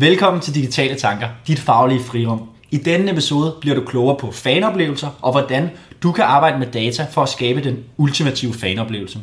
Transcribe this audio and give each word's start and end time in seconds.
Velkommen 0.00 0.42
til 0.42 0.54
Digitale 0.54 0.94
Tanker, 0.94 1.28
dit 1.46 1.58
faglige 1.58 2.04
frirum. 2.04 2.48
I 2.70 2.76
denne 2.76 3.10
episode 3.10 3.54
bliver 3.60 3.76
du 3.76 3.84
klogere 3.84 4.16
på 4.16 4.32
fanoplevelser 4.32 5.08
og 5.22 5.32
hvordan 5.32 5.70
du 6.02 6.12
kan 6.12 6.24
arbejde 6.24 6.58
med 6.58 6.66
data 6.66 7.06
for 7.10 7.22
at 7.22 7.28
skabe 7.28 7.64
den 7.64 7.84
ultimative 7.96 8.54
fanoplevelse. 8.54 9.18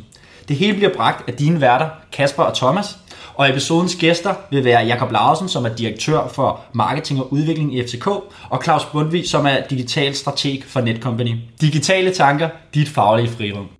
Det 0.48 0.56
hele 0.56 0.74
bliver 0.74 0.94
bragt 0.94 1.28
af 1.28 1.34
dine 1.34 1.60
værter, 1.60 1.88
Kasper 2.12 2.42
og 2.42 2.56
Thomas, 2.56 2.98
og 3.34 3.50
episodens 3.50 3.96
gæster 3.96 4.34
vil 4.50 4.64
være 4.64 4.86
Jakob 4.86 5.12
Larsen, 5.12 5.48
som 5.48 5.64
er 5.64 5.74
direktør 5.74 6.28
for 6.28 6.60
marketing 6.72 7.20
og 7.20 7.32
udvikling 7.32 7.74
i 7.74 7.82
FCK, 7.82 8.06
og 8.50 8.62
Claus 8.64 8.84
Bundvig, 8.84 9.28
som 9.28 9.46
er 9.46 9.60
digital 9.70 10.14
strateg 10.14 10.62
for 10.66 10.80
Netcompany. 10.80 11.34
Digitale 11.60 12.10
Tanker, 12.10 12.48
dit 12.74 12.88
faglige 12.88 13.28
frirum. 13.28 13.75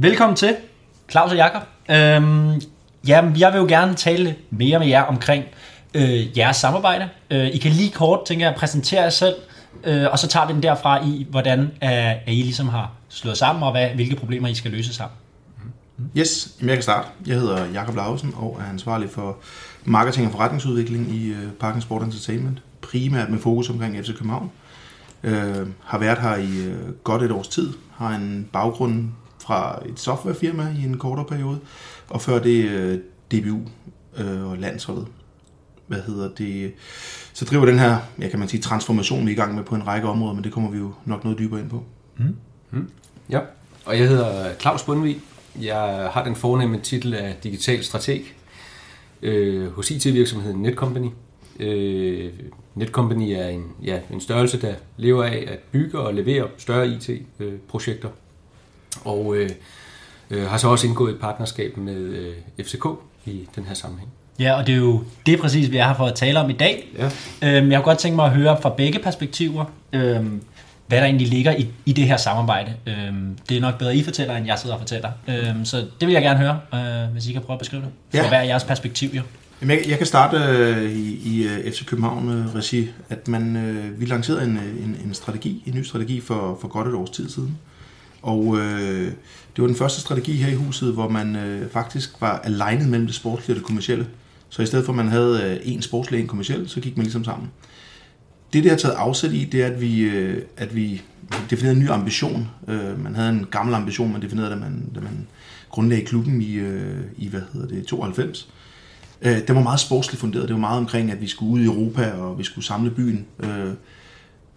Velkommen 0.00 0.36
til, 0.36 0.56
Claus 1.10 1.30
og 1.30 1.36
Jakob. 1.36 1.62
Øhm, 1.90 2.52
ja, 3.06 3.30
jeg 3.38 3.52
vil 3.52 3.58
jo 3.58 3.66
gerne 3.68 3.94
tale 3.94 4.36
mere 4.50 4.78
med 4.78 4.86
jer 4.86 5.02
omkring 5.02 5.44
øh, 5.94 6.38
jeres 6.38 6.56
samarbejde. 6.56 7.08
Øh, 7.30 7.46
I 7.46 7.58
kan 7.58 7.70
lige 7.72 7.90
kort, 7.90 8.20
tænker 8.26 8.46
jeg, 8.46 8.54
præsentere 8.54 9.02
jer 9.02 9.10
selv, 9.10 9.34
øh, 9.84 10.06
og 10.12 10.18
så 10.18 10.28
tager 10.28 10.46
vi 10.46 10.52
den 10.52 10.62
derfra 10.62 11.04
i, 11.04 11.26
hvordan 11.30 11.60
øh, 11.60 11.70
at 11.82 12.22
I 12.26 12.42
ligesom 12.42 12.68
har 12.68 12.92
slået 13.08 13.38
sammen, 13.38 13.62
og 13.62 13.70
hvad, 13.70 13.88
hvilke 13.88 14.16
problemer 14.16 14.48
I 14.48 14.54
skal 14.54 14.70
løse 14.70 14.94
sammen. 14.94 15.16
Mhm. 15.96 16.10
Yes, 16.16 16.48
jeg 16.62 16.74
kan 16.74 16.82
starte. 16.82 17.08
Jeg 17.26 17.40
hedder 17.40 17.66
Jakob 17.72 17.96
Lausen 17.96 18.34
og 18.36 18.60
er 18.60 18.70
ansvarlig 18.70 19.10
for 19.10 19.36
marketing 19.84 20.26
og 20.26 20.32
forretningsudvikling 20.32 21.14
i 21.14 21.28
øh, 21.28 21.52
Parken 21.60 21.80
Sport 21.80 22.02
Entertainment. 22.02 22.62
Primært 22.80 23.30
med 23.30 23.38
fokus 23.38 23.70
omkring 23.70 24.04
FC 24.04 24.08
København. 24.08 24.50
Øh, 25.22 25.66
har 25.84 25.98
været 25.98 26.18
her 26.18 26.36
i 26.36 26.56
øh, 26.66 26.92
godt 27.04 27.22
et 27.22 27.30
års 27.32 27.48
tid. 27.48 27.72
Har 27.96 28.14
en 28.14 28.48
baggrund 28.52 29.04
fra 29.48 29.82
et 29.88 30.00
softwarefirma 30.00 30.74
i 30.78 30.84
en 30.84 30.98
kortere 30.98 31.26
periode, 31.26 31.58
og 32.08 32.20
før 32.20 32.38
det 32.38 32.64
øh, 32.64 32.98
DBU 33.32 33.60
øh, 34.18 34.50
og 34.50 34.58
landsholdet. 34.58 35.06
Hvad 35.86 36.00
hedder 36.02 36.28
det? 36.38 36.72
Så 37.32 37.44
driver 37.44 37.64
den 37.64 37.78
her, 37.78 37.98
ja, 38.20 38.28
kan 38.28 38.38
man 38.38 38.48
sige, 38.48 38.60
transformation, 38.62 39.26
vi 39.26 39.30
er 39.30 39.34
i 39.34 39.38
gang 39.38 39.54
med 39.54 39.64
på 39.64 39.74
en 39.74 39.86
række 39.86 40.08
områder, 40.08 40.34
men 40.34 40.44
det 40.44 40.52
kommer 40.52 40.70
vi 40.70 40.78
jo 40.78 40.92
nok 41.04 41.24
noget 41.24 41.38
dybere 41.38 41.60
ind 41.60 41.70
på. 41.70 41.84
Mm. 42.16 42.36
Mm. 42.70 42.90
Ja, 43.30 43.40
og 43.84 43.98
jeg 43.98 44.08
hedder 44.08 44.54
Claus 44.60 44.82
Bundvig. 44.82 45.20
Jeg 45.60 46.10
har 46.12 46.24
den 46.24 46.36
fornemme 46.36 46.80
titel 46.80 47.14
af 47.14 47.36
digital 47.42 47.84
strateg 47.84 48.22
øh, 49.22 49.72
hos 49.72 49.90
IT-virksomheden 49.90 50.62
Netcompany. 50.62 51.08
Øh, 51.60 52.32
Netcompany 52.74 53.30
er 53.30 53.48
en, 53.48 53.64
ja, 53.84 54.00
en 54.10 54.20
størrelse, 54.20 54.60
der 54.60 54.74
lever 54.96 55.24
af 55.24 55.44
at 55.48 55.58
bygge 55.58 55.98
og 55.98 56.14
levere 56.14 56.48
større 56.58 56.88
IT-projekter 56.88 58.08
og 59.04 59.36
øh, 59.36 59.50
øh, 60.30 60.46
har 60.46 60.58
så 60.58 60.68
også 60.68 60.86
indgået 60.86 61.14
et 61.14 61.20
partnerskab 61.20 61.76
med 61.76 61.96
øh, 61.96 62.34
FCK 62.64 62.86
i 63.26 63.48
den 63.56 63.64
her 63.64 63.74
sammenhæng. 63.74 64.10
Ja, 64.38 64.58
og 64.58 64.66
det 64.66 64.72
er 64.72 64.78
jo 64.78 65.02
det 65.26 65.34
er 65.34 65.38
præcis, 65.38 65.70
vi 65.70 65.76
er 65.76 65.86
her 65.86 65.94
for 65.94 66.06
at 66.06 66.14
tale 66.14 66.40
om 66.40 66.50
i 66.50 66.52
dag. 66.52 66.88
Ja. 66.98 67.04
Øhm, 67.42 67.70
jeg 67.70 67.78
kunne 67.78 67.84
godt 67.84 67.98
tænke 67.98 68.16
mig 68.16 68.24
at 68.24 68.32
høre 68.32 68.58
fra 68.62 68.68
begge 68.68 68.98
perspektiver, 68.98 69.64
øhm, 69.92 70.42
hvad 70.86 70.98
der 70.98 71.04
egentlig 71.04 71.28
ligger 71.28 71.52
i, 71.56 71.68
i 71.86 71.92
det 71.92 72.04
her 72.04 72.16
samarbejde. 72.16 72.74
Øhm, 72.86 73.38
det 73.48 73.56
er 73.56 73.60
nok 73.60 73.78
bedre, 73.78 73.96
I 73.96 74.04
fortæller, 74.04 74.36
end 74.36 74.46
jeg 74.46 74.58
sidder 74.58 74.74
og 74.74 74.80
fortæller. 74.80 75.10
Øhm, 75.28 75.64
så 75.64 75.76
det 75.76 76.06
vil 76.06 76.12
jeg 76.12 76.22
gerne 76.22 76.38
høre, 76.38 76.60
øh, 76.74 77.12
hvis 77.12 77.28
I 77.28 77.32
kan 77.32 77.42
prøve 77.42 77.54
at 77.54 77.58
beskrive 77.58 77.82
det. 77.82 77.90
Ja. 78.14 78.22
For 78.22 78.28
hvad 78.28 78.38
er 78.38 78.42
jeres 78.42 78.64
perspektiv 78.64 79.10
jo? 79.14 79.22
Jamen, 79.60 79.78
jeg, 79.78 79.88
jeg 79.88 79.98
kan 79.98 80.06
starte 80.06 80.36
øh, 80.36 80.92
i, 80.92 81.20
i 81.24 81.46
øh, 81.46 81.72
FC 81.72 81.86
København-regi, 81.86 82.80
øh, 82.80 82.88
at 83.08 83.28
man, 83.28 83.56
øh, 83.56 84.00
vi 84.00 84.06
lancerede 84.06 84.44
en, 84.44 84.50
en, 84.50 84.96
en 85.04 85.14
strategi, 85.14 85.62
en 85.66 85.74
ny 85.74 85.82
strategi 85.82 86.20
for, 86.20 86.58
for 86.60 86.68
godt 86.68 86.88
et 86.88 86.94
års 86.94 87.10
tid 87.10 87.30
siden. 87.30 87.58
Og 88.28 88.58
øh, 88.58 89.12
det 89.56 89.62
var 89.62 89.66
den 89.66 89.76
første 89.76 90.00
strategi 90.00 90.32
her 90.32 90.48
i 90.48 90.54
huset, 90.54 90.92
hvor 90.92 91.08
man 91.08 91.36
øh, 91.36 91.70
faktisk 91.70 92.20
var 92.20 92.38
alignet 92.38 92.88
mellem 92.88 93.06
det 93.06 93.14
sportslige 93.14 93.54
og 93.54 93.58
det 93.58 93.66
kommercielle. 93.66 94.06
Så 94.48 94.62
i 94.62 94.66
stedet 94.66 94.84
for 94.84 94.92
at 94.92 94.96
man 94.96 95.08
havde 95.08 95.60
øh, 95.64 95.72
en 95.72 95.82
sportslig 95.82 96.18
og 96.18 96.22
en 96.22 96.28
kommerciel, 96.28 96.68
så 96.68 96.80
gik 96.80 96.96
man 96.96 97.04
ligesom 97.04 97.24
sammen. 97.24 97.50
Det, 98.52 98.62
det 98.62 98.70
har 98.70 98.78
taget 98.78 98.94
afsæt 98.94 99.32
i, 99.32 99.44
det 99.44 99.62
er, 99.62 99.66
at 99.66 99.80
vi, 99.80 100.00
øh, 100.00 100.42
at 100.56 100.76
vi 100.76 101.02
definerede 101.50 101.76
en 101.78 101.84
ny 101.84 101.90
ambition. 101.90 102.48
Øh, 102.68 103.02
man 103.02 103.14
havde 103.14 103.30
en 103.30 103.46
gammel 103.50 103.74
ambition, 103.74 104.12
man 104.12 104.22
definerede, 104.22 104.50
da 104.50 104.56
man, 104.56 104.90
da 104.94 105.00
man 105.00 105.26
grundlagde 105.70 106.04
klubben 106.04 106.42
i, 106.42 106.54
øh, 106.54 107.00
i 107.16 107.28
hvad 107.28 107.42
hedder 107.52 107.68
det, 107.68 107.86
92. 107.86 108.48
Øh, 109.22 109.36
det 109.36 109.54
var 109.54 109.62
meget 109.62 109.80
sportsligt 109.80 110.20
funderet. 110.20 110.48
Det 110.48 110.54
var 110.54 110.60
meget 110.60 110.78
omkring, 110.78 111.10
at 111.10 111.20
vi 111.20 111.26
skulle 111.26 111.52
ud 111.52 111.60
i 111.60 111.64
Europa, 111.64 112.12
og 112.12 112.38
vi 112.38 112.44
skulle 112.44 112.64
samle 112.64 112.90
byen. 112.90 113.26
Øh, 113.40 113.72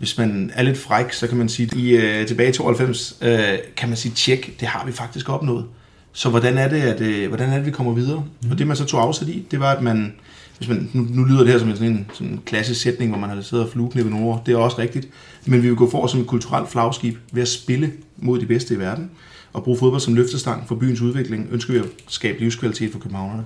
hvis 0.01 0.17
man 0.17 0.51
er 0.53 0.63
lidt 0.63 0.78
fræk, 0.78 1.13
så 1.13 1.28
kan 1.28 1.38
man 1.38 1.50
sige, 1.50 1.69
i 1.75 1.95
øh, 1.95 2.28
tilbage 2.28 2.50
i 2.50 2.53
92, 2.53 3.17
øh, 3.22 3.39
kan 3.78 3.89
man 3.89 3.97
sige, 3.97 4.12
tjek, 4.16 4.59
det 4.59 4.67
har 4.67 4.85
vi 4.85 4.91
faktisk 4.91 5.29
opnået. 5.29 5.66
Så 6.13 6.29
hvordan 6.29 6.57
er 6.57 6.67
det, 6.67 6.81
at, 6.81 7.01
øh, 7.01 7.28
hvordan 7.28 7.50
er 7.50 7.56
det, 7.56 7.66
vi 7.66 7.72
kommer 7.72 7.94
videre? 7.94 8.23
Mm. 8.44 8.51
Og 8.51 8.57
det 8.57 8.67
man 8.67 8.78
så 8.78 8.85
tog 8.85 9.01
afsæt 9.01 9.28
i, 9.28 9.45
det 9.51 9.59
var, 9.59 9.72
at 9.72 9.84
man, 9.84 10.13
hvis 10.57 10.69
man 10.69 10.89
nu, 10.94 11.07
nu 11.09 11.23
lyder 11.23 11.39
det 11.39 11.47
her 11.47 11.59
som 11.59 11.69
en, 11.69 11.75
sådan 11.75 11.91
en, 11.91 12.06
sådan 12.13 12.28
en 12.28 12.41
klassisk 12.45 12.81
sætning, 12.81 13.12
hvor 13.12 13.19
man 13.19 13.29
har 13.29 13.41
siddet 13.41 13.66
og 13.66 13.72
flueknippet 13.72 14.12
nogle 14.12 14.28
ord, 14.28 14.44
det 14.45 14.53
er 14.53 14.57
også 14.57 14.78
rigtigt, 14.78 15.07
men 15.45 15.63
vi 15.63 15.67
vil 15.67 15.78
gå 15.78 15.89
for 15.89 16.07
som 16.07 16.19
et 16.19 16.28
kulturelt 16.28 16.69
flagskib 16.69 17.18
ved 17.31 17.41
at 17.41 17.47
spille 17.47 17.91
mod 18.18 18.39
de 18.39 18.45
bedste 18.45 18.73
i 18.73 18.79
verden, 18.79 19.12
og 19.53 19.63
bruge 19.63 19.78
fodbold 19.78 20.01
som 20.01 20.16
løftestang 20.16 20.68
for 20.68 20.75
byens 20.75 21.01
udvikling, 21.01 21.47
ønsker 21.51 21.73
vi 21.73 21.79
at 21.79 21.85
skabe 22.07 22.39
livskvalitet 22.39 22.91
for 22.91 23.00
københavnerne. 23.00 23.44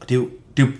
Og 0.00 0.08
det 0.08 0.14
er 0.14 0.18
jo, 0.18 0.28
det 0.56 0.62
er 0.62 0.66
jo 0.66 0.72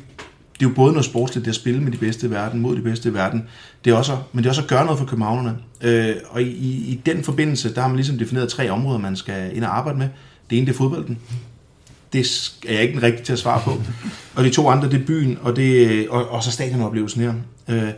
det 0.54 0.66
er 0.66 0.68
jo 0.68 0.74
både 0.74 0.92
noget 0.92 1.04
sportsligt, 1.04 1.44
det 1.44 1.50
at 1.50 1.54
spille 1.54 1.80
med 1.80 1.92
de 1.92 1.96
bedste 1.96 2.26
i 2.26 2.30
verden, 2.30 2.60
mod 2.60 2.76
de 2.76 2.82
bedste 2.82 3.08
i 3.08 3.14
verden, 3.14 3.48
det 3.84 3.90
er 3.90 3.94
også, 3.94 4.16
men 4.32 4.38
det 4.38 4.46
er 4.46 4.50
også 4.50 4.62
at 4.62 4.68
gøre 4.68 4.84
noget 4.84 4.98
for 4.98 5.06
københavnerne. 5.06 5.56
Øh, 5.80 6.14
og 6.28 6.42
i, 6.42 6.46
i, 6.46 6.92
i 6.92 7.00
den 7.06 7.24
forbindelse, 7.24 7.74
der 7.74 7.80
har 7.80 7.88
man 7.88 7.96
ligesom 7.96 8.18
defineret 8.18 8.48
tre 8.48 8.70
områder, 8.70 8.98
man 8.98 9.16
skal 9.16 9.56
ind 9.56 9.64
og 9.64 9.76
arbejde 9.78 9.98
med. 9.98 10.08
Det 10.50 10.58
ene, 10.58 10.66
det 10.66 10.72
er 10.72 10.76
fodbolden. 10.76 11.18
Det 12.12 12.20
er 12.66 12.72
jeg 12.72 12.82
ikke 12.82 12.94
den 12.94 13.02
rigtige 13.02 13.24
til 13.24 13.32
at 13.32 13.38
svare 13.38 13.60
på. 13.64 13.82
Og 14.34 14.44
de 14.44 14.50
to 14.50 14.68
andre, 14.68 14.90
det 14.90 15.00
er 15.00 15.06
byen, 15.06 15.38
og, 15.42 15.56
det, 15.56 16.08
og, 16.08 16.28
og 16.28 16.42
så 16.42 16.50
stadionoplevelsen 16.50 17.22
her. 17.22 17.34
Øh, 17.68 17.90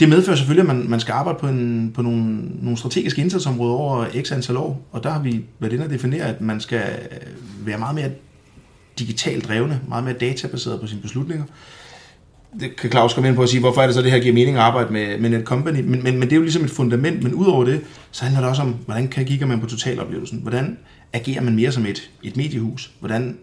det 0.00 0.08
medfører 0.08 0.36
selvfølgelig, 0.36 0.70
at 0.70 0.76
man, 0.76 0.88
man 0.88 1.00
skal 1.00 1.12
arbejde 1.12 1.38
på, 1.38 1.48
en, 1.48 1.92
på 1.94 2.02
nogle, 2.02 2.38
nogle 2.62 2.76
strategiske 2.76 3.22
indsatsområder 3.22 3.74
over 3.74 4.06
x 4.22 4.32
antal 4.32 4.56
år, 4.56 4.88
og 4.92 5.02
der 5.02 5.10
har 5.10 5.20
vi 5.20 5.44
været 5.58 5.72
inde 5.72 5.84
og 5.84 5.90
definere, 5.90 6.24
at 6.24 6.40
man 6.40 6.60
skal 6.60 6.82
være 7.64 7.78
meget 7.78 7.94
mere 7.94 8.10
digitalt 8.98 9.48
drevne, 9.48 9.80
meget 9.88 10.04
mere 10.04 10.14
databaseret 10.14 10.80
på 10.80 10.86
sine 10.86 11.00
beslutninger. 11.00 11.44
Det 12.60 12.76
kan 12.76 12.90
Claus 12.90 13.14
komme 13.14 13.28
ind 13.28 13.36
på 13.36 13.42
at 13.42 13.48
sige, 13.48 13.60
hvorfor 13.60 13.82
er 13.82 13.86
det 13.86 13.94
så, 13.94 14.02
det 14.02 14.10
her 14.10 14.18
giver 14.18 14.34
mening 14.34 14.56
at 14.56 14.62
arbejde 14.62 14.92
med, 14.92 15.18
med 15.18 15.30
Netcompany, 15.30 15.80
men, 15.80 16.02
men, 16.02 16.18
men 16.18 16.22
det 16.22 16.32
er 16.32 16.36
jo 16.36 16.42
ligesom 16.42 16.64
et 16.64 16.70
fundament, 16.70 17.22
men 17.22 17.34
udover 17.34 17.64
det, 17.64 17.80
så 18.10 18.24
handler 18.24 18.40
det 18.40 18.50
også 18.50 18.62
om, 18.62 18.76
hvordan 18.84 19.08
kan 19.08 19.24
kigger 19.24 19.46
man 19.46 19.60
på 19.60 19.66
totaloplevelsen? 19.66 20.38
Hvordan 20.42 20.78
agerer 21.12 21.42
man 21.42 21.54
mere 21.54 21.72
som 21.72 21.86
et, 21.86 22.10
et 22.22 22.36
mediehus? 22.36 22.90
Hvordan 23.00 23.38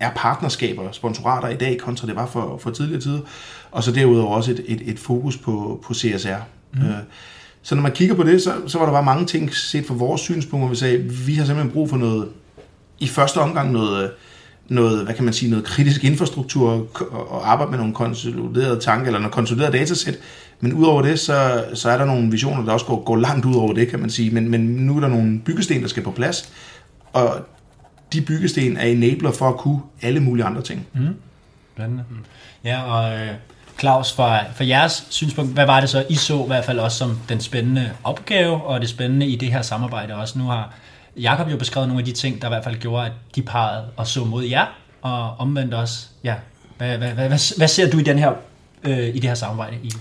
er 0.00 0.10
partnerskaber, 0.16 0.92
sponsorater 0.92 1.48
i 1.48 1.56
dag, 1.56 1.78
kontra 1.78 2.06
det 2.06 2.16
var 2.16 2.26
for, 2.26 2.58
for 2.62 2.70
tidligere 2.70 3.00
tider? 3.00 3.20
Og 3.70 3.84
så 3.84 3.92
derudover 3.92 4.36
også 4.36 4.50
et, 4.50 4.64
et, 4.66 4.82
et 4.84 4.98
fokus 4.98 5.36
på, 5.36 5.84
på 5.86 5.94
CSR. 5.94 6.28
Mm. 6.74 6.80
Øh, 6.80 6.94
så 7.62 7.74
når 7.74 7.82
man 7.82 7.92
kigger 7.92 8.14
på 8.14 8.22
det, 8.22 8.42
så, 8.42 8.52
så 8.66 8.78
var 8.78 8.84
der 8.84 8.92
bare 8.92 9.02
mange 9.02 9.26
ting 9.26 9.54
set 9.54 9.86
fra 9.86 9.94
vores 9.94 10.20
synspunkt, 10.20 10.64
hvor 10.64 10.70
vi 10.70 10.76
sagde, 10.76 10.98
vi 10.98 11.34
har 11.34 11.44
simpelthen 11.44 11.72
brug 11.72 11.90
for 11.90 11.96
noget, 11.96 12.28
i 12.98 13.08
første 13.08 13.38
omgang 13.38 13.72
noget, 13.72 14.10
noget, 14.70 15.04
hvad 15.04 15.14
kan 15.14 15.24
man 15.24 15.34
sige, 15.34 15.50
noget 15.50 15.64
kritisk 15.64 16.04
infrastruktur 16.04 16.86
og 17.10 17.50
arbejde 17.52 17.70
med 17.70 17.78
nogle 17.78 17.94
konsoliderede 17.94 18.80
tanker 18.80 19.06
eller 19.06 19.18
noget 19.18 19.34
konsolideret 19.34 19.72
datasæt. 19.72 20.18
Men 20.60 20.72
udover 20.72 21.02
det, 21.02 21.20
så, 21.20 21.64
så 21.74 21.90
er 21.90 21.98
der 21.98 22.04
nogle 22.04 22.30
visioner, 22.30 22.64
der 22.64 22.72
også 22.72 22.86
går, 22.86 23.04
går 23.04 23.16
langt 23.16 23.46
ud 23.46 23.54
over 23.54 23.72
det, 23.72 23.88
kan 23.88 24.00
man 24.00 24.10
sige. 24.10 24.30
Men, 24.30 24.48
men 24.48 24.60
nu 24.60 24.96
er 24.96 25.00
der 25.00 25.08
nogle 25.08 25.40
byggesten, 25.40 25.82
der 25.82 25.88
skal 25.88 26.02
på 26.02 26.10
plads, 26.10 26.52
og 27.12 27.46
de 28.12 28.20
byggesten 28.20 28.76
er 28.76 28.84
enabler 28.84 29.32
for 29.32 29.48
at 29.48 29.56
kunne 29.56 29.80
alle 30.02 30.20
mulige 30.20 30.44
andre 30.44 30.62
ting. 30.62 30.86
Mm. 30.92 31.14
Spændende. 31.74 32.04
Ja, 32.64 32.82
og 32.82 33.18
øh, 33.18 33.28
Claus, 33.80 34.12
fra, 34.12 34.40
fra 34.56 34.66
jeres 34.66 35.06
synspunkt, 35.10 35.52
hvad 35.52 35.66
var 35.66 35.80
det 35.80 35.90
så, 35.90 36.06
I 36.08 36.14
så 36.14 36.44
i 36.44 36.46
hvert 36.46 36.64
fald 36.64 36.78
også 36.78 36.98
som 36.98 37.18
den 37.28 37.40
spændende 37.40 37.90
opgave, 38.04 38.62
og 38.62 38.80
det 38.80 38.88
spændende 38.88 39.26
i 39.26 39.36
det 39.36 39.52
her 39.52 39.62
samarbejde 39.62 40.14
også? 40.14 40.38
Nu 40.38 40.44
har 40.44 40.74
Jakob 41.16 41.50
jo 41.50 41.56
beskrevet 41.56 41.88
nogle 41.88 42.00
af 42.00 42.04
de 42.04 42.12
ting, 42.12 42.42
der 42.42 42.48
i 42.48 42.50
hvert 42.50 42.64
fald 42.64 42.76
gjorde, 42.76 43.06
at 43.06 43.12
de 43.34 43.42
parrede 43.42 43.84
og 43.96 44.06
så 44.06 44.24
mod 44.24 44.44
jer, 44.44 44.66
og 45.02 45.34
omvendt 45.38 45.74
også, 45.74 46.06
ja, 46.24 46.34
hvad, 46.78 46.98
hvad, 46.98 47.08
hvad, 47.08 47.28
hvad, 47.28 47.56
hvad 47.56 47.68
ser 47.68 47.90
du 47.90 47.98
i, 47.98 48.02
den 48.02 48.18
her, 48.18 48.32
øh, 48.84 49.08
i 49.08 49.12
det 49.12 49.24
her 49.24 49.34
samarbejde? 49.34 49.76
I? 49.82 49.92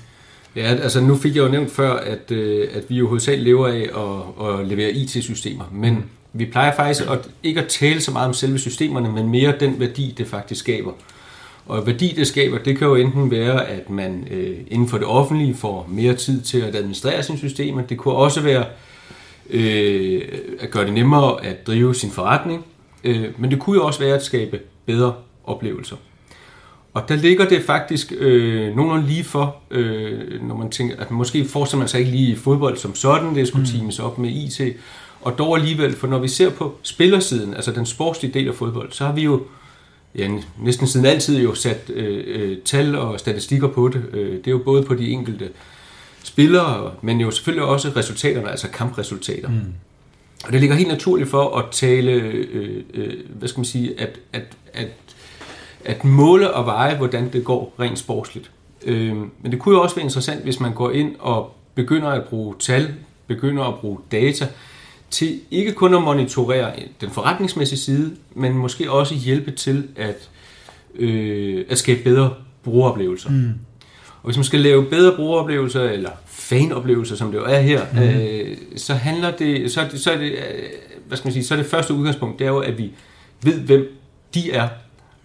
Ja, 0.56 0.62
altså 0.62 1.02
nu 1.02 1.18
fik 1.18 1.36
jeg 1.36 1.44
jo 1.44 1.48
nævnt 1.48 1.72
før, 1.72 1.94
at, 1.94 2.32
øh, 2.32 2.68
at 2.74 2.84
vi 2.90 2.96
jo 2.96 3.08
hovedsageligt 3.08 3.46
lever 3.46 3.68
af 3.68 3.82
at, 3.82 4.50
at 4.50 4.68
levere 4.68 4.92
IT-systemer, 4.92 5.64
men 5.72 6.06
vi 6.34 6.46
plejer 6.46 6.76
faktisk 6.76 7.10
at, 7.10 7.20
ikke 7.44 7.62
at 7.62 7.68
tale 7.68 8.02
så 8.02 8.12
meget 8.12 8.28
om 8.28 8.34
selve 8.34 8.60
systemerne, 8.60 9.12
men 9.12 9.30
mere 9.30 9.54
den 9.60 9.80
værdi, 9.80 10.16
det 10.18 10.28
faktisk 10.28 10.60
skaber. 10.60 10.92
Og 11.66 11.88
værdi, 11.88 12.14
det 12.18 12.28
skaber, 12.28 12.58
det 12.58 12.78
kan 12.78 12.88
jo 12.88 12.96
enten 12.96 13.32
være, 13.32 13.68
at 13.68 13.90
man 13.90 14.28
øh, 14.32 14.58
inden 14.68 14.90
for 14.90 14.98
det 14.98 15.08
offentlige 15.08 15.56
får 15.56 15.88
mere 15.90 16.14
tid 16.14 16.42
til 16.42 16.62
at 16.62 16.76
administrere 16.76 17.24
sine 17.24 17.38
systemer. 17.38 17.82
Det 17.82 17.98
kunne 17.98 18.14
også 18.14 18.42
være 18.42 18.66
øh, 19.50 20.22
at 20.60 20.72
gøre 20.72 20.86
det 20.86 20.94
nemmere 20.94 21.46
at 21.46 21.68
drive 21.68 21.96
sin 21.96 22.12
forretning. 22.12 22.66
Øh, 23.04 23.26
men 23.38 23.52
det 23.52 23.60
kunne 23.60 23.76
jo 23.76 23.86
også 23.86 24.00
være 24.00 24.16
at 24.16 24.24
skabe 24.24 24.60
bedre 24.86 25.14
oplevelser. 25.44 25.96
Og 26.94 27.10
der 27.10 27.16
ligger 27.16 27.50
det 27.50 27.64
faktisk 27.64 28.14
øh, 28.18 28.76
nogenlunde 28.76 29.08
lige 29.08 29.24
for, 29.24 29.56
øh, 29.72 30.44
når 30.48 30.56
man 30.56 30.70
tænker, 30.70 30.96
at 31.00 31.12
måske 31.12 31.46
forestiller 31.46 31.80
man 31.80 31.88
sig 31.88 32.00
ikke 32.00 32.12
lige 32.12 32.36
fodbold 32.36 32.78
som 32.78 32.96
sådan, 32.96 33.36
det 33.36 33.48
skulle 33.48 33.66
mm. 33.66 33.78
teames 33.78 34.00
op 34.00 34.18
med 34.18 34.30
IT, 34.30 34.62
og 35.22 35.38
dog 35.38 35.58
alligevel, 35.58 35.96
for 35.96 36.08
når 36.08 36.20
vi 36.20 36.28
ser 36.28 36.50
på 36.50 36.76
spillersiden, 36.84 37.54
altså 37.54 37.72
den 37.72 37.86
sportslige 37.86 38.34
del 38.34 38.48
af 38.48 38.56
fodbold, 38.56 38.92
så 38.92 39.06
har 39.06 39.14
vi 39.14 39.22
jo 39.22 39.42
ja, 40.16 40.30
næsten 40.60 40.88
siden 40.88 41.06
altid 41.06 41.42
jo 41.42 41.54
sat 41.54 41.90
øh, 41.94 42.24
øh, 42.28 42.58
tal 42.66 42.96
og 42.96 43.20
statistikker 43.20 43.68
på 43.68 43.88
det. 43.88 44.04
Øh, 44.14 44.32
det 44.32 44.48
er 44.48 44.52
jo 44.52 44.62
både 44.66 44.84
på 44.84 44.94
de 44.94 45.10
enkelte 45.10 45.50
spillere, 46.24 46.92
men 47.02 47.22
jo 47.22 47.32
selvfølgelig 47.32 47.66
også 47.66 47.92
resultaterne, 47.96 48.50
altså 48.50 48.68
kampresultater. 48.70 49.50
Mm. 49.50 49.74
Og 50.46 50.52
det 50.54 50.60
ligger 50.60 50.76
helt 50.76 50.90
naturligt 50.90 51.30
for 51.30 51.58
at 51.58 51.66
tale, 51.72 52.12
øh, 52.12 52.84
øh, 52.94 53.14
hvad 53.30 53.48
skal 53.48 53.60
man 53.60 53.66
sige, 53.66 54.00
at, 54.00 54.20
at, 54.34 54.58
at, 54.74 54.88
at 55.86 56.04
måle 56.04 56.54
og 56.54 56.66
veje, 56.66 56.98
hvordan 56.98 57.34
det 57.34 57.44
går 57.44 57.74
rent 57.80 58.00
sportsligt. 58.00 58.52
Øh, 58.86 59.16
men 59.16 59.52
det 59.52 59.60
kunne 59.60 59.76
jo 59.76 59.82
også 59.82 59.96
være 59.96 60.04
interessant, 60.04 60.44
hvis 60.44 60.60
man 60.60 60.74
går 60.74 60.92
ind 60.92 61.16
og 61.20 61.56
begynder 61.76 62.08
at 62.08 62.24
bruge 62.24 62.56
tal, 62.60 62.94
begynder 63.28 63.64
at 63.64 63.80
bruge 63.80 64.00
data, 64.12 64.48
til 65.10 65.40
ikke 65.52 65.72
kun 65.72 65.94
at 65.94 66.02
monitorere 66.02 66.74
den 67.02 67.10
forretningsmæssige 67.10 67.80
side, 67.80 68.16
men 68.36 68.54
måske 68.54 68.92
også 68.92 69.16
hjælpe 69.16 69.52
til 69.52 69.88
at, 69.96 70.30
øh, 70.96 71.66
at 71.70 71.78
skabe 71.78 72.04
bedre 72.04 72.34
brugeroplevelser. 72.64 73.30
Mm. 73.30 73.54
Og 74.22 74.26
hvis 74.26 74.38
man 74.38 74.44
skal 74.44 74.60
lave 74.60 74.86
bedre 74.86 75.16
brugeroplevelser, 75.16 75.84
eller 75.84 76.10
fanoplevelser, 76.26 77.16
som 77.16 77.32
det 77.32 77.38
jo 77.38 77.44
er 77.44 77.60
her, 77.60 77.82
mm. 77.94 78.00
øh, 78.00 78.58
så 78.76 78.94
handler 78.94 79.32
det, 79.32 79.72
så 79.72 79.90
så 79.96 80.12
er 80.12 80.18
det, 80.18 80.32
øh, 80.32 80.70
hvad 81.08 81.18
skal 81.18 81.28
man 81.28 81.34
sige, 81.34 81.44
så 81.44 81.54
er 81.54 81.58
det 81.58 81.66
første 81.66 81.94
udgangspunkt, 81.94 82.40
det 82.40 82.48
er 82.48 82.52
jo, 82.52 82.60
at 82.60 82.78
vi 82.78 82.92
ved, 83.44 83.60
hvem 83.60 83.88
de 84.34 84.52
er, 84.52 84.68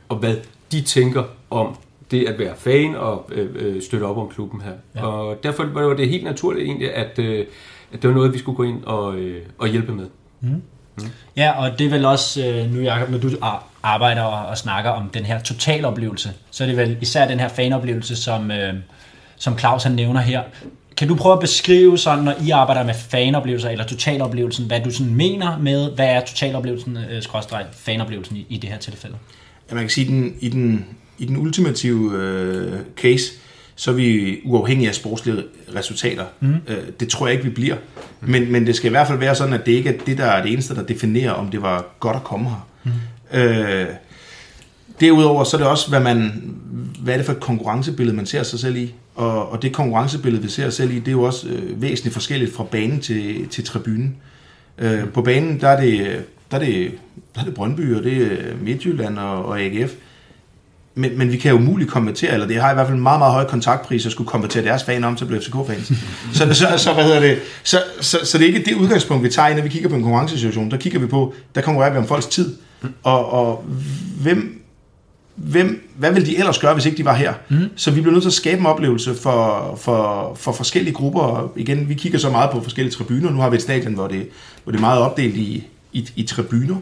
og 0.08 0.16
hvad 0.16 0.36
de 0.72 0.80
tænker 0.80 1.22
om 1.50 1.76
det 2.10 2.28
at 2.28 2.38
være 2.38 2.54
fan 2.56 2.94
og 2.94 3.30
øh, 3.32 3.48
øh 3.54 3.82
støtte 3.82 4.04
op 4.04 4.16
om 4.16 4.28
klubben 4.28 4.60
her. 4.60 4.72
Ja. 4.94 5.06
Og 5.06 5.42
derfor 5.42 5.64
var 5.64 5.94
det 5.94 6.08
helt 6.08 6.24
naturligt 6.24 6.66
egentlig, 6.66 6.94
at, 6.94 7.18
øh, 7.18 7.46
at 7.92 8.02
det 8.02 8.10
var 8.10 8.14
noget, 8.14 8.32
vi 8.32 8.38
skulle 8.38 8.56
gå 8.56 8.62
ind 8.62 8.84
og, 8.84 9.16
øh, 9.16 9.42
og 9.58 9.68
hjælpe 9.68 9.92
med. 9.92 10.06
Mm. 10.40 10.62
Mm. 10.96 11.08
Ja, 11.36 11.50
og 11.50 11.78
det 11.78 11.86
er 11.86 11.90
vel 11.90 12.04
også, 12.04 12.46
øh, 12.46 12.72
nu 12.72 12.80
Jacob, 12.80 13.10
når 13.10 13.18
du 13.18 13.30
arbejder 13.82 14.22
og, 14.22 14.46
og 14.46 14.58
snakker 14.58 14.90
om 14.90 15.10
den 15.14 15.24
her 15.24 15.40
totaloplevelse, 15.40 16.32
så 16.50 16.64
er 16.64 16.68
det 16.68 16.76
vel 16.76 16.96
især 17.00 17.28
den 17.28 17.40
her 17.40 17.48
fanoplevelse, 17.48 18.16
som, 18.16 18.50
øh, 18.50 18.74
som 19.36 19.58
Claus 19.58 19.82
han 19.82 19.92
nævner 19.92 20.20
her. 20.20 20.42
Kan 20.96 21.08
du 21.08 21.14
prøve 21.14 21.32
at 21.32 21.40
beskrive 21.40 21.98
sådan, 21.98 22.24
når 22.24 22.34
I 22.46 22.50
arbejder 22.50 22.82
med 22.82 22.94
fanoplevelser 22.94 23.68
eller 23.68 23.86
totaloplevelsen, 23.86 24.66
hvad 24.66 24.80
du 24.80 24.90
sådan 24.90 25.14
mener 25.14 25.58
med, 25.58 25.90
hvad 25.90 26.06
er 26.06 26.20
totaloplevelsen, 26.20 26.96
øh, 26.96 27.22
skråstrej, 27.22 27.64
fanoplevelsen 27.72 28.36
i, 28.36 28.46
i 28.48 28.56
det 28.58 28.70
her 28.70 28.78
tilfælde? 28.78 29.16
Ja, 29.70 29.74
man 29.74 29.84
kan 29.84 29.90
sige, 29.90 30.06
den, 30.06 30.36
i, 30.40 30.48
den, 30.48 30.86
i 31.18 31.24
den 31.24 31.36
ultimative 31.36 32.12
øh, 32.18 32.78
case, 32.96 33.24
så 33.76 33.90
er 33.90 33.94
vi 33.94 34.40
uafhængige 34.44 34.88
af 34.88 34.94
sportslige 34.94 35.42
resultater. 35.76 36.24
Mm. 36.40 36.54
Øh, 36.68 36.76
det 37.00 37.08
tror 37.08 37.26
jeg 37.26 37.34
ikke, 37.34 37.44
vi 37.44 37.50
bliver. 37.50 37.76
Mm. 38.20 38.30
Men, 38.30 38.52
men 38.52 38.66
det 38.66 38.76
skal 38.76 38.86
i 38.86 38.90
hvert 38.90 39.06
fald 39.06 39.18
være 39.18 39.34
sådan, 39.34 39.54
at 39.54 39.66
det 39.66 39.72
ikke 39.72 39.90
er 39.90 39.98
det, 40.06 40.18
der 40.18 40.24
er 40.24 40.42
det 40.42 40.52
eneste, 40.52 40.74
der 40.74 40.82
definerer, 40.82 41.30
om 41.30 41.50
det 41.50 41.62
var 41.62 41.86
godt 42.00 42.16
at 42.16 42.24
komme 42.24 42.48
her. 42.48 42.68
Mm. 42.84 43.38
Øh, 43.38 43.86
derudover 45.00 45.44
så 45.44 45.56
er 45.56 45.58
det 45.58 45.68
også, 45.68 45.88
hvad, 45.88 46.00
man, 46.00 46.42
hvad 47.00 47.14
er 47.14 47.18
det 47.18 47.26
for 47.26 47.32
et 47.32 47.40
konkurrencebillede, 47.40 48.16
man 48.16 48.26
ser 48.26 48.42
sig 48.42 48.58
selv 48.58 48.76
i. 48.76 48.94
Og, 49.14 49.52
og 49.52 49.62
det 49.62 49.72
konkurrencebillede, 49.72 50.42
vi 50.42 50.48
ser 50.48 50.66
os 50.66 50.74
selv 50.74 50.90
i, 50.90 50.98
det 50.98 51.08
er 51.08 51.12
jo 51.12 51.22
også 51.22 51.48
øh, 51.48 51.82
væsentligt 51.82 52.12
forskelligt 52.12 52.54
fra 52.54 52.64
banen 52.64 53.00
til, 53.00 53.48
til 53.48 53.64
tribunen. 53.64 54.16
Øh, 54.78 55.08
på 55.08 55.22
banen, 55.22 55.60
der 55.60 55.68
er 55.68 55.80
det, 55.80 56.24
der 56.50 56.56
er 56.56 56.64
det, 56.64 56.92
der 57.34 57.40
er 57.40 57.44
det 57.44 57.54
Brøndby, 57.54 57.94
og 57.94 58.02
det 58.02 58.22
er 58.22 58.56
Midtjylland 58.62 59.18
og, 59.18 59.46
og 59.46 59.60
AGF 59.60 59.92
men, 60.94 61.18
men 61.18 61.32
vi 61.32 61.36
kan 61.36 61.50
jo 61.50 61.58
muligt 61.58 61.90
konvertere, 61.90 62.32
eller 62.32 62.46
det 62.46 62.60
har 62.60 62.70
i 62.70 62.74
hvert 62.74 62.86
fald 62.86 62.96
en 62.96 63.02
meget, 63.02 63.18
meget 63.18 63.32
høj 63.32 63.44
kontaktpris 63.44 64.06
at 64.06 64.12
skulle 64.12 64.28
konvertere 64.28 64.64
deres 64.64 64.84
fan 64.84 65.04
om 65.04 65.16
til 65.16 65.24
at 65.24 65.28
blive 65.28 65.42
FCK-fans. 65.42 65.92
så, 66.32 66.54
så, 66.54 66.66
så, 66.76 66.92
hvad 66.92 67.04
hedder 67.04 67.20
det? 67.20 67.38
Så, 67.62 67.82
så, 68.00 68.18
så, 68.24 68.38
det 68.38 68.44
er 68.44 68.54
ikke 68.54 68.70
det 68.70 68.76
udgangspunkt, 68.76 69.24
vi 69.24 69.28
tager, 69.28 69.56
når 69.56 69.62
vi 69.62 69.68
kigger 69.68 69.88
på 69.88 69.94
en 69.94 70.02
konkurrencesituation. 70.02 70.70
Der 70.70 70.76
kigger 70.76 70.98
vi 70.98 71.06
på, 71.06 71.34
der 71.54 71.60
konkurrerer 71.60 71.92
vi 71.92 71.98
om 71.98 72.06
folks 72.06 72.26
tid. 72.26 72.54
Og, 73.02 73.32
og 73.32 73.64
hvem, 74.20 74.62
hvem, 75.34 75.90
hvad 75.96 76.12
vil 76.12 76.26
de 76.26 76.38
ellers 76.38 76.58
gøre, 76.58 76.74
hvis 76.74 76.86
ikke 76.86 76.98
de 76.98 77.04
var 77.04 77.14
her? 77.14 77.34
Mm. 77.48 77.56
Så 77.76 77.90
vi 77.90 78.00
bliver 78.00 78.12
nødt 78.12 78.22
til 78.22 78.30
at 78.30 78.34
skabe 78.34 78.60
en 78.60 78.66
oplevelse 78.66 79.14
for, 79.14 79.74
for, 79.80 80.34
for 80.40 80.52
forskellige 80.52 80.94
grupper. 80.94 81.20
Og 81.20 81.52
igen, 81.56 81.88
vi 81.88 81.94
kigger 81.94 82.18
så 82.18 82.30
meget 82.30 82.50
på 82.50 82.62
forskellige 82.62 82.94
tribuner. 82.94 83.30
Nu 83.30 83.40
har 83.40 83.50
vi 83.50 83.56
et 83.56 83.62
stadion, 83.62 83.94
hvor 83.94 84.08
det, 84.08 84.28
hvor 84.64 84.70
det 84.72 84.78
er 84.78 84.80
meget 84.80 85.00
opdelt 85.00 85.36
i, 85.36 85.66
i, 85.92 86.08
i 86.16 86.22
tribuner. 86.22 86.76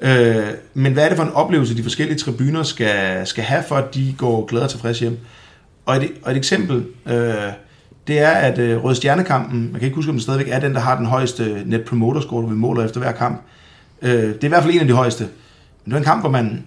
Øh, 0.00 0.46
men 0.74 0.92
hvad 0.92 1.04
er 1.04 1.08
det 1.08 1.16
for 1.16 1.24
en 1.24 1.32
oplevelse, 1.32 1.76
de 1.76 1.82
forskellige 1.82 2.18
tribuner 2.18 2.62
skal, 2.62 3.26
skal 3.26 3.44
have, 3.44 3.64
for 3.68 3.76
at 3.76 3.94
de 3.94 4.14
går 4.18 4.46
glade 4.46 4.64
og 4.64 4.70
tilfredse 4.70 5.00
hjem? 5.00 5.18
Og 5.86 5.96
et, 5.96 6.12
og 6.22 6.30
et 6.30 6.36
eksempel, 6.36 6.84
øh, 7.06 7.52
det 8.06 8.18
er, 8.18 8.30
at 8.30 8.58
øh, 8.58 8.84
Røde 8.84 8.94
Stjernekampen, 8.94 9.62
man 9.62 9.72
kan 9.72 9.82
ikke 9.82 9.96
huske, 9.96 10.10
om 10.10 10.16
det 10.16 10.22
stadigvæk 10.22 10.48
er 10.48 10.60
den, 10.60 10.74
der 10.74 10.80
har 10.80 10.96
den 10.96 11.06
højeste 11.06 11.62
net 11.66 11.84
promoter 11.84 12.20
score, 12.20 12.48
vi 12.48 12.54
måler 12.54 12.84
efter 12.84 13.00
hver 13.00 13.12
kamp. 13.12 13.42
Øh, 14.02 14.10
det 14.10 14.40
er 14.40 14.44
i 14.44 14.48
hvert 14.48 14.62
fald 14.62 14.74
en 14.74 14.80
af 14.80 14.86
de 14.86 14.92
højeste. 14.92 15.28
Men 15.84 15.90
det 15.90 15.92
er 15.92 15.98
en 15.98 16.04
kamp, 16.04 16.22
hvor 16.22 16.30
man 16.30 16.64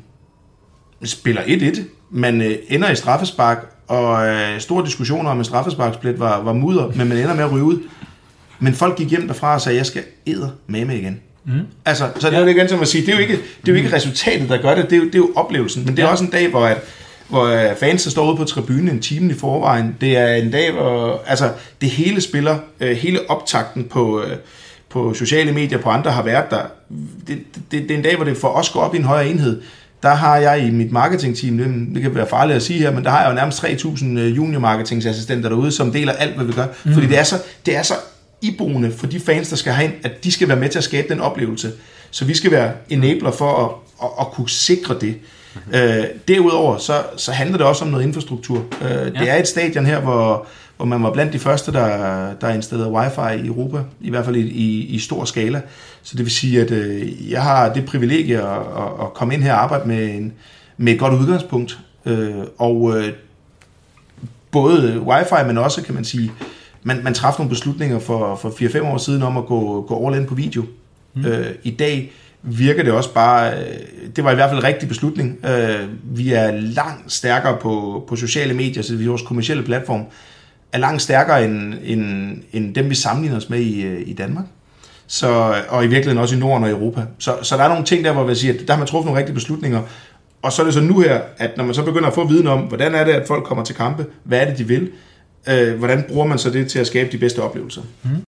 spiller 1.04 1.42
1-1, 1.42 1.82
man 2.10 2.42
øh, 2.42 2.56
ender 2.68 2.92
i 2.92 2.96
straffespark, 2.96 3.66
og 3.88 4.28
øh, 4.28 4.60
store 4.60 4.86
diskussioner 4.86 5.30
om 5.30 5.38
en 5.38 5.44
straffesparksplit 5.44 6.20
var, 6.20 6.42
var 6.42 6.54
mudder, 6.54 6.88
men 6.88 7.10
man 7.10 7.18
ender 7.18 7.34
med 7.34 7.44
at 7.44 7.52
ryge 7.52 7.64
ud. 7.64 7.80
Men 8.60 8.74
folk 8.74 8.98
gik 8.98 9.10
hjem 9.10 9.28
derfra 9.28 9.54
og 9.54 9.62
sagde, 9.62 9.78
jeg 9.78 9.86
skal 9.86 10.04
æde 10.28 10.52
med 10.68 10.86
med 10.86 10.96
igen. 10.96 11.22
Mm. 11.46 11.62
Altså, 11.86 12.10
så 12.20 12.30
det 12.30 12.36
er 12.36 12.42
jo 12.42 12.48
igen 12.48 12.70
som 12.70 12.82
at 12.82 12.88
sige, 12.88 13.06
det 13.06 13.10
er 13.10 13.16
jo 13.16 13.22
ikke, 13.22 13.34
det 13.34 13.68
er 13.68 13.72
jo 13.72 13.76
ikke 13.76 13.96
resultatet, 13.96 14.50
der 14.50 14.62
gør 14.62 14.76
det, 14.76 14.84
det 14.84 14.94
er 14.94 14.98
jo, 14.98 15.06
det 15.06 15.16
er 15.16 15.20
jo 15.20 15.32
oplevelsen. 15.36 15.86
Men 15.86 15.98
det 15.98 16.04
er 16.04 16.06
ja. 16.06 16.12
også 16.12 16.24
en 16.24 16.30
dag, 16.30 16.50
hvor, 16.50 16.66
at, 16.66 16.78
hvor 17.30 17.46
øh, 17.46 17.76
fans 17.80 18.02
står 18.02 18.28
ude 18.28 18.38
på 18.38 18.44
tribunen 18.44 18.90
en 18.90 19.00
time 19.00 19.32
i 19.34 19.36
forvejen. 19.36 19.96
Det 20.02 20.18
er 20.18 20.34
en 20.34 20.52
dag, 20.52 20.72
hvor 20.72 21.24
altså, 21.28 21.52
det 21.82 21.90
hele 21.90 22.22
spiller, 22.22 22.58
øh, 22.80 22.98
hele 22.98 23.30
optakten 23.30 23.84
på, 23.84 24.22
øh, 24.22 24.36
på 24.90 25.14
sociale 25.14 25.52
medier, 25.52 25.78
på 25.78 25.90
andre 25.90 26.12
har 26.12 26.24
været 26.24 26.52
der. 26.52 26.62
Det, 27.28 27.38
det, 27.72 27.84
det 27.84 27.92
er 27.92 27.96
en 27.96 28.04
dag, 28.04 28.16
hvor 28.16 28.26
det 28.26 28.38
for 28.38 28.48
os 28.48 28.70
går 28.70 28.80
op 28.80 28.96
i 28.96 28.98
en 28.98 29.04
højere 29.04 29.30
enhed. 29.30 29.62
Der 30.04 30.14
har 30.14 30.38
jeg 30.38 30.66
i 30.68 30.70
mit 30.70 30.92
marketingteam, 30.92 31.58
det, 31.58 31.96
det 31.96 32.02
kan 32.02 32.16
være 32.16 32.28
farligt 32.28 32.56
at 32.56 32.64
sige 32.64 32.80
her, 32.80 32.92
men 32.92 33.04
der 33.04 33.10
har 33.10 33.22
jeg 33.22 33.30
jo 33.30 33.36
nærmest 33.36 33.64
3.000 33.64 34.06
junior 34.20 34.60
marketingassistenter 34.60 35.50
derude, 35.50 35.72
som 35.72 35.92
deler 35.92 36.14
alt, 36.14 36.36
hvad 36.36 36.46
vi 36.46 36.52
gør. 36.52 36.66
Mm. 36.84 36.94
Fordi 36.94 37.08
det 37.08 37.20
er 37.20 37.24
så, 37.24 37.36
det 37.66 37.76
er 37.76 37.84
så 37.84 37.94
iboende 38.42 38.92
for 38.92 39.08
de 39.08 39.20
fans, 39.20 39.50
der 39.50 39.56
skal 39.56 39.74
have 39.74 39.86
ind, 39.86 39.94
at 40.04 40.24
de 40.24 40.32
skal 40.32 40.48
være 40.48 40.58
med 40.58 40.70
til 40.70 40.78
at 40.78 40.84
skabe 40.84 41.08
den 41.10 41.20
oplevelse. 41.20 41.72
Så 42.12 42.26
vi 42.26 42.36
skal 42.36 42.52
være 42.52 42.72
enabler 42.90 43.32
for 43.32 43.66
at, 43.66 43.72
at, 44.04 44.10
at 44.20 44.32
kunne 44.32 44.50
sikre 44.50 44.96
det. 45.02 45.16
Mm-hmm. 45.56 45.74
Øh, 45.74 46.06
derudover 46.28 46.78
så, 46.78 47.04
så 47.18 47.32
handler 47.32 47.58
det 47.58 47.66
også 47.66 47.86
om 47.86 47.92
noget 47.92 48.04
infrastruktur. 48.04 48.66
Øh, 48.82 48.90
ja. 48.92 49.06
Det 49.06 49.30
er 49.30 49.36
et 49.36 49.48
stadion 49.48 49.86
her, 49.86 50.00
hvor, 50.00 50.48
hvor 50.78 50.86
man 50.86 51.04
var 51.04 51.12
blandt 51.12 51.34
de 51.34 51.40
første, 51.40 51.72
der, 51.72 52.34
der 52.34 52.50
installerede 52.50 52.94
wifi 52.94 53.44
i 53.44 53.48
Europa, 53.48 53.78
i 54.02 54.10
hvert 54.10 54.26
fald 54.26 54.36
i, 54.36 54.48
i, 54.48 54.86
i 54.86 55.00
stor 55.00 55.26
skala. 55.26 55.62
Så 56.04 56.18
det 56.18 56.26
vil 56.26 56.32
sige, 56.32 56.62
at 56.62 56.72
øh, 56.72 57.32
jeg 57.32 57.44
har 57.44 57.74
det 57.74 57.86
privilegie 57.86 58.38
at, 58.38 58.58
at, 58.58 59.02
at 59.02 59.14
komme 59.14 59.34
ind 59.34 59.44
her 59.44 59.54
og 59.54 59.64
arbejde 59.64 59.88
med, 59.88 60.10
en, 60.10 60.34
med 60.78 60.94
et 60.94 61.00
godt 61.00 61.14
udgangspunkt. 61.14 61.80
Øh, 62.06 62.36
og 62.58 62.98
øh, 62.98 63.14
både 64.52 65.02
wifi, 65.02 65.48
men 65.48 65.58
også, 65.58 65.82
kan 65.82 65.96
man 65.96 66.06
sige, 66.06 66.32
man, 66.84 67.04
man 67.04 67.14
træffede 67.14 67.42
nogle 67.42 67.50
beslutninger 67.50 68.00
for, 68.00 68.36
for 68.36 68.50
4-5 68.50 68.84
år 68.86 68.98
siden 68.98 69.24
om 69.24 69.38
at 69.38 69.46
gå, 69.46 69.82
gå 69.82 70.08
all 70.08 70.18
in 70.18 70.26
på 70.26 70.36
video. 70.36 70.64
Mm. 71.14 71.26
Øh, 71.26 71.56
I 71.64 71.72
dag 71.72 72.12
virker 72.42 72.84
det 72.84 72.94
også 72.94 73.14
bare, 73.14 73.54
øh, 73.54 73.76
det 74.16 74.24
var 74.24 74.32
i 74.32 74.36
hvert 74.36 74.50
fald 74.50 74.60
en 74.60 74.68
rigtig 74.68 74.90
beslutning. 74.90 75.46
Øh, 75.46 75.88
vi 76.04 76.34
er 76.34 76.52
langt 76.52 77.12
stærkere 77.12 77.58
på, 77.62 78.04
på 78.08 78.16
sociale 78.16 78.54
medier, 78.54 78.84
så 78.84 78.98
vores 79.06 79.22
kommersielle 79.22 79.64
platform 79.64 80.06
er 80.74 80.78
langt 80.78 81.02
stærkere 81.02 81.46
end, 81.46 81.74
end, 81.84 82.38
end 82.54 82.76
dem, 82.76 82.90
vi 82.90 82.96
sammenligner 82.96 83.38
os 83.38 83.50
med 83.50 83.60
i, 83.60 83.82
øh, 83.82 84.02
i 84.06 84.14
Danmark. 84.14 84.46
Så, 85.08 85.56
og 85.70 85.84
i 85.86 85.88
virkeligheden 85.88 86.18
også 86.18 86.36
i 86.36 86.40
Norden 86.40 86.64
og 86.64 86.70
Europa. 86.70 87.02
Så, 87.20 87.36
så 87.42 87.58
der 87.58 87.64
er 87.64 87.68
nogle 87.68 87.86
ting 87.86 88.06
der, 88.06 88.14
hvor 88.14 88.24
vi 88.24 88.36
siger, 88.36 88.54
at 88.54 88.60
der 88.68 88.74
har 88.74 88.78
man 88.78 88.88
truffet 88.88 89.06
nogle 89.06 89.20
rigtige 89.20 89.36
beslutninger. 89.36 89.82
Og 90.42 90.52
så 90.52 90.62
er 90.62 90.66
det 90.66 90.74
så 90.74 90.82
nu 90.82 91.00
her, 91.00 91.22
at 91.38 91.58
når 91.58 91.64
man 91.64 91.74
så 91.74 91.84
begynder 91.84 92.08
at 92.08 92.14
få 92.14 92.28
viden 92.28 92.48
om, 92.48 92.60
hvordan 92.60 92.96
er 92.96 93.04
det, 93.04 93.12
at 93.12 93.28
folk 93.28 93.44
kommer 93.44 93.64
til 93.64 93.76
kampe, 93.76 94.06
hvad 94.24 94.40
er 94.40 94.46
det, 94.46 94.58
de 94.58 94.68
vil, 94.68 94.90
øh, 95.48 95.78
hvordan 95.78 96.06
bruger 96.10 96.26
man 96.26 96.38
så 96.38 96.50
det 96.50 96.68
til 96.68 96.80
at 96.80 96.88
skabe 96.88 97.12
de 97.12 97.18
bedste 97.18 97.40
oplevelser? 97.42 97.82
Mm. 98.04 98.24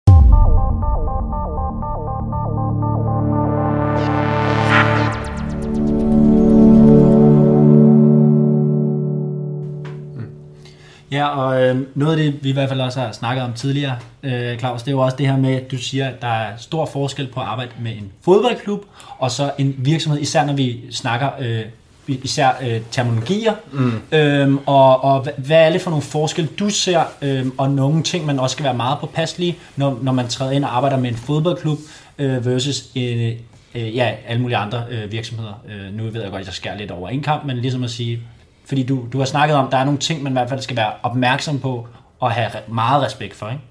Ja, 11.10 11.26
og 11.26 11.62
øh, 11.62 11.76
noget 11.94 12.12
af 12.12 12.24
det, 12.24 12.44
vi 12.44 12.48
i 12.48 12.52
hvert 12.52 12.68
fald 12.68 12.80
også 12.80 13.00
har 13.00 13.12
snakket 13.12 13.44
om 13.44 13.52
tidligere, 13.52 13.98
øh, 14.22 14.58
Claus, 14.58 14.82
det 14.82 14.88
er 14.88 14.92
jo 14.92 15.00
også 15.00 15.16
det 15.16 15.26
her 15.26 15.36
med, 15.36 15.54
at 15.54 15.70
du 15.70 15.78
siger, 15.78 16.08
at 16.08 16.22
der 16.22 16.28
er 16.28 16.56
stor 16.56 16.86
forskel 16.86 17.26
på 17.26 17.40
at 17.40 17.46
arbejde 17.46 17.70
med 17.80 17.92
en 17.92 18.12
fodboldklub, 18.24 18.84
og 19.18 19.30
så 19.30 19.52
en 19.58 19.74
virksomhed, 19.78 20.20
især 20.20 20.44
når 20.44 20.52
vi 20.52 20.80
snakker 20.90 21.30
øh, 21.40 21.62
især 22.08 22.50
øh, 22.62 22.80
terminologier, 22.90 23.54
mm. 23.72 23.92
øhm, 24.12 24.58
og, 24.66 25.04
og 25.04 25.26
hvad, 25.36 25.66
er 25.66 25.72
det 25.72 25.80
for 25.80 25.90
nogle 25.90 26.02
forskelle, 26.02 26.50
du 26.58 26.70
ser, 26.70 27.02
øhm, 27.22 27.52
og 27.58 27.70
nogle 27.70 28.02
ting, 28.02 28.26
man 28.26 28.38
også 28.38 28.54
skal 28.54 28.64
være 28.64 28.74
meget 28.74 28.98
påpasselig, 28.98 29.58
når, 29.76 29.98
når 30.02 30.12
man 30.12 30.28
træder 30.28 30.52
ind 30.52 30.64
og 30.64 30.76
arbejder 30.76 30.96
med 30.96 31.10
en 31.10 31.16
fodboldklub, 31.16 31.78
øh, 32.18 32.46
versus 32.46 32.84
en, 32.94 33.38
øh, 33.74 33.96
ja, 33.96 34.14
alle 34.26 34.42
mulige 34.42 34.56
andre 34.56 34.84
øh, 34.90 35.12
virksomheder. 35.12 35.62
Øh, 35.68 35.96
nu 35.96 36.02
ved 36.02 36.22
jeg 36.22 36.30
godt, 36.30 36.40
at 36.40 36.46
jeg 36.46 36.54
skærer 36.54 36.78
lidt 36.78 36.90
over 36.90 37.08
en 37.08 37.22
kamp, 37.22 37.44
men 37.44 37.56
ligesom 37.56 37.84
at 37.84 37.90
sige, 37.90 38.20
fordi 38.66 38.82
du, 38.82 39.04
du 39.12 39.18
har 39.18 39.24
snakket 39.24 39.56
om, 39.56 39.70
der 39.70 39.76
er 39.76 39.84
nogle 39.84 40.00
ting, 40.00 40.22
man 40.22 40.32
i 40.32 40.34
hvert 40.34 40.48
fald 40.48 40.60
skal 40.60 40.76
være 40.76 40.92
opmærksom 41.02 41.58
på, 41.58 41.88
og 42.20 42.32
have 42.32 42.50
meget 42.68 43.02
respekt 43.02 43.34
for, 43.34 43.48
ikke? 43.48 43.62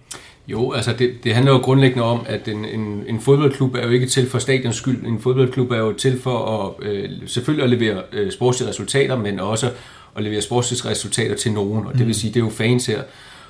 Jo, 0.47 0.71
altså 0.71 0.93
det, 0.99 1.23
det 1.23 1.33
handler 1.33 1.51
jo 1.51 1.57
grundlæggende 1.57 2.03
om, 2.03 2.25
at 2.25 2.47
en, 2.47 2.65
en, 2.65 3.03
en 3.07 3.21
fodboldklub 3.21 3.75
er 3.75 3.83
jo 3.83 3.89
ikke 3.89 4.05
til 4.05 4.29
for 4.29 4.39
stadions 4.39 4.75
skyld. 4.75 5.05
En 5.05 5.19
fodboldklub 5.19 5.71
er 5.71 5.77
jo 5.77 5.93
til 5.93 6.21
for 6.21 6.65
at 6.81 6.87
øh, 6.87 7.09
selvfølgelig 7.25 7.63
at 7.63 7.69
levere 7.69 8.03
øh, 8.13 8.31
sportslige 8.31 8.69
resultater, 8.69 9.17
men 9.17 9.39
også 9.39 9.71
at 10.15 10.23
levere 10.23 10.41
sportslige 10.41 10.89
resultater 10.89 11.35
til 11.35 11.51
nogen. 11.51 11.85
Og 11.85 11.91
det 11.91 11.99
vil 11.99 12.07
mm. 12.07 12.13
sige, 12.13 12.33
det 12.33 12.39
er 12.39 12.43
jo 12.43 12.49
fans 12.49 12.85
her. 12.85 13.01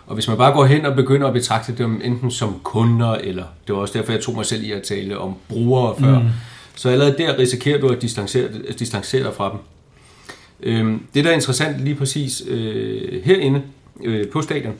Og 0.08 0.14
hvis 0.14 0.28
man 0.28 0.38
bare 0.38 0.54
går 0.54 0.66
hen 0.66 0.86
og 0.86 0.96
begynder 0.96 1.28
at 1.28 1.34
betragte 1.34 1.78
dem 1.78 2.02
enten 2.04 2.32
som 2.32 2.60
kunder, 2.64 3.16
eller 3.16 3.44
det 3.68 3.76
var 3.76 3.82
også 3.82 4.00
derfor, 4.00 4.12
jeg 4.12 4.22
tog 4.22 4.36
mig 4.36 4.46
selv 4.46 4.64
i 4.64 4.72
at 4.72 4.84
tale 4.84 5.18
om 5.18 5.34
brugere 5.50 5.96
før, 6.00 6.20
mm. 6.20 6.28
så 6.76 6.90
allerede 6.90 7.16
der 7.18 7.40
risikerer 7.40 7.80
du 7.80 7.88
at 7.88 8.02
distancere, 8.02 8.50
at 8.70 8.80
distancere 8.80 9.24
dig 9.24 9.34
fra 9.34 9.52
dem. 9.52 9.60
Øhm, 10.64 11.02
det, 11.14 11.24
der 11.24 11.30
er 11.30 11.36
interessant 11.36 11.80
lige 11.80 11.96
præcis 11.96 12.44
øh, 12.48 13.24
herinde 13.24 13.62
øh, 14.04 14.28
på 14.28 14.42
stadion, 14.42 14.74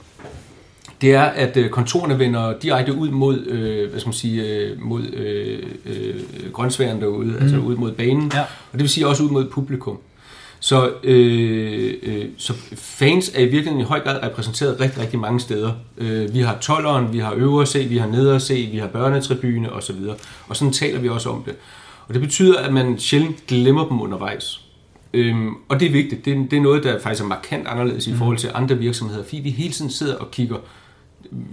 det 1.00 1.14
er, 1.14 1.22
at 1.22 1.56
øh, 1.56 1.70
kontorerne 1.70 2.18
vender 2.18 2.58
direkte 2.58 2.94
ud 2.94 3.10
mod, 3.10 3.46
øh, 3.46 3.90
hvad 3.90 4.00
skal 4.00 4.08
man 4.08 4.14
sige, 4.14 4.42
øh, 4.42 4.82
mod 4.82 5.02
øh, 5.02 5.62
øh, 5.86 6.14
grøntsværen 6.52 7.00
derude, 7.00 7.26
mm. 7.26 7.36
altså 7.40 7.56
ud 7.56 7.76
mod 7.76 7.92
banen, 7.92 8.30
ja. 8.34 8.40
og 8.40 8.72
det 8.72 8.80
vil 8.80 8.88
sige 8.88 9.06
også 9.06 9.22
ud 9.22 9.30
mod 9.30 9.50
publikum. 9.50 9.98
Så, 10.60 10.90
øh, 11.04 11.94
øh, 12.02 12.24
så 12.36 12.54
fans 12.74 13.28
er 13.34 13.40
i 13.40 13.44
virkeligheden 13.44 13.80
i 13.80 13.84
høj 13.84 14.00
grad 14.00 14.22
repræsenteret 14.22 14.80
rigtig, 14.80 15.00
rigtig 15.00 15.18
mange 15.18 15.40
steder. 15.40 15.72
Øh, 15.98 16.34
vi 16.34 16.40
har 16.40 16.54
12'eren, 16.54 17.12
vi 17.12 17.18
har 17.18 17.32
øvre 17.32 17.66
se, 17.66 17.84
vi 17.84 17.96
har 17.96 18.06
nedre 18.06 18.40
se, 18.40 18.68
vi 18.72 18.78
har 18.78 18.86
børnetribune 18.86 19.72
osv. 19.72 19.96
Og 20.48 20.56
sådan 20.56 20.72
taler 20.72 21.00
vi 21.00 21.08
også 21.08 21.30
om 21.30 21.42
det. 21.42 21.54
Og 22.08 22.14
det 22.14 22.22
betyder, 22.22 22.58
at 22.58 22.72
man 22.72 22.98
sjældent 22.98 23.46
glemmer 23.46 23.88
dem 23.88 24.00
undervejs. 24.00 24.60
Øhm, 25.14 25.54
og 25.68 25.80
det 25.80 25.88
er 25.88 25.92
vigtigt. 25.92 26.24
Det, 26.24 26.50
det 26.50 26.56
er 26.56 26.60
noget, 26.60 26.84
der 26.84 26.98
faktisk 27.00 27.22
er 27.22 27.28
markant 27.28 27.66
anderledes 27.66 28.06
i 28.06 28.10
mm. 28.12 28.18
forhold 28.18 28.38
til 28.38 28.50
andre 28.54 28.78
virksomheder, 28.78 29.24
fordi 29.24 29.36
vi 29.36 29.50
hele 29.50 29.72
tiden 29.72 29.90
sidder 29.90 30.16
og 30.16 30.30
kigger 30.30 30.56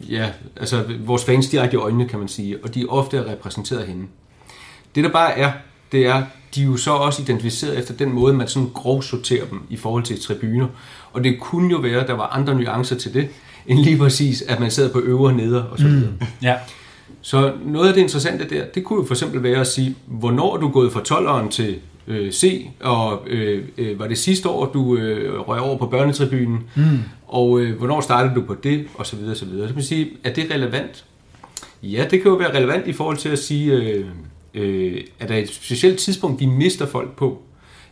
ja, 0.10 0.30
altså 0.56 0.84
vores 1.00 1.26
fans 1.26 1.50
direkte 1.50 1.76
i 1.76 1.80
øjnene, 1.80 2.08
kan 2.08 2.20
man 2.20 2.28
sige, 2.28 2.58
og 2.64 2.76
de 2.76 2.82
er 2.82 2.86
ofte 2.88 3.32
repræsenteret 3.32 3.88
henne. 3.88 4.08
Det 4.96 5.04
der 5.04 5.10
bare 5.10 5.38
er, 5.38 5.52
det 5.92 6.06
er, 6.06 6.24
de 6.56 6.62
er 6.62 6.66
jo 6.66 6.78
så 6.78 6.92
også 6.92 7.22
identificeret 7.22 7.80
efter 7.80 7.94
den 7.94 8.14
måde, 8.14 8.34
man 8.34 8.48
sådan 8.48 8.70
grov 8.74 9.04
sorterer 9.04 9.46
dem 9.46 9.62
i 9.70 9.78
forhold 9.78 10.04
til 10.04 10.22
tribuner. 10.22 10.68
Og 11.14 11.24
det 11.24 11.40
kunne 11.40 11.72
jo 11.72 11.78
være, 11.78 12.02
at 12.02 12.08
der 12.08 12.14
var 12.14 12.28
andre 12.28 12.56
nuancer 12.56 12.96
til 12.96 13.14
det, 13.14 13.28
end 13.68 13.80
lige 13.80 13.98
præcis, 13.98 14.42
at 14.42 14.60
man 14.60 14.72
sidder 14.72 14.94
på 14.94 15.00
øvre 15.00 15.26
og 15.26 15.34
neder 15.34 15.64
og 15.64 15.80
så 15.80 15.86
videre. 15.86 16.12
Mm, 16.20 16.28
ja. 16.42 16.56
Så 17.22 17.54
noget 17.66 17.88
af 17.88 17.94
det 17.94 18.02
interessante 18.02 18.50
der, 18.50 18.66
det 18.66 18.84
kunne 18.84 19.00
jo 19.00 19.06
for 19.06 19.14
eksempel 19.14 19.44
være 19.44 19.60
at 19.60 19.68
sige, 19.68 19.96
hvornår 20.06 20.56
er 20.56 20.60
du 20.60 20.70
gået 20.70 20.92
fra 20.92 21.00
12'eren 21.00 21.50
til 21.50 21.80
øh, 22.08 22.32
C, 22.32 22.68
og 22.80 23.24
øh, 23.28 23.64
øh, 23.78 24.00
var 24.00 24.08
det 24.08 24.18
sidste 24.18 24.50
år, 24.50 24.66
du 24.66 24.98
øh, 24.98 25.40
røg 25.40 25.60
over 25.60 25.78
på 25.78 25.86
børnetribunen, 25.88 26.64
mm. 26.76 27.00
og 27.28 27.60
øh, 27.60 27.78
hvornår 27.78 28.02
startede 28.02 28.36
du 28.36 28.42
på 28.42 28.56
det, 28.64 28.86
og 28.96 29.06
så 29.06 29.16
videre, 29.16 29.36
så 29.36 29.46
videre. 29.46 29.68
Så 29.68 29.74
kan 29.74 29.76
man 29.76 29.84
sige, 29.84 30.10
er 30.24 30.34
det 30.34 30.52
relevant? 30.52 31.06
Ja, 31.84 32.06
det 32.12 32.22
kan 32.22 32.32
jo 32.32 32.38
være 32.38 32.58
relevant 32.58 32.88
i 32.88 32.94
forhold 32.94 33.18
til 33.18 33.30
at 33.30 33.40
sige, 33.40 33.74
øh, 33.74 34.06
øh, 34.54 35.02
er 35.20 35.28
der 35.28 35.36
et 35.36 35.50
specielt 35.50 36.00
tidspunkt, 36.00 36.40
vi 36.40 36.46
mister 36.46 36.86
folk 36.86 37.16
på? 37.16 37.42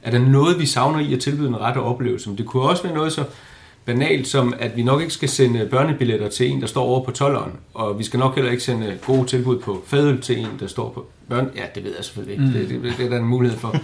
Er 0.02 0.12
der 0.12 0.20
noget, 0.20 0.60
vi 0.60 0.66
savner 0.66 1.00
i 1.00 1.14
at 1.14 1.20
tilbyde 1.20 1.48
en 1.48 1.62
rette 1.62 1.78
oplevelse? 1.78 2.30
Men 2.30 2.38
det 2.38 2.46
kunne 2.46 2.64
også 2.64 2.84
være 2.84 2.94
noget 2.94 3.14
så 3.14 3.24
banalt 3.86 4.28
som, 4.28 4.54
at 4.60 4.76
vi 4.76 4.84
nok 4.84 5.02
ikke 5.02 5.14
skal 5.14 5.30
sende 5.30 5.68
børnebilletter 5.72 6.30
til 6.30 6.50
en, 6.50 6.62
der 6.62 6.68
står 6.68 6.84
over 6.84 7.04
på 7.04 7.12
12'eren, 7.18 7.50
og 7.74 8.00
vi 8.00 8.04
skal 8.04 8.20
nok 8.20 8.36
heller 8.36 8.52
ikke 8.52 8.64
sende 8.64 8.98
gode 9.06 9.28
tilbud 9.28 9.60
på 9.60 9.84
fadøl 9.88 10.22
til 10.22 10.40
en, 10.40 10.48
der 10.60 10.68
står 10.68 10.90
på 10.90 11.06
børn. 11.30 11.50
Ja, 11.56 11.64
det 11.76 11.84
ved 11.84 11.94
jeg 11.96 12.06
selvfølgelig 12.06 12.34
ikke. 12.34 12.46
Mm. 12.46 12.52
Det, 12.52 12.84
det, 12.84 12.98
det 12.98 13.06
er 13.06 13.10
der 13.10 13.18
en 13.18 13.26
mulighed 13.26 13.60
for. 13.60 13.76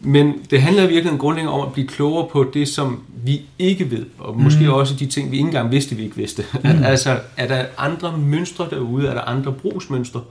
Men 0.00 0.46
det 0.50 0.62
handler 0.62 0.86
virkelig 0.86 1.18
grundlæggende 1.18 1.52
om 1.52 1.66
at 1.66 1.72
blive 1.72 1.88
klogere 1.88 2.28
på 2.28 2.50
det, 2.54 2.68
som 2.68 3.02
vi 3.24 3.42
ikke 3.58 3.90
ved, 3.90 4.06
og 4.18 4.40
måske 4.40 4.64
mm. 4.64 4.72
også 4.72 4.94
de 4.94 5.06
ting, 5.06 5.30
vi 5.30 5.36
ikke 5.36 5.46
engang 5.46 5.72
vidste, 5.72 5.94
vi 5.94 6.04
ikke 6.04 6.16
vidste. 6.16 6.44
Mm. 6.64 6.84
altså, 6.84 7.18
er 7.36 7.46
der 7.48 7.64
andre 7.78 8.18
mønstre 8.18 8.68
derude? 8.70 9.08
Er 9.08 9.14
der 9.14 9.20
andre 9.20 9.52
brugsmønstre, 9.52 10.22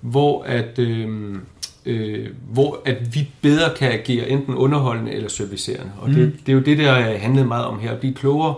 hvor 0.00 0.42
at... 0.42 0.78
Øh, 0.78 1.36
øh, 1.86 2.26
hvor 2.52 2.82
at 2.84 3.14
vi 3.14 3.28
bedre 3.42 3.70
kan 3.78 3.92
agere 3.92 4.28
enten 4.28 4.54
underholdende 4.54 5.12
eller 5.12 5.28
servicerende. 5.28 5.90
Og 6.00 6.08
mm. 6.08 6.14
det, 6.14 6.32
det 6.46 6.52
er 6.52 6.56
jo 6.56 6.62
det, 6.62 6.78
der 6.78 7.18
handlet 7.18 7.46
meget 7.46 7.64
om 7.64 7.80
her, 7.80 7.92
at 7.92 7.98
blive 7.98 8.14
klogere 8.14 8.54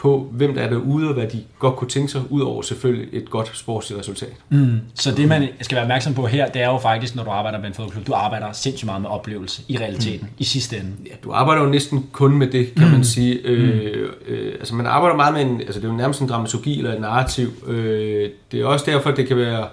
på, 0.00 0.28
hvem 0.32 0.54
der 0.54 0.62
er 0.62 0.70
derude, 0.70 1.08
og 1.08 1.14
hvad 1.14 1.26
de 1.26 1.42
godt 1.58 1.76
kunne 1.76 1.88
tænke 1.90 2.12
sig, 2.12 2.22
ud 2.30 2.40
over 2.40 2.62
selvfølgelig 2.62 3.08
et 3.12 3.30
godt 3.30 3.50
sportsligt 3.56 3.98
resultat. 3.98 4.32
Mm. 4.48 4.80
Så 4.94 5.14
det, 5.14 5.28
man 5.28 5.48
skal 5.60 5.74
være 5.74 5.84
opmærksom 5.84 6.14
på 6.14 6.26
her, 6.26 6.48
det 6.48 6.62
er 6.62 6.66
jo 6.66 6.78
faktisk, 6.78 7.16
når 7.16 7.24
du 7.24 7.30
arbejder 7.30 7.58
med 7.58 7.66
en 7.68 7.74
fodboldklub, 7.74 8.06
du 8.06 8.12
arbejder 8.12 8.52
sindssygt 8.52 8.86
meget 8.86 9.02
med 9.02 9.10
oplevelse 9.10 9.62
i 9.68 9.78
realiteten, 9.78 10.26
mm. 10.26 10.34
i 10.38 10.44
sidste 10.44 10.76
ende. 10.76 10.90
Ja, 11.06 11.14
du 11.24 11.32
arbejder 11.32 11.62
jo 11.62 11.68
næsten 11.68 12.06
kun 12.12 12.36
med 12.36 12.46
det, 12.46 12.74
kan 12.74 12.86
mm. 12.86 12.92
man 12.92 13.04
sige. 13.04 13.34
Øh, 13.44 13.94
mm. 13.94 14.32
øh, 14.34 14.54
altså 14.58 14.74
man 14.74 14.86
arbejder 14.86 15.16
meget 15.16 15.34
med 15.34 15.42
en, 15.42 15.60
altså 15.60 15.80
det 15.80 15.86
er 15.86 15.92
jo 15.92 15.96
nærmest 15.96 16.20
en 16.20 16.28
dramaturgi 16.28 16.78
eller 16.78 16.94
en 16.94 17.00
narrativ. 17.00 17.48
Øh, 17.66 18.30
det 18.52 18.60
er 18.60 18.64
også 18.64 18.84
derfor, 18.90 19.10
det 19.10 19.28
kan 19.28 19.36
være 19.36 19.66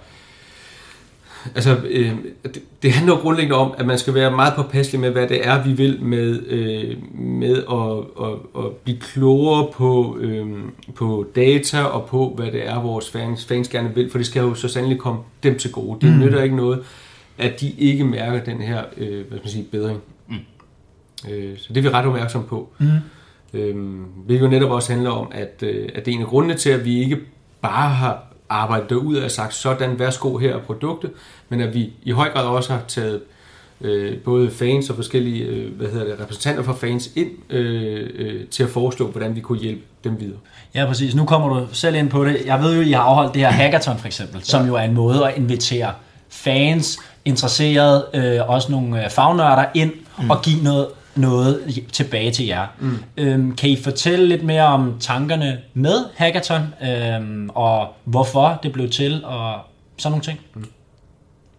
altså, 1.55 1.77
øh, 1.89 2.11
det, 2.43 2.61
det 2.83 2.91
handler 2.91 3.15
jo 3.15 3.21
grundlæggende 3.21 3.55
om, 3.55 3.73
at 3.77 3.85
man 3.85 3.97
skal 3.97 4.13
være 4.13 4.31
meget 4.31 4.53
påpasselig 4.55 5.01
med, 5.01 5.09
hvad 5.09 5.27
det 5.27 5.47
er, 5.47 5.63
vi 5.63 5.73
vil 5.73 6.01
med, 6.01 6.43
øh, 6.47 6.97
med 7.13 7.63
at, 7.71 8.25
at, 8.27 8.63
at 8.65 8.71
blive 8.83 8.99
klogere 8.99 9.67
på, 9.73 10.17
øh, 10.19 10.47
på 10.95 11.27
data 11.35 11.83
og 11.83 12.05
på, 12.05 12.33
hvad 12.35 12.51
det 12.51 12.67
er, 12.67 12.81
vores 12.81 13.09
fans, 13.09 13.45
fans 13.45 13.67
gerne 13.67 13.95
vil, 13.95 14.11
for 14.11 14.17
det 14.17 14.27
skal 14.27 14.39
jo 14.39 14.53
så 14.53 14.67
sandelig 14.67 14.97
komme 14.97 15.19
dem 15.43 15.57
til 15.57 15.71
gode. 15.71 15.97
Det 16.01 16.13
mm. 16.13 16.19
nytter 16.19 16.43
ikke 16.43 16.55
noget, 16.55 16.83
at 17.37 17.61
de 17.61 17.71
ikke 17.77 18.03
mærker 18.03 18.43
den 18.43 18.61
her 18.61 18.83
øh, 18.97 19.27
hvad 19.27 19.37
skal 19.37 19.41
man 19.43 19.49
sige, 19.49 19.65
bedring. 19.71 19.99
Mm. 20.27 20.35
Øh, 21.29 21.57
så 21.57 21.73
det 21.73 21.77
er 21.77 21.81
vi 21.81 21.89
ret 21.89 22.05
opmærksom 22.05 22.43
på. 22.43 22.69
Mm. 22.79 22.87
Øh, 23.53 23.75
hvilket 24.25 24.45
jo 24.45 24.49
netop 24.49 24.71
også 24.71 24.93
handler 24.93 25.09
om, 25.09 25.27
at, 25.31 25.63
øh, 25.63 25.89
at 25.95 26.05
det 26.05 26.11
er 26.11 26.15
en 26.15 26.21
af 26.21 26.27
grundene 26.27 26.53
til, 26.53 26.69
at 26.69 26.85
vi 26.85 26.99
ikke 26.99 27.17
bare 27.61 27.89
har 27.89 28.26
arbejdet 28.49 28.95
ud 28.95 29.15
og 29.15 29.31
sagt, 29.31 29.53
sådan, 29.53 29.99
værsgo 29.99 30.37
her 30.37 30.55
er 30.55 30.59
produktet, 30.59 31.11
men 31.49 31.61
at 31.61 31.73
vi 31.73 31.93
i 32.03 32.11
høj 32.11 32.29
grad 32.29 32.45
også 32.45 32.73
har 32.73 32.81
taget 32.87 33.21
øh, 33.81 34.17
både 34.17 34.51
fans 34.51 34.89
og 34.89 34.95
forskellige 34.95 35.45
øh, 35.45 35.77
hvad 35.77 35.87
hedder 35.87 36.05
det, 36.05 36.19
repræsentanter 36.19 36.63
for 36.63 36.73
fans 36.73 37.09
ind 37.15 37.29
øh, 37.49 38.09
øh, 38.15 38.47
til 38.47 38.63
at 38.63 38.69
forestå, 38.69 39.07
hvordan 39.07 39.35
vi 39.35 39.39
kunne 39.39 39.59
hjælpe 39.59 39.81
dem 40.03 40.19
videre. 40.19 40.37
Ja, 40.75 40.85
præcis. 40.85 41.15
Nu 41.15 41.25
kommer 41.25 41.49
du 41.49 41.67
selv 41.71 41.95
ind 41.95 42.09
på 42.09 42.25
det. 42.25 42.41
Jeg 42.45 42.61
ved 42.61 42.75
jo, 42.75 42.81
I 42.81 42.91
har 42.91 43.01
afholdt 43.01 43.33
det 43.33 43.41
her 43.41 43.51
hackathon 43.51 43.97
for 43.97 44.07
eksempel, 44.07 44.37
ja. 44.37 44.43
som 44.43 44.67
jo 44.67 44.75
er 44.75 44.81
en 44.81 44.93
måde 44.93 45.27
at 45.27 45.37
invitere 45.37 45.91
fans, 46.29 46.99
interesserede, 47.25 48.05
øh, 48.13 48.49
også 48.49 48.71
nogle 48.71 49.03
øh, 49.03 49.09
fagnørder 49.09 49.65
ind 49.73 49.91
mm. 50.19 50.29
og 50.29 50.41
give 50.41 50.63
noget 50.63 50.87
noget 51.17 51.83
tilbage 51.91 52.31
til 52.31 52.45
jer. 52.45 52.67
Mm. 52.79 52.97
Øhm, 53.17 53.55
kan 53.55 53.69
I 53.69 53.77
fortælle 53.83 54.27
lidt 54.27 54.43
mere 54.43 54.63
om 54.63 54.93
tankerne 54.99 55.59
med 55.73 56.05
Hackathon, 56.15 56.61
øhm, 56.83 57.49
og 57.49 57.87
hvorfor 58.03 58.59
det 58.63 58.73
blev 58.73 58.89
til, 58.89 59.25
og 59.25 59.59
sådan 59.97 60.11
nogle 60.11 60.23
ting? 60.23 60.39
Mm. 60.55 60.65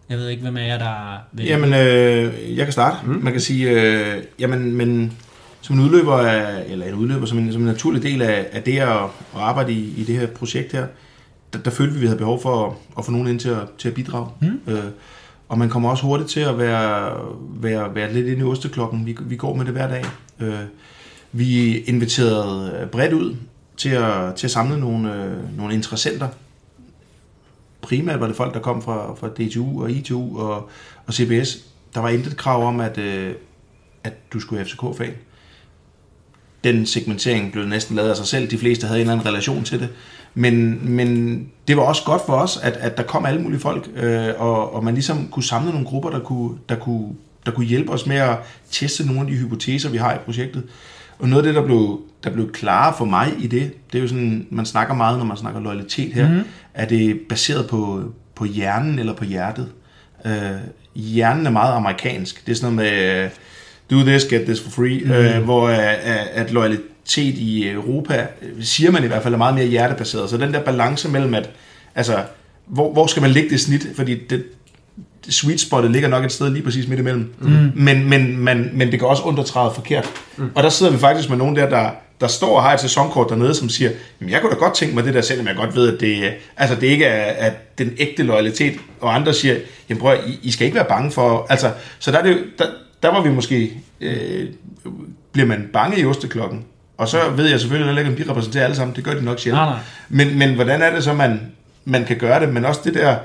Jeg 0.09 0.19
ved 0.19 0.29
ikke, 0.29 0.43
hvem 0.43 0.57
af 0.57 0.69
jer, 0.69 0.79
der 0.79 1.17
vil... 1.33 1.47
Jamen, 1.47 1.75
øh, 1.75 2.57
jeg 2.57 2.67
kan 2.67 2.73
starte. 2.73 2.97
Mm. 3.07 3.21
Man 3.23 3.33
kan 3.33 3.41
sige, 3.41 3.71
øh, 3.71 4.23
jamen, 4.39 4.75
men 4.75 5.13
som 5.61 5.79
en 5.79 5.85
udløber 5.85 6.15
af, 6.15 6.65
eller 6.69 6.87
en 6.87 6.95
udløber, 6.95 7.27
som 7.27 7.39
en, 7.39 7.53
som 7.53 7.63
en 7.63 7.67
naturlig 7.67 8.03
del 8.03 8.23
af, 8.23 8.47
af 8.53 8.63
det 8.63 8.79
at, 8.79 8.89
at 8.89 9.41
arbejde 9.41 9.73
i, 9.73 9.95
i 9.97 10.05
det 10.05 10.19
her 10.19 10.27
projekt 10.27 10.73
her, 10.73 10.87
der, 11.53 11.59
der 11.59 11.71
følte 11.71 11.95
vi, 11.95 12.01
vi 12.01 12.07
havde 12.07 12.19
behov 12.19 12.43
for 12.43 12.67
at, 12.67 12.73
at 12.99 13.05
få 13.05 13.11
nogen 13.11 13.29
ind 13.29 13.41
til 13.41 13.49
at, 13.49 13.63
til 13.79 13.89
at 13.89 13.95
bidrage. 13.95 14.27
Mm. 14.41 14.61
Øh, 14.73 14.85
og 15.49 15.59
man 15.59 15.69
kommer 15.69 15.91
også 15.91 16.03
hurtigt 16.03 16.31
til 16.31 16.41
at 16.41 16.59
være, 16.59 17.17
være, 17.41 17.95
være 17.95 18.13
lidt 18.13 18.27
inde 18.27 18.41
i 18.41 18.45
osteklokken. 18.45 19.07
Vi, 19.07 19.17
vi 19.21 19.37
går 19.37 19.55
med 19.55 19.65
det 19.65 19.73
hver 19.73 19.89
dag. 19.89 20.05
Øh, 20.41 20.61
vi 21.33 21.79
inviterede 21.79 22.79
øh, 22.81 22.89
bredt 22.89 23.13
ud 23.13 23.37
til 23.77 23.89
at, 23.89 24.35
til 24.35 24.47
at 24.47 24.51
samle 24.51 24.81
nogle, 24.81 25.15
øh, 25.15 25.57
nogle 25.57 25.75
interessenter. 25.75 26.29
Primært 27.81 28.21
var 28.21 28.27
det 28.27 28.37
folk, 28.37 28.55
der 28.55 28.61
kom 28.61 28.83
fra, 28.83 29.15
fra 29.15 29.29
DTU 29.29 29.83
og 29.83 29.91
ITU 29.91 30.39
og, 30.39 30.69
og 31.07 31.15
CBS. 31.15 31.59
Der 31.95 32.01
var 32.01 32.09
intet 32.09 32.37
krav 32.37 32.65
om, 32.65 32.81
at, 32.81 32.99
øh, 32.99 33.35
at 34.05 34.33
du 34.33 34.41
skulle 34.41 34.59
have 34.59 34.69
FCK-fan. 34.69 35.15
Den 36.65 36.87
segmentering 36.87 37.53
blev 37.53 37.65
næsten 37.65 37.97
lavet 37.97 38.11
af 38.11 38.17
sig 38.17 38.27
selv. 38.27 38.51
De 38.51 38.59
fleste 38.59 38.87
havde 38.87 39.01
en 39.01 39.01
eller 39.01 39.13
anden 39.13 39.27
relation 39.27 39.65
til 39.65 39.81
det. 39.81 39.89
Men, 40.39 40.81
men 40.91 41.39
det 41.69 41.77
var 41.77 41.83
også 41.83 42.03
godt 42.05 42.23
for 42.27 42.33
os, 42.33 42.59
at, 42.63 42.73
at 42.73 42.97
der 42.97 43.03
kom 43.03 43.27
alle 43.27 43.41
mulige 43.41 43.61
folk, 43.61 43.89
øh, 43.97 44.29
og, 44.39 44.75
og 44.75 44.85
man 44.85 44.95
ligesom 44.95 45.29
kunne 45.31 45.43
samle 45.43 45.71
nogle 45.71 45.87
grupper, 45.87 46.11
der 46.11 46.19
kunne, 46.19 46.59
der, 46.69 46.77
kunne, 46.77 47.09
der 47.47 47.53
kunne 47.53 47.67
hjælpe 47.67 47.93
os 47.93 48.07
med 48.07 48.17
at 48.17 48.37
teste 48.71 49.07
nogle 49.07 49.21
af 49.21 49.27
de 49.27 49.33
hypoteser, 49.33 49.91
vi 49.91 49.97
har 49.97 50.15
i 50.15 50.19
projektet. 50.25 50.63
Og 51.19 51.29
noget 51.29 51.43
af 51.43 51.47
det, 51.47 51.55
der 51.55 51.67
blev, 51.67 52.01
der 52.25 52.31
blev 52.31 52.53
klare 52.53 52.95
for 52.99 53.05
mig 53.05 53.33
i 53.39 53.47
det, 53.47 53.73
det 53.93 53.99
er 53.99 54.03
jo 54.03 54.09
sådan, 54.09 54.47
man 54.51 54.67
snakker 54.67 54.95
meget, 54.95 55.19
når 55.19 55.25
man 55.25 55.37
snakker 55.37 55.61
loyalitet 55.61 56.13
her, 56.13 56.29
mm. 56.29 56.41
er 56.75 56.85
det 56.87 57.21
baseret 57.29 57.67
på, 57.67 58.03
på 58.35 58.45
hjernen 58.45 58.99
eller 58.99 59.15
på 59.15 59.25
hjertet. 59.25 59.69
Øh, 60.27 60.33
hjernen 60.95 61.47
er 61.47 61.51
meget 61.51 61.75
amerikansk. 61.75 62.47
Det 62.47 62.53
er 62.53 62.57
sådan 62.57 62.75
noget 62.75 62.93
med, 62.93 63.31
do 63.91 64.11
this, 64.11 64.25
get 64.25 64.45
this 64.45 64.61
for 64.61 64.71
free, 64.71 65.01
mm. 65.05 65.11
øh, 65.11 65.45
hvor 65.45 65.69
øh, 65.69 65.79
at 66.35 66.51
loyalitet 66.51 66.85
i 67.17 67.69
Europa, 67.69 68.27
øh, 68.43 68.65
siger 68.65 68.91
man 68.91 69.05
i 69.05 69.07
hvert 69.07 69.23
fald, 69.23 69.35
er 69.35 69.39
meget 69.39 69.55
mere 69.55 69.67
hjertebaseret. 69.67 70.31
Så 70.31 70.37
den 70.37 70.55
der 70.55 70.61
balance 70.65 71.09
mellem, 71.09 71.35
at 71.35 71.51
altså, 71.95 72.23
hvor, 72.67 72.93
hvor 72.93 73.07
skal 73.07 73.23
man 73.23 73.31
lægge 73.31 73.51
det 73.51 73.61
snit? 73.61 73.87
Fordi 73.97 74.27
det, 74.31 74.45
sweet 75.29 75.61
spottet 75.61 75.91
ligger 75.91 76.09
nok 76.09 76.25
et 76.25 76.33
sted 76.33 76.51
lige 76.51 76.63
præcis 76.63 76.89
midt 76.89 77.01
imellem. 77.01 77.35
Mm. 77.41 77.73
Men, 77.75 78.09
men, 78.09 78.39
men, 78.39 78.71
men 78.73 78.91
det 78.91 78.99
kan 78.99 79.09
også 79.09 79.23
undertræde 79.23 79.73
forkert. 79.75 80.09
Mm. 80.37 80.51
Og 80.55 80.63
der 80.63 80.69
sidder 80.69 80.93
vi 80.93 80.99
faktisk 80.99 81.29
med 81.29 81.39
nogen 81.39 81.57
der, 81.57 81.69
der, 81.69 81.91
der 82.21 82.27
står 82.27 82.57
og 82.57 82.63
har 82.63 82.75
et 82.75 82.81
sæsonkort 82.81 83.31
dernede, 83.31 83.55
som 83.55 83.69
siger, 83.69 83.91
jamen 84.21 84.33
jeg 84.33 84.41
kunne 84.41 84.53
da 84.53 84.57
godt 84.57 84.75
tænke 84.75 84.95
mig 84.95 85.05
det 85.05 85.15
der, 85.15 85.21
selvom 85.21 85.47
jeg 85.47 85.57
godt 85.57 85.77
ved, 85.77 85.95
at 85.95 86.01
det, 86.01 86.33
altså 86.57 86.77
det 86.77 86.87
ikke 86.87 87.05
er 87.05 87.47
at 87.47 87.79
den 87.79 87.93
ægte 87.99 88.23
loyalitet. 88.23 88.75
Og 89.01 89.15
andre 89.15 89.35
siger, 89.35 89.57
jamen 89.89 90.01
prøv, 90.01 90.19
I, 90.27 90.39
I 90.43 90.51
skal 90.51 90.65
ikke 90.65 90.75
være 90.75 90.89
bange 90.89 91.11
for... 91.11 91.47
Altså, 91.51 91.73
så 91.99 92.11
der, 92.11 92.19
er 92.19 92.23
det, 92.23 92.45
der, 92.59 92.65
der 93.03 93.09
var 93.09 93.23
vi 93.23 93.31
måske... 93.31 93.73
Øh, 94.01 94.49
bliver 95.33 95.47
man 95.47 95.69
bange 95.73 96.01
i 96.01 96.05
osteklokken? 96.05 96.65
Og 96.99 97.09
så 97.09 97.31
ved 97.37 97.47
jeg 97.49 97.61
selvfølgelig 97.61 97.87
heller 97.87 98.01
ikke, 98.01 98.11
om 98.11 98.27
de 98.27 98.31
repræsenterer 98.31 98.65
alle 98.65 98.77
sammen. 98.77 98.97
Det 98.97 99.05
gør 99.05 99.15
de 99.15 99.25
nok 99.25 99.39
sjældent. 99.39 99.63
Nej, 99.63 99.71
nej. 99.71 99.79
Men, 100.09 100.39
men 100.39 100.55
hvordan 100.55 100.83
er 100.83 100.95
det 100.95 101.05
så, 101.05 101.13
man, 101.13 101.41
man 101.85 102.05
kan 102.05 102.17
gøre 102.17 102.41
det? 102.41 102.55
Men 102.55 102.65
også 102.65 102.81
det 102.85 102.95
der... 102.95 103.17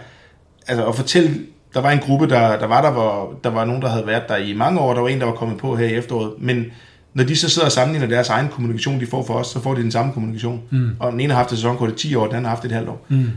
Altså 0.68 0.86
at 0.86 0.96
fortælle... 0.96 1.40
Der 1.74 1.82
var 1.82 1.92
en 1.92 2.00
gruppe, 2.00 2.30
der, 2.30 2.60
der 2.60 2.68
var 2.68 2.82
der, 2.82 2.92
hvor 2.92 3.40
der 3.44 3.50
var 3.50 3.66
nogen, 3.66 3.82
der 3.82 3.90
havde 3.90 4.08
været 4.08 4.24
der 4.28 4.38
i 4.38 4.54
mange 4.54 4.80
år. 4.80 4.94
Der 4.94 5.02
var 5.02 5.10
en, 5.10 5.20
der 5.20 5.26
var 5.26 5.34
kommet 5.34 5.58
på 5.58 5.76
her 5.76 5.88
i 5.88 5.94
efteråret. 5.94 6.32
Men 6.38 6.66
når 7.14 7.24
de 7.24 7.36
så 7.36 7.50
sidder 7.50 7.66
og 7.66 7.72
sammenligner 7.72 8.08
deres 8.08 8.30
egen 8.30 8.48
kommunikation, 8.48 9.00
de 9.00 9.06
får 9.06 9.26
for 9.26 9.34
os, 9.34 9.48
så 9.48 9.62
får 9.62 9.74
de 9.74 9.82
den 9.82 9.92
samme 9.92 10.14
kommunikation. 10.14 10.62
Mm. 10.70 10.90
Og 11.00 11.12
den 11.12 11.20
ene 11.20 11.34
har 11.34 11.38
haft 11.40 11.52
et 11.52 11.58
sæsonkort 11.58 11.90
i 11.90 11.96
10 12.08 12.16
år, 12.16 12.26
den 12.26 12.36
anden 12.36 12.46
har 12.46 12.50
haft 12.50 12.66
et 12.66 12.72
halvt 12.72 12.90
år. 12.90 13.06
Mm. 13.10 13.30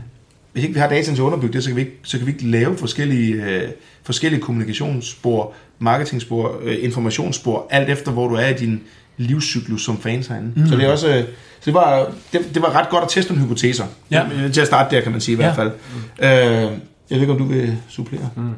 Hvis 0.53 0.63
ikke 0.63 0.73
vi 0.73 0.79
har 0.79 0.89
dataen 0.89 1.15
til 1.15 1.21
at 1.21 1.25
underbygge 1.25 1.53
det, 1.53 1.63
så 1.63 1.69
kan 1.69 1.75
vi 1.75 1.81
ikke, 1.81 1.99
så 2.03 2.17
kan 2.17 2.27
vi 2.27 2.31
ikke 2.31 2.47
lave 2.47 2.77
forskellige, 2.77 3.33
øh, 3.33 3.69
forskellige 4.03 4.41
kommunikationsspor, 4.41 5.53
marketingspor, 5.79 6.59
øh, 6.63 6.75
informationsspor, 6.79 7.67
alt 7.69 7.89
efter 7.89 8.11
hvor 8.11 8.27
du 8.27 8.35
er 8.35 8.47
i 8.47 8.53
din 8.53 8.81
livscyklus 9.17 9.85
som 9.85 9.97
fans 10.01 10.27
herinde. 10.27 10.51
Mm. 10.55 10.67
Så 10.67 10.75
det 10.75 10.83
er 10.85 10.91
også... 10.91 11.07
Øh, 11.17 11.23
så 11.59 11.65
det 11.65 11.73
var, 11.73 12.11
det, 12.33 12.41
det 12.53 12.61
var 12.61 12.75
ret 12.75 12.89
godt 12.89 13.03
at 13.03 13.09
teste 13.09 13.31
nogle 13.33 13.45
hypoteser. 13.45 13.85
Ja. 14.11 14.25
Til 14.53 14.61
at 14.61 14.67
starte 14.67 14.95
der, 14.95 15.01
kan 15.01 15.11
man 15.11 15.21
sige 15.21 15.33
i 15.33 15.35
hvert 15.35 15.57
Ja. 15.57 15.63
fald. 15.63 15.71
Øh, 16.19 16.71
jeg 17.09 17.15
ved 17.15 17.19
ikke, 17.21 17.31
om 17.33 17.37
du 17.37 17.45
vil 17.45 17.77
supplere. 17.89 18.29
Mm. 18.35 18.49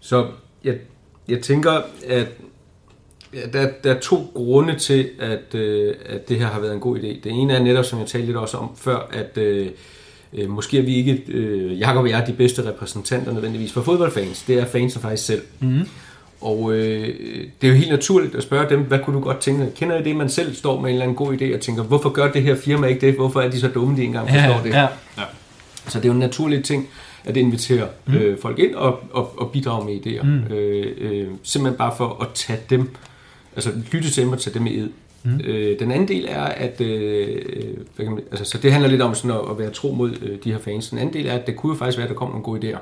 Så 0.00 0.26
jeg, 0.64 0.74
jeg 1.28 1.40
tænker, 1.40 1.70
at 2.08 2.26
ja, 3.34 3.40
der, 3.52 3.68
der 3.84 3.94
er 3.94 4.00
to 4.00 4.30
grunde 4.34 4.78
til, 4.78 5.08
at, 5.20 5.54
øh, 5.54 5.94
at 6.06 6.28
det 6.28 6.38
her 6.38 6.46
har 6.46 6.60
været 6.60 6.74
en 6.74 6.80
god 6.80 6.96
idé. 6.98 7.06
Det 7.06 7.26
ene 7.26 7.52
er 7.52 7.62
netop, 7.62 7.84
som 7.84 7.98
jeg 7.98 8.06
talte 8.06 8.26
lidt 8.26 8.36
også 8.36 8.56
om 8.56 8.68
før, 8.76 9.08
at 9.12 9.38
øh, 9.38 9.68
øh, 10.32 10.50
måske 10.50 10.78
er 10.78 10.82
vi 10.82 10.94
ikke, 10.94 11.22
øh, 11.28 11.80
Jacob 11.80 11.96
og 12.02 12.10
jeg, 12.10 12.20
er 12.20 12.24
de 12.24 12.32
bedste 12.32 12.68
repræsentanter 12.68 13.32
nødvendigvis 13.32 13.72
for 13.72 13.82
fodboldfans. 13.82 14.42
Det 14.42 14.58
er 14.58 14.64
fansene 14.66 15.02
faktisk 15.02 15.24
selv. 15.26 15.42
Mm. 15.60 15.88
Og 16.44 16.72
øh, 16.72 17.08
det 17.60 17.66
er 17.66 17.68
jo 17.68 17.74
helt 17.74 17.90
naturligt 17.90 18.34
at 18.34 18.42
spørge 18.42 18.70
dem, 18.70 18.80
hvad 18.80 18.98
kunne 18.98 19.16
du 19.16 19.20
godt 19.20 19.38
tænke 19.38 19.64
dig? 19.64 19.74
Kender 19.74 19.98
I 19.98 20.02
det, 20.02 20.16
man 20.16 20.28
selv 20.28 20.54
står 20.54 20.80
med 20.80 20.90
en 20.90 20.94
eller 20.94 21.02
anden 21.02 21.16
god 21.16 21.36
idé 21.36 21.54
og 21.54 21.60
tænker, 21.60 21.82
hvorfor 21.82 22.08
gør 22.08 22.32
det 22.32 22.42
her 22.42 22.56
firma 22.56 22.86
ikke 22.86 23.06
det? 23.06 23.14
Hvorfor 23.14 23.40
er 23.40 23.50
de 23.50 23.60
så 23.60 23.68
dumme, 23.68 23.96
de 23.96 24.00
ikke 24.00 24.06
engang 24.06 24.28
forstår 24.28 24.60
det? 24.62 24.74
ja. 25.18 25.22
Så 25.88 25.98
det 25.98 26.04
er 26.04 26.08
jo 26.08 26.12
en 26.12 26.18
naturlig 26.18 26.64
ting 26.64 26.88
at 27.24 27.36
invitere 27.36 27.88
mm. 28.06 28.14
øh, 28.14 28.38
folk 28.38 28.58
ind 28.58 28.74
og, 28.74 29.00
og, 29.12 29.38
og 29.38 29.50
bidrage 29.50 29.84
med 29.84 30.06
idéer. 30.06 30.22
Mm. 30.22 30.54
Øh, 30.54 30.92
øh, 30.98 31.28
simpelthen 31.42 31.78
bare 31.78 31.94
for 31.96 32.22
at 32.22 32.28
tage 32.34 32.58
dem, 32.70 32.90
altså 33.56 33.70
lytte 33.92 34.10
til 34.10 34.22
dem 34.22 34.32
og 34.32 34.40
tage 34.40 34.54
dem 34.54 34.66
i 34.66 34.78
ed. 34.78 34.90
Mm. 35.24 35.40
Øh, 35.44 35.78
den 35.78 35.90
anden 35.90 36.08
del 36.08 36.26
er, 36.28 36.42
at 36.42 36.80
øh, 36.80 37.42
hvad 37.96 38.06
kan 38.06 38.14
man, 38.14 38.24
altså, 38.30 38.44
så 38.44 38.58
det 38.58 38.72
handler 38.72 38.90
lidt 38.90 39.02
om 39.02 39.14
sådan 39.14 39.30
at, 39.30 39.50
at 39.50 39.58
være 39.58 39.70
tro 39.70 39.92
mod 39.92 40.10
øh, 40.22 40.38
de 40.44 40.52
her 40.52 40.58
fans. 40.58 40.88
Den 40.88 40.98
anden 40.98 41.14
del 41.14 41.26
er, 41.26 41.32
at 41.32 41.46
det 41.46 41.56
kunne 41.56 41.72
jo 41.72 41.78
faktisk 41.78 41.98
være, 41.98 42.06
at 42.06 42.10
der 42.10 42.16
kom 42.16 42.28
nogle 42.28 42.44
gode 42.44 42.60
idéer. 42.60 42.78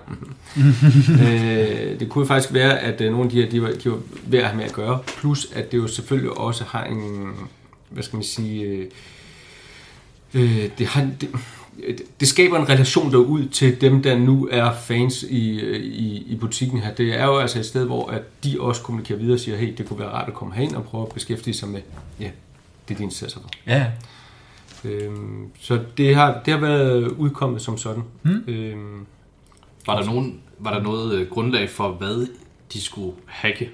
øh, 1.27 2.01
det 2.01 2.09
kunne 2.09 2.23
jo 2.23 2.27
faktisk 2.27 2.55
være, 2.55 2.81
at 2.81 3.01
øh, 3.01 3.11
nogle 3.11 3.25
af 3.25 3.31
de 3.31 3.43
her, 3.43 3.51
de 3.51 3.63
var, 3.63 3.71
de 3.85 3.91
var 3.91 3.99
ved 4.27 4.39
at 4.39 4.45
have 4.45 4.57
med 4.57 4.65
at 4.65 4.73
gøre. 4.73 4.99
Plus, 5.07 5.53
at 5.55 5.73
det 5.73 5.79
jo 5.79 5.87
selvfølgelig 5.87 6.39
også 6.39 6.65
har 6.65 6.85
en, 6.85 7.33
hvad 7.91 8.03
skal 8.03 8.17
man 8.17 8.25
sige, 8.25 8.63
øh, 8.63 8.87
øh, 10.35 10.69
det, 10.79 10.87
har, 10.87 11.09
det, 11.21 11.29
det 12.21 12.29
skaber 12.29 12.59
en 12.59 12.69
relation 12.69 13.13
derud 13.13 13.49
til 13.49 13.81
dem, 13.81 14.03
der 14.03 14.19
nu 14.19 14.49
er 14.51 14.73
fans 14.75 15.23
i, 15.23 15.61
i, 15.81 16.25
i 16.27 16.37
butikken 16.37 16.79
her. 16.79 16.95
Det 16.95 17.21
er 17.21 17.25
jo 17.25 17.39
altså 17.39 17.59
et 17.59 17.67
sted, 17.67 17.85
hvor 17.87 18.09
at 18.11 18.23
de 18.45 18.61
også 18.61 18.83
kommunikerer 18.83 19.19
videre 19.19 19.37
og 19.37 19.41
siger, 19.41 19.57
hey, 19.57 19.75
det 19.79 19.89
kunne 19.89 19.99
være 19.99 20.09
rart 20.09 20.29
at 20.29 20.35
komme 20.35 20.55
herind 20.55 20.75
og 20.75 20.85
prøve 20.85 21.07
at 21.07 21.15
beskæftige 21.15 21.55
sig 21.55 21.69
med, 21.69 21.81
ja, 22.21 22.31
det 22.89 22.99
de 22.99 23.03
interesserer 23.03 23.31
sig 23.31 23.43
for. 23.43 23.51
Ja. 23.67 23.87
Øhm, 24.85 25.47
så 25.61 25.81
det 25.97 26.15
har, 26.15 26.41
det 26.45 26.53
har 26.55 26.61
været 26.61 27.09
udkommet 27.09 27.63
som 27.63 27.79
sådan. 27.79 28.03
Mm. 28.23 28.45
Øhm, 28.49 29.07
Var 29.87 30.01
der, 30.01 30.07
nogen, 30.07 30.41
var 30.59 30.75
der 30.75 30.83
noget 30.83 31.15
øh, 31.15 31.31
grundlag 31.31 31.71
for, 31.71 31.89
hvad 31.89 32.27
de 32.73 32.81
skulle 32.81 33.17
hacke? 33.27 33.71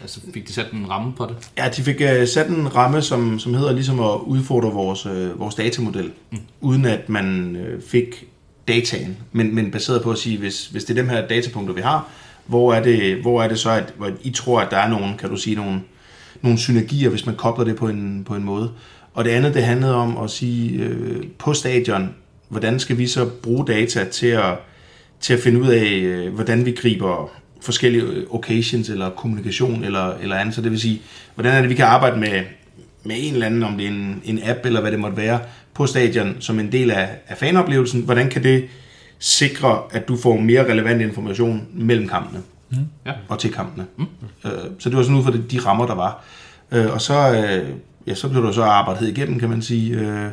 Altså 0.00 0.20
fik 0.34 0.48
de 0.48 0.52
sat 0.52 0.72
en 0.72 0.90
ramme 0.90 1.12
på 1.12 1.26
det? 1.26 1.36
Ja, 1.58 1.68
de 1.76 1.82
fik 1.82 2.00
uh, 2.00 2.28
sat 2.28 2.48
en 2.48 2.74
ramme, 2.74 3.02
som, 3.02 3.38
som 3.38 3.54
hedder 3.54 3.72
ligesom 3.72 4.00
at 4.00 4.20
udfordre 4.26 4.70
vores, 4.70 5.06
uh, 5.06 5.40
vores 5.40 5.54
datamodel, 5.54 6.12
mm. 6.30 6.38
uden 6.60 6.84
at 6.84 7.08
man 7.08 7.56
uh, 7.56 7.82
fik 7.82 8.24
dataen, 8.68 9.16
men, 9.32 9.54
men 9.54 9.70
baseret 9.70 10.02
på 10.02 10.10
at 10.10 10.18
sige, 10.18 10.38
hvis, 10.38 10.66
hvis 10.66 10.84
det 10.84 10.98
er 10.98 11.02
dem 11.02 11.08
her 11.08 11.26
datapunkter, 11.26 11.74
vi 11.74 11.80
har, 11.80 12.08
hvor 12.46 12.74
er 12.74 12.82
det, 12.82 13.16
hvor 13.16 13.42
er 13.42 13.48
det 13.48 13.58
så, 13.58 13.70
at 13.70 13.94
hvor 13.96 14.10
I 14.22 14.30
tror, 14.30 14.60
at 14.60 14.70
der 14.70 14.76
er 14.76 14.88
nogle, 14.88 15.14
kan 15.18 15.30
du 15.30 15.36
sige, 15.36 15.56
nogle, 15.56 15.80
nogle 16.42 16.58
synergier, 16.58 17.10
hvis 17.10 17.26
man 17.26 17.34
kobler 17.34 17.64
det 17.64 17.76
på 17.76 17.88
en, 17.88 18.24
på 18.24 18.34
en 18.34 18.44
måde. 18.44 18.70
Og 19.14 19.24
det 19.24 19.30
andet, 19.30 19.54
det 19.54 19.64
handlede 19.64 19.94
om 19.94 20.16
at 20.16 20.30
sige, 20.30 20.78
øh, 20.78 21.24
på 21.38 21.54
stadion, 21.54 22.14
hvordan 22.48 22.80
skal 22.80 22.98
vi 22.98 23.06
så 23.06 23.28
bruge 23.42 23.66
data 23.66 24.04
til 24.04 24.26
at, 24.26 24.54
til 25.20 25.34
at 25.34 25.40
finde 25.40 25.60
ud 25.60 25.68
af, 25.68 25.86
øh, 25.86 26.34
hvordan 26.34 26.66
vi 26.66 26.72
griber 26.72 27.30
forskellige 27.62 28.04
occasions 28.30 28.88
eller 28.88 29.10
kommunikation 29.10 29.84
eller, 29.84 30.14
eller 30.14 30.36
andet. 30.36 30.54
Så 30.54 30.60
det 30.60 30.70
vil 30.70 30.80
sige, 30.80 31.02
hvordan 31.34 31.52
er 31.52 31.60
det, 31.60 31.70
vi 31.70 31.74
kan 31.74 31.84
arbejde 31.84 32.20
med, 32.20 32.42
med 33.04 33.16
en 33.18 33.32
eller 33.32 33.46
anden, 33.46 33.62
om 33.62 33.76
det 33.76 33.86
er 33.86 33.90
en, 33.90 34.22
en 34.24 34.40
app 34.44 34.66
eller 34.66 34.80
hvad 34.80 34.90
det 34.92 35.00
måtte 35.00 35.16
være, 35.16 35.40
på 35.74 35.86
stadion 35.86 36.36
som 36.40 36.60
en 36.60 36.72
del 36.72 36.90
af, 36.90 37.08
af 37.28 37.38
fanoplevelsen. 37.38 38.02
Hvordan 38.02 38.30
kan 38.30 38.42
det 38.42 38.68
sikre, 39.18 39.82
at 39.90 40.08
du 40.08 40.16
får 40.16 40.36
mere 40.36 40.70
relevant 40.72 41.02
information 41.02 41.68
mellem 41.74 42.08
kampene 42.08 42.40
mm. 42.70 42.76
Ja. 43.06 43.12
og 43.28 43.38
til 43.38 43.52
kampene? 43.52 43.86
Mm. 43.96 44.06
Øh, 44.44 44.52
så 44.78 44.88
det 44.88 44.96
var 44.96 45.02
sådan 45.02 45.16
ud 45.16 45.24
fra 45.24 45.32
de, 45.32 45.42
de 45.50 45.58
rammer, 45.58 45.86
der 45.86 45.94
var. 45.94 46.24
Øh, 46.72 46.92
og 46.92 47.00
så, 47.00 47.14
øh, 47.14 47.68
ja, 48.06 48.14
så 48.14 48.28
blev 48.28 48.42
der 48.42 48.52
så 48.52 48.62
arbejdet 48.62 49.08
igennem, 49.08 49.38
kan 49.38 49.50
man 49.50 49.62
sige. 49.62 49.98
Øh, 49.98 50.30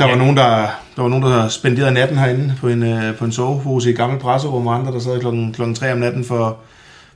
der 0.00 0.08
var, 0.08 0.14
nogen, 0.14 0.36
der, 0.36 0.66
der 0.96 1.02
var 1.02 1.08
nogen, 1.08 1.24
der 1.24 1.48
spenderede 1.48 1.94
natten 1.94 2.18
herinde 2.18 2.54
på 2.60 2.68
en, 2.68 2.82
øh, 2.82 3.16
på 3.16 3.24
en 3.24 3.32
sovepose 3.32 3.88
i 3.88 3.92
et 3.92 3.98
gammelt 3.98 4.22
presserum, 4.22 4.66
og 4.66 4.74
andre, 4.74 4.92
der 4.92 4.98
sad 4.98 5.20
klokken, 5.20 5.52
klokken 5.52 5.74
3 5.74 5.92
om 5.92 5.98
natten 5.98 6.24
for, 6.24 6.58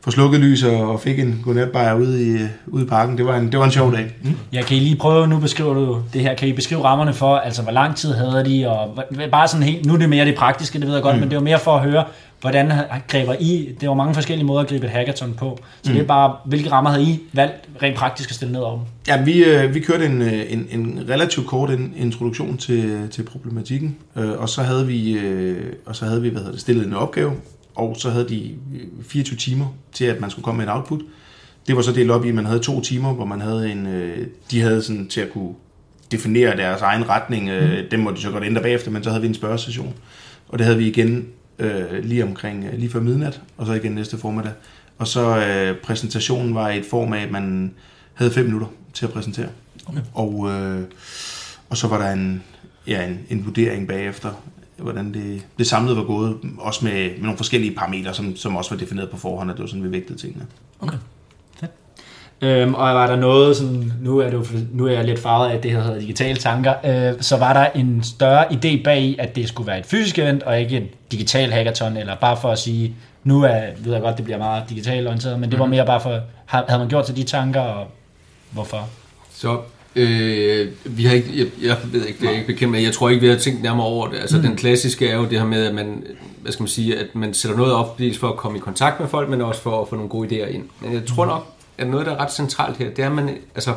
for 0.04 0.10
slukket 0.10 0.40
lys 0.40 0.62
og, 0.62 0.90
og 0.90 1.00
fik 1.00 1.18
en 1.18 1.40
godnatbajer 1.44 1.94
ude 1.94 2.34
i, 2.34 2.38
ude 2.66 2.84
i 2.84 2.86
parken. 2.86 3.18
Det 3.18 3.26
var 3.26 3.36
en, 3.36 3.52
det 3.52 3.58
var 3.58 3.64
en 3.64 3.70
sjov 3.70 3.92
dag. 3.92 4.14
Mm. 4.22 4.30
Ja, 4.52 4.62
kan 4.62 4.76
I 4.76 4.80
lige 4.80 4.96
prøve, 4.96 5.26
nu 5.26 5.38
beskriver 5.38 5.74
du 5.74 6.02
det 6.12 6.20
her, 6.20 6.34
kan 6.34 6.48
I 6.48 6.52
beskrive 6.52 6.84
rammerne 6.84 7.12
for, 7.12 7.36
altså 7.36 7.62
hvor 7.62 7.72
lang 7.72 7.96
tid 7.96 8.12
havde 8.12 8.44
de, 8.44 8.68
og 8.68 9.04
bare 9.30 9.48
sådan 9.48 9.66
helt, 9.66 9.86
nu 9.86 9.94
er 9.94 9.98
det 9.98 10.08
mere 10.08 10.24
det 10.24 10.34
praktiske, 10.34 10.78
det 10.78 10.86
ved 10.86 10.94
jeg 10.94 11.02
godt, 11.02 11.14
mm. 11.14 11.20
men 11.20 11.30
det 11.30 11.36
var 11.36 11.42
mere 11.42 11.58
for 11.58 11.76
at 11.76 11.90
høre, 11.90 12.04
hvordan 12.40 12.72
griber 13.08 13.34
I, 13.40 13.68
det 13.80 13.88
var 13.88 13.94
mange 13.94 14.14
forskellige 14.14 14.46
måder 14.46 14.60
at 14.60 14.68
gribe 14.68 14.86
et 14.86 14.92
hackathon 14.92 15.34
på, 15.34 15.58
så 15.82 15.90
mm. 15.90 15.94
det 15.94 16.02
er 16.02 16.06
bare, 16.06 16.36
hvilke 16.44 16.70
rammer 16.70 16.90
havde 16.90 17.04
I 17.04 17.20
valgt 17.32 17.54
rent 17.82 17.96
praktisk 17.96 18.30
at 18.30 18.36
stille 18.36 18.52
ned 18.52 18.60
over 18.60 18.76
dem? 18.76 18.86
Ja, 19.08 19.22
vi, 19.22 19.44
øh, 19.44 19.74
vi 19.74 19.80
kørte 19.80 20.06
en, 20.06 20.22
øh, 20.22 20.42
en, 20.48 20.66
en 20.70 21.00
relativt 21.08 21.46
kort 21.46 21.70
in, 21.70 21.92
introduktion 21.96 22.56
til, 22.56 23.08
til 23.10 23.22
problematikken, 23.22 23.96
øh, 24.16 24.30
og 24.38 24.48
så 24.48 24.62
havde 24.62 24.86
vi, 24.86 25.18
og 25.86 25.96
så 25.96 26.04
havde 26.04 26.22
vi 26.22 26.28
hvad 26.28 26.38
hedder 26.38 26.52
det, 26.52 26.60
stillet 26.60 26.86
en 26.86 26.94
opgave, 26.94 27.32
og 27.74 27.96
så 27.98 28.10
havde 28.10 28.28
de 28.28 28.54
øh, 28.74 29.04
24 29.04 29.38
timer 29.38 29.66
til, 29.92 30.04
at 30.04 30.20
man 30.20 30.30
skulle 30.30 30.44
komme 30.44 30.58
med 30.58 30.64
en 30.64 30.76
output. 30.76 31.00
Det 31.66 31.76
var 31.76 31.82
så 31.82 31.92
delt 31.92 32.10
op 32.10 32.24
i, 32.24 32.28
at 32.28 32.34
man 32.34 32.46
havde 32.46 32.60
to 32.60 32.80
timer, 32.80 33.12
hvor 33.12 33.24
man 33.24 33.40
havde 33.40 33.72
en, 33.72 33.86
øh, 33.86 34.26
de 34.50 34.60
havde 34.60 34.82
sådan 34.82 35.08
til 35.08 35.20
at 35.20 35.30
kunne 35.30 35.54
definere 36.12 36.56
deres 36.56 36.82
egen 36.82 37.08
retning. 37.08 37.48
Øh, 37.48 37.90
dem 37.90 38.00
må 38.00 38.10
de 38.10 38.20
så 38.20 38.30
godt 38.30 38.44
ændre 38.44 38.62
bagefter, 38.62 38.90
men 38.90 39.04
så 39.04 39.10
havde 39.10 39.22
vi 39.22 39.28
en 39.28 39.34
spørgesession. 39.34 39.94
Og 40.48 40.58
det 40.58 40.66
havde 40.66 40.78
vi 40.78 40.88
igen 40.88 41.28
øh, 41.58 42.04
lige 42.04 42.24
omkring, 42.24 42.64
øh, 42.64 42.78
lige 42.78 42.90
før 42.90 43.00
midnat, 43.00 43.40
og 43.56 43.66
så 43.66 43.72
igen 43.72 43.92
næste 43.92 44.18
formiddag. 44.18 44.52
Og 44.98 45.06
så 45.08 45.38
øh, 45.38 45.76
præsentationen 45.76 46.54
var 46.54 46.70
i 46.70 46.78
et 46.78 46.86
form 46.86 47.12
af, 47.12 47.22
at 47.22 47.30
man 47.30 47.74
havde 48.14 48.30
fem 48.30 48.44
minutter 48.44 48.68
til 48.92 49.06
at 49.06 49.12
præsentere. 49.12 49.48
Okay. 49.86 50.00
Og, 50.14 50.50
øh, 50.50 50.82
og 51.70 51.76
så 51.76 51.88
var 51.88 51.98
der 51.98 52.12
en, 52.12 52.42
ja, 52.86 53.06
en, 53.06 53.18
en 53.30 53.46
vurdering 53.46 53.88
bagefter, 53.88 54.30
hvordan 54.78 55.14
det, 55.14 55.46
det 55.58 55.66
samlede 55.66 55.96
var 55.96 56.02
gået, 56.02 56.36
også 56.58 56.84
med, 56.84 57.10
med 57.10 57.22
nogle 57.22 57.36
forskellige 57.36 57.74
parametre, 57.74 58.14
som, 58.14 58.36
som 58.36 58.56
også 58.56 58.70
var 58.70 58.76
defineret 58.76 59.10
på 59.10 59.16
forhånd, 59.16 59.50
at 59.50 59.56
det 59.56 59.62
var 59.62 59.68
sådan, 59.68 59.84
vi 59.84 59.92
vægtede 59.92 60.18
tingene. 60.18 60.46
Okay. 60.80 60.96
Øhm, 62.40 62.74
og 62.74 62.94
var 62.94 63.06
der 63.06 63.16
noget, 63.16 63.56
sådan, 63.56 63.92
nu 64.00 64.18
er, 64.18 64.24
det 64.24 64.32
jo, 64.32 64.44
nu 64.72 64.86
er 64.86 64.92
jeg 64.92 65.04
lidt 65.04 65.18
farvet 65.20 65.48
af, 65.48 65.54
at 65.54 65.62
det 65.62 65.70
her 65.70 65.82
hedder 65.82 66.00
digitale 66.00 66.36
tanker, 66.36 66.74
øh, 66.84 67.22
så 67.22 67.36
var 67.36 67.52
der 67.52 67.66
en 67.66 68.02
større 68.02 68.52
idé 68.52 68.82
bag 68.82 69.02
i, 69.02 69.16
at 69.18 69.36
det 69.36 69.48
skulle 69.48 69.66
være 69.66 69.78
et 69.78 69.86
fysisk 69.86 70.18
event, 70.18 70.42
og 70.42 70.60
ikke 70.60 70.76
et 70.76 70.88
digital 71.12 71.52
hackathon, 71.52 71.96
eller 71.96 72.16
bare 72.16 72.36
for 72.36 72.50
at 72.50 72.58
sige, 72.58 72.94
nu 73.24 73.42
er, 73.42 73.60
ved 73.78 73.92
jeg 73.92 74.02
godt, 74.02 74.16
det 74.16 74.24
bliver 74.24 74.38
meget 74.38 74.64
digitalt 74.70 75.06
orienteret, 75.06 75.40
men 75.40 75.50
det 75.50 75.58
var 75.58 75.66
mere 75.66 75.86
bare 75.86 76.00
for, 76.00 76.20
havde 76.46 76.78
man 76.78 76.88
gjort 76.88 77.04
til 77.04 77.16
de 77.16 77.22
tanker, 77.22 77.60
og 77.60 77.86
Hvorfor? 78.54 78.88
Så 79.30 79.60
øh, 79.96 80.68
vi 80.84 81.04
har 81.04 81.14
ikke, 81.14 81.30
jeg, 81.36 81.46
jeg 81.62 81.76
ved 81.92 82.06
ikke, 82.06 82.20
det 82.20 82.26
er 82.26 82.30
jeg 82.30 82.40
ikke 82.40 82.52
bekendt 82.52 82.72
med, 82.72 82.80
jeg 82.80 82.92
tror 82.92 83.08
ikke, 83.08 83.20
vi 83.20 83.28
har 83.28 83.36
tænkt 83.36 83.62
nærmere 83.62 83.86
over 83.86 84.08
det. 84.08 84.18
Altså 84.18 84.36
mm. 84.36 84.42
den 84.42 84.56
klassiske 84.56 85.08
er 85.08 85.16
jo 85.16 85.22
det 85.24 85.38
her 85.38 85.46
med, 85.46 85.66
at 85.66 85.74
man, 85.74 86.04
hvad 86.40 86.52
skal 86.52 86.62
man 86.62 86.68
sige, 86.68 86.98
at 86.98 87.14
man 87.14 87.34
sætter 87.34 87.56
noget 87.56 87.72
op, 87.72 87.98
dels 87.98 88.18
for 88.18 88.28
at 88.28 88.36
komme 88.36 88.58
i 88.58 88.60
kontakt 88.60 89.00
med 89.00 89.08
folk, 89.08 89.28
men 89.28 89.40
også 89.40 89.62
for 89.62 89.82
at 89.82 89.88
få 89.88 89.94
nogle 89.94 90.10
gode 90.10 90.28
idéer 90.28 90.48
ind. 90.48 90.64
Men 90.80 90.92
jeg 90.92 91.06
tror 91.06 91.26
nok, 91.26 91.46
at 91.78 91.86
noget, 91.86 92.06
der 92.06 92.12
er 92.12 92.16
ret 92.16 92.32
centralt 92.32 92.76
her, 92.76 92.90
det 92.90 92.98
er, 93.02 93.06
at 93.06 93.14
man, 93.14 93.28
altså, 93.54 93.74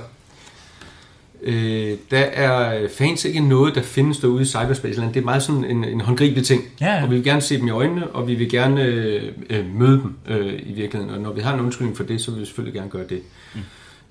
Øh, 1.41 1.97
der 2.11 2.19
er 2.19 2.87
fans 2.97 3.25
ikke 3.25 3.39
noget, 3.39 3.75
der 3.75 3.81
findes 3.81 4.17
derude 4.17 4.41
i 4.41 4.45
cyberspace. 4.45 5.01
Det 5.01 5.17
er 5.17 5.21
meget 5.21 5.43
sådan 5.43 5.65
en, 5.65 5.83
en 5.83 6.01
håndgribelig 6.01 6.45
ting. 6.45 6.63
Ja, 6.81 6.95
ja. 6.95 7.03
Og 7.03 7.09
vi 7.09 7.15
vil 7.15 7.23
gerne 7.23 7.41
se 7.41 7.57
dem 7.57 7.67
i 7.67 7.69
øjnene, 7.69 8.07
og 8.07 8.27
vi 8.27 8.35
vil 8.35 8.49
gerne 8.49 8.83
øh, 8.83 9.23
øh, 9.49 9.65
møde 9.75 10.01
dem 10.01 10.15
øh, 10.27 10.53
i 10.65 10.73
virkeligheden. 10.73 11.15
Og 11.15 11.21
når 11.21 11.31
vi 11.31 11.41
har 11.41 11.53
en 11.53 11.59
undskyldning 11.59 11.97
for 11.97 12.03
det, 12.03 12.21
så 12.21 12.31
vil 12.31 12.39
vi 12.39 12.45
selvfølgelig 12.45 12.73
gerne 12.73 12.89
gøre 12.89 13.07
det. 13.09 13.21
Mm. 13.55 13.61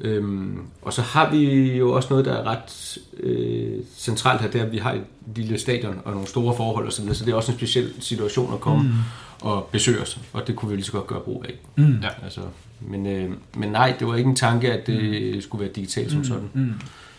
Øhm, 0.01 0.59
og 0.83 0.93
så 0.93 1.03
har 1.03 1.31
vi 1.31 1.73
jo 1.77 1.93
også 1.93 2.09
noget, 2.11 2.25
der 2.25 2.33
er 2.33 2.47
ret 2.47 2.99
øh, 3.21 3.81
centralt 3.97 4.41
her, 4.41 4.51
det 4.51 4.61
er, 4.61 4.65
at 4.65 4.73
vi 4.73 4.79
har 4.79 4.93
et 4.93 5.05
lille 5.37 5.59
stadion 5.59 6.01
og 6.05 6.13
nogle 6.13 6.29
store 6.29 6.57
forhold 6.57 6.87
osv., 6.87 7.15
så 7.15 7.25
det 7.25 7.33
er 7.33 7.37
også 7.37 7.53
en 7.53 7.59
speciel 7.59 7.93
situation 8.01 8.55
at 8.55 8.61
komme 8.61 8.83
mm. 8.83 8.95
og 9.41 9.69
besøge 9.73 10.01
os, 10.01 10.19
og 10.33 10.47
det 10.47 10.57
kunne 10.57 10.71
vi 10.71 10.77
lige 10.77 10.85
så 10.85 10.93
godt 10.93 11.07
gøre 11.07 11.21
brug 11.21 11.45
af. 11.49 11.55
Mm. 11.77 11.99
Ja, 12.03 12.09
altså, 12.25 12.41
men, 12.81 13.07
øh, 13.07 13.31
men 13.57 13.69
nej, 13.69 13.95
det 13.99 14.07
var 14.07 14.17
ikke 14.17 14.31
en 14.31 14.37
tanke, 14.37 14.73
at 14.73 14.87
det 14.87 15.35
mm. 15.35 15.41
skulle 15.41 15.65
være 15.65 15.73
digitalt 15.73 16.11
som 16.11 16.25
sådan. 16.25 16.51
Mm. 16.55 16.73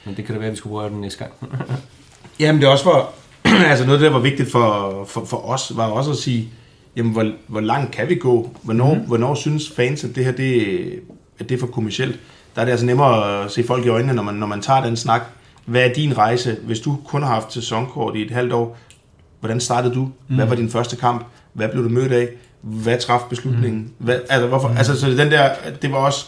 Men 0.05 0.15
det 0.17 0.25
kan 0.25 0.35
da 0.35 0.39
være, 0.39 0.47
at 0.47 0.51
vi 0.51 0.57
skulle 0.57 0.73
prøve 0.73 0.89
den 0.89 1.01
næste 1.01 1.19
gang. 1.19 1.33
Jamen 2.39 2.61
det 2.61 2.67
er 2.67 2.71
også 2.71 2.83
for, 2.83 3.13
altså 3.69 3.85
noget 3.85 4.01
der 4.01 4.09
var 4.09 4.19
vigtigt 4.19 4.51
for, 4.51 5.05
for, 5.05 5.25
for 5.25 5.37
os, 5.37 5.71
var 5.75 5.85
også 5.87 6.11
at 6.11 6.17
sige, 6.17 6.49
jamen 6.95 7.11
hvor, 7.11 7.31
hvor 7.47 7.59
langt 7.59 7.91
kan 7.91 8.09
vi 8.09 8.15
gå? 8.15 8.55
Hvornår, 8.63 8.93
mm. 8.93 8.99
hvornår 8.99 9.35
synes 9.35 9.71
fans, 9.75 10.03
at 10.03 10.15
det 10.15 10.25
her 10.25 10.31
det, 10.31 10.99
at 11.39 11.49
det 11.49 11.55
er 11.55 11.59
for 11.59 11.67
kommercielt? 11.67 12.19
Der 12.57 12.61
er 12.61 12.65
det 12.65 12.71
altså 12.71 12.85
nemmere 12.85 13.43
at 13.43 13.51
se 13.51 13.63
folk 13.63 13.85
i 13.85 13.89
øjnene, 13.89 14.13
når 14.13 14.23
man, 14.23 14.35
når 14.35 14.47
man 14.47 14.61
tager 14.61 14.83
den 14.83 14.95
snak. 14.95 15.21
Hvad 15.65 15.81
er 15.81 15.93
din 15.93 16.17
rejse? 16.17 16.57
Hvis 16.63 16.79
du 16.79 16.97
kun 17.05 17.23
har 17.23 17.29
haft 17.29 17.53
sæsonkort 17.53 18.15
i 18.15 18.25
et 18.25 18.31
halvt 18.31 18.53
år, 18.53 18.77
hvordan 19.39 19.59
startede 19.59 19.93
du? 19.93 20.09
Hvad 20.27 20.45
var 20.45 20.55
din 20.55 20.69
første 20.69 20.95
kamp? 20.95 21.25
Hvad 21.53 21.69
blev 21.69 21.83
du 21.83 21.89
mødt 21.89 22.11
af? 22.11 22.27
Hvad 22.61 22.97
traf 22.99 23.21
beslutningen? 23.29 23.91
Hvad, 23.97 24.19
altså, 24.29 24.47
hvorfor, 24.47 24.67
altså, 24.77 24.99
så 24.99 25.07
den 25.07 25.31
der, 25.31 25.49
det 25.81 25.91
var 25.91 25.97
også, 25.97 26.25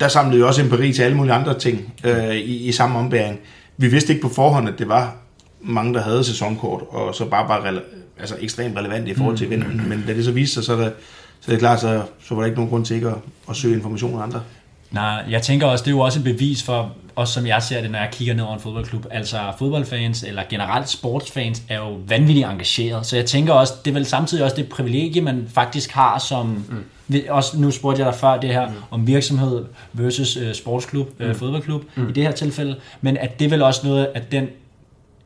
der 0.00 0.08
samlede 0.08 0.36
vi 0.36 0.42
også 0.42 0.62
empiri 0.62 0.92
til 0.92 1.02
alle 1.02 1.16
mulige 1.16 1.32
andre 1.32 1.58
ting 1.58 1.94
øh, 2.04 2.34
i, 2.34 2.68
i 2.68 2.72
samme 2.72 2.98
ombæring. 2.98 3.38
Vi 3.76 3.88
vidste 3.88 4.12
ikke 4.12 4.22
på 4.22 4.34
forhånd, 4.34 4.68
at 4.68 4.78
det 4.78 4.88
var 4.88 5.16
mange, 5.60 5.94
der 5.94 6.00
havde 6.00 6.24
sæsonkort, 6.24 6.82
og 6.88 7.14
så 7.14 7.24
bare 7.24 7.48
var 7.48 7.60
rele- 7.60 8.18
altså 8.18 8.36
ekstremt 8.40 8.78
relevant 8.78 9.08
i 9.08 9.14
forhold 9.14 9.36
til 9.36 9.46
eventen. 9.46 9.88
Men 9.88 10.04
da 10.06 10.14
det 10.14 10.24
så 10.24 10.32
viste 10.32 10.54
sig, 10.54 10.64
så 10.64 10.72
er 10.72 10.76
det, 10.76 10.92
så 11.40 11.50
er 11.50 11.52
det 11.52 11.58
klart, 11.60 11.80
så, 11.80 12.02
så 12.20 12.34
var 12.34 12.42
der 12.42 12.46
ikke 12.46 12.56
nogen 12.56 12.70
grund 12.70 12.84
til 12.84 12.96
ikke 12.96 13.08
at, 13.08 13.14
at 13.50 13.56
søge 13.56 13.74
information 13.74 14.18
af 14.18 14.22
andre. 14.22 14.42
Nej, 14.90 15.24
jeg 15.30 15.42
tænker 15.42 15.66
også, 15.66 15.84
det 15.84 15.90
er 15.90 15.94
jo 15.94 16.00
også 16.00 16.18
et 16.18 16.24
bevis 16.24 16.62
for, 16.62 16.92
også 17.16 17.32
som 17.32 17.46
jeg 17.46 17.62
ser 17.62 17.80
det, 17.80 17.90
når 17.90 17.98
jeg 17.98 18.08
kigger 18.12 18.34
ned 18.34 18.44
over 18.44 18.54
en 18.54 18.60
fodboldklub. 18.60 19.06
Altså 19.10 19.38
fodboldfans, 19.58 20.22
eller 20.22 20.42
generelt 20.50 20.88
sportsfans, 20.88 21.62
er 21.68 21.78
jo 21.78 21.98
vanvittigt 22.06 22.46
engageret. 22.46 23.06
Så 23.06 23.16
jeg 23.16 23.26
tænker 23.26 23.52
også, 23.52 23.74
det 23.84 23.90
er 23.90 23.94
vel 23.94 24.06
samtidig 24.06 24.44
også 24.44 24.56
det 24.56 24.68
privilegie, 24.68 25.22
man 25.22 25.48
faktisk 25.54 25.90
har 25.90 26.18
som... 26.18 26.46
Mm. 26.46 26.84
Også 27.28 27.60
nu 27.60 27.70
spurgte 27.70 28.02
jeg 28.02 28.12
dig 28.12 28.20
før 28.20 28.36
det 28.40 28.50
her 28.50 28.68
mm. 28.68 28.74
om 28.90 29.06
virksomhed 29.06 29.64
versus 29.92 30.36
uh, 30.36 30.52
sportsklub, 30.52 31.20
mm. 31.20 31.30
uh, 31.30 31.36
fodboldklub 31.36 31.84
mm. 31.96 32.08
i 32.08 32.12
det 32.12 32.22
her 32.22 32.32
tilfælde. 32.32 32.76
Men 33.00 33.16
at 33.16 33.40
det 33.40 33.50
vel 33.50 33.62
også 33.62 33.86
noget, 33.86 34.08
at 34.14 34.32
den 34.32 34.46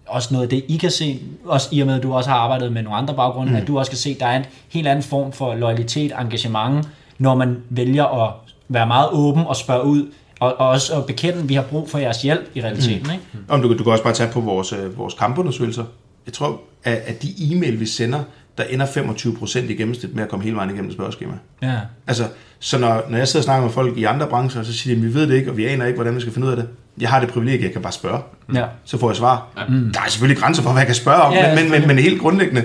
også 0.07 0.29
noget 0.35 0.45
af 0.45 0.51
det, 0.51 0.65
I 0.69 0.77
kan 0.77 0.91
se, 0.91 1.21
også 1.45 1.69
i 1.73 1.81
og 1.81 1.87
med, 1.87 1.97
at 1.97 2.03
du 2.03 2.15
også 2.15 2.31
har 2.31 2.37
arbejdet 2.37 2.73
med 2.73 2.83
nogle 2.83 2.99
andre 2.99 3.15
baggrunde, 3.15 3.51
mm. 3.51 3.57
at 3.57 3.67
du 3.67 3.79
også 3.79 3.91
kan 3.91 3.99
se, 3.99 4.11
at 4.11 4.21
der 4.21 4.27
er 4.27 4.37
en 4.37 4.45
helt 4.69 4.89
anden 4.89 5.03
form 5.03 5.33
for 5.33 5.55
loyalitet, 5.55 6.13
engagement, 6.21 6.89
når 7.19 7.35
man 7.35 7.57
vælger 7.71 8.05
at 8.05 8.33
være 8.75 8.87
meget 8.87 9.09
åben 9.13 9.43
og 9.47 9.57
spørge 9.57 9.85
ud, 9.85 10.07
og, 10.41 10.61
og 10.61 10.69
også 10.69 10.95
at 10.95 11.07
bekende, 11.07 11.39
at 11.39 11.49
vi 11.49 11.55
har 11.55 11.63
brug 11.63 11.91
for 11.91 11.99
jeres 11.99 12.23
hjælp 12.23 12.51
i 12.55 12.63
realiteten. 12.63 13.07
Mm. 13.07 13.13
Ikke? 13.13 13.25
Om 13.49 13.63
du, 13.63 13.79
du 13.79 13.83
kan 13.83 13.93
også 13.93 14.05
bare 14.05 14.15
tage 14.15 14.31
på 14.33 14.41
vores, 14.41 14.73
øh, 14.73 14.99
vores 14.99 15.15
kampundersøgelser. 15.15 15.85
Jeg 16.27 16.33
tror, 16.33 16.61
at, 16.85 16.95
at 17.07 17.23
de 17.23 17.29
e-mail, 17.53 17.81
vi 17.81 17.87
sender, 17.87 18.21
der 18.59 18.65
ender 18.65 18.87
25% 18.87 19.59
i 19.59 19.75
gennemsnit 19.75 20.15
med 20.15 20.23
at 20.23 20.29
komme 20.29 20.45
hele 20.45 20.57
vejen 20.57 20.71
igennem 20.71 20.89
et 20.89 20.95
spørgeskema. 20.95 21.33
Ja. 21.63 21.79
Altså, 22.07 22.25
så 22.59 22.79
når, 22.79 23.03
når 23.09 23.19
jeg 23.19 23.29
sidder 23.29 23.41
og 23.41 23.45
snakker 23.45 23.67
med 23.67 23.73
folk 23.73 23.99
i 23.99 24.05
andre 24.05 24.27
brancher, 24.27 24.63
så 24.63 24.73
siger 24.73 24.97
de, 24.97 25.03
vi 25.03 25.15
ved 25.15 25.27
det 25.27 25.35
ikke, 25.35 25.51
og 25.51 25.57
vi 25.57 25.67
aner 25.67 25.87
ikke, 25.87 25.97
hvordan 25.97 26.17
vi 26.17 26.21
skal 26.21 26.33
finde 26.33 26.47
ud 26.47 26.53
af 26.53 26.57
det. 26.57 26.69
Jeg 27.01 27.09
har 27.09 27.21
det 27.21 27.29
privilegie, 27.29 27.65
jeg 27.65 27.73
kan 27.73 27.83
bare 27.83 27.93
spørge. 27.93 28.21
Ja. 28.55 28.65
Så 28.85 28.99
får 28.99 29.11
jeg 29.11 29.17
svar. 29.17 29.47
Mm. 29.69 29.91
Der 29.95 30.01
er 30.01 30.09
selvfølgelig 30.09 30.43
grænser 30.43 30.63
for, 30.63 30.71
hvad 30.71 30.81
jeg 30.81 30.87
kan 30.87 30.95
spørge 30.95 31.23
om, 31.23 31.33
Ja, 31.33 31.49
ja, 31.49 31.55
men, 31.55 31.71
men, 31.71 31.81
men, 31.81 31.89
men 31.89 31.99
helt 31.99 32.21
grundlæggende, 32.21 32.65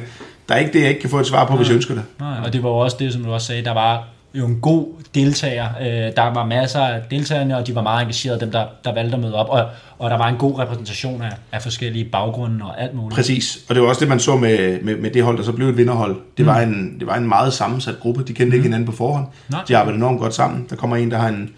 der 0.50 0.56
er 0.56 0.60
ikke 0.60 0.74
det, 0.74 0.82
jeg 0.82 0.89
ikke 0.89 1.02
kan 1.02 1.10
få 1.10 1.20
et 1.20 1.28
svar 1.28 1.46
på, 1.46 1.58
hvis 1.58 1.67
jeg 1.67 1.76
ønsker 1.76 1.93
det. 1.93 2.04
Nej, 2.20 2.38
og 2.46 2.54
det 2.54 2.63
var 2.63 2.70
også 2.70 2.98
det, 3.00 3.13
som 3.13 3.24
du 3.24 3.32
også 3.32 3.48
sagde, 3.48 3.63
der 3.63 3.74
var 3.74 4.08
jo 4.34 4.46
en 4.46 4.60
god 4.62 4.88
deltager. 5.16 5.68
Øh, 5.82 6.16
der 6.16 6.34
var 6.34 6.46
masser 6.46 6.80
af 6.80 7.02
deltagerne, 7.12 7.58
og 7.58 7.68
de 7.68 7.76
var 7.76 7.82
meget 7.82 8.02
engagerede, 8.02 8.40
dem 8.40 8.52
der, 8.52 8.66
der 8.84 8.94
valgte 8.94 9.16
at 9.16 9.22
møde 9.22 9.36
op, 9.36 9.50
og, 9.50 9.66
og 10.00 10.10
der 10.10 10.18
var 10.18 10.28
en 10.28 10.36
god 10.36 10.60
repræsentation 10.60 11.22
af, 11.22 11.32
af 11.52 11.62
forskellige 11.62 12.06
baggrunde 12.06 12.66
og 12.66 12.82
alt 12.82 12.94
muligt. 12.94 13.16
Præcis, 13.16 13.60
og 13.70 13.76
det 13.76 13.84
var 13.84 13.90
også 13.90 14.00
det, 14.00 14.10
man 14.10 14.20
så 14.20 14.36
med, 14.36 14.82
med, 14.82 14.98
med 14.98 15.12
det 15.12 15.24
hold, 15.24 15.38
der 15.38 15.44
så 15.44 15.52
blev 15.52 15.70
et 15.70 15.78
vinderhold. 15.78 16.16
Det, 16.38 16.46
var 16.46 16.62
en, 16.62 17.00
det 17.00 17.08
var 17.08 17.16
en 17.16 17.28
meget 17.28 17.54
sammensat 17.54 18.00
gruppe, 18.00 18.24
de 18.24 18.34
kendte 18.34 18.58
ikke 18.58 18.63
hinanden 18.63 18.86
på 18.86 18.92
forhånd. 18.92 19.26
Nej. 19.50 19.62
De 19.68 19.78
arbejdede 19.78 19.98
enormt 19.98 20.20
godt 20.20 20.34
sammen. 20.34 20.66
Der 20.70 20.76
kommer 20.76 20.96
en, 20.96 21.12
der 21.12 21.18
har 21.18 21.28
en, 21.28 21.50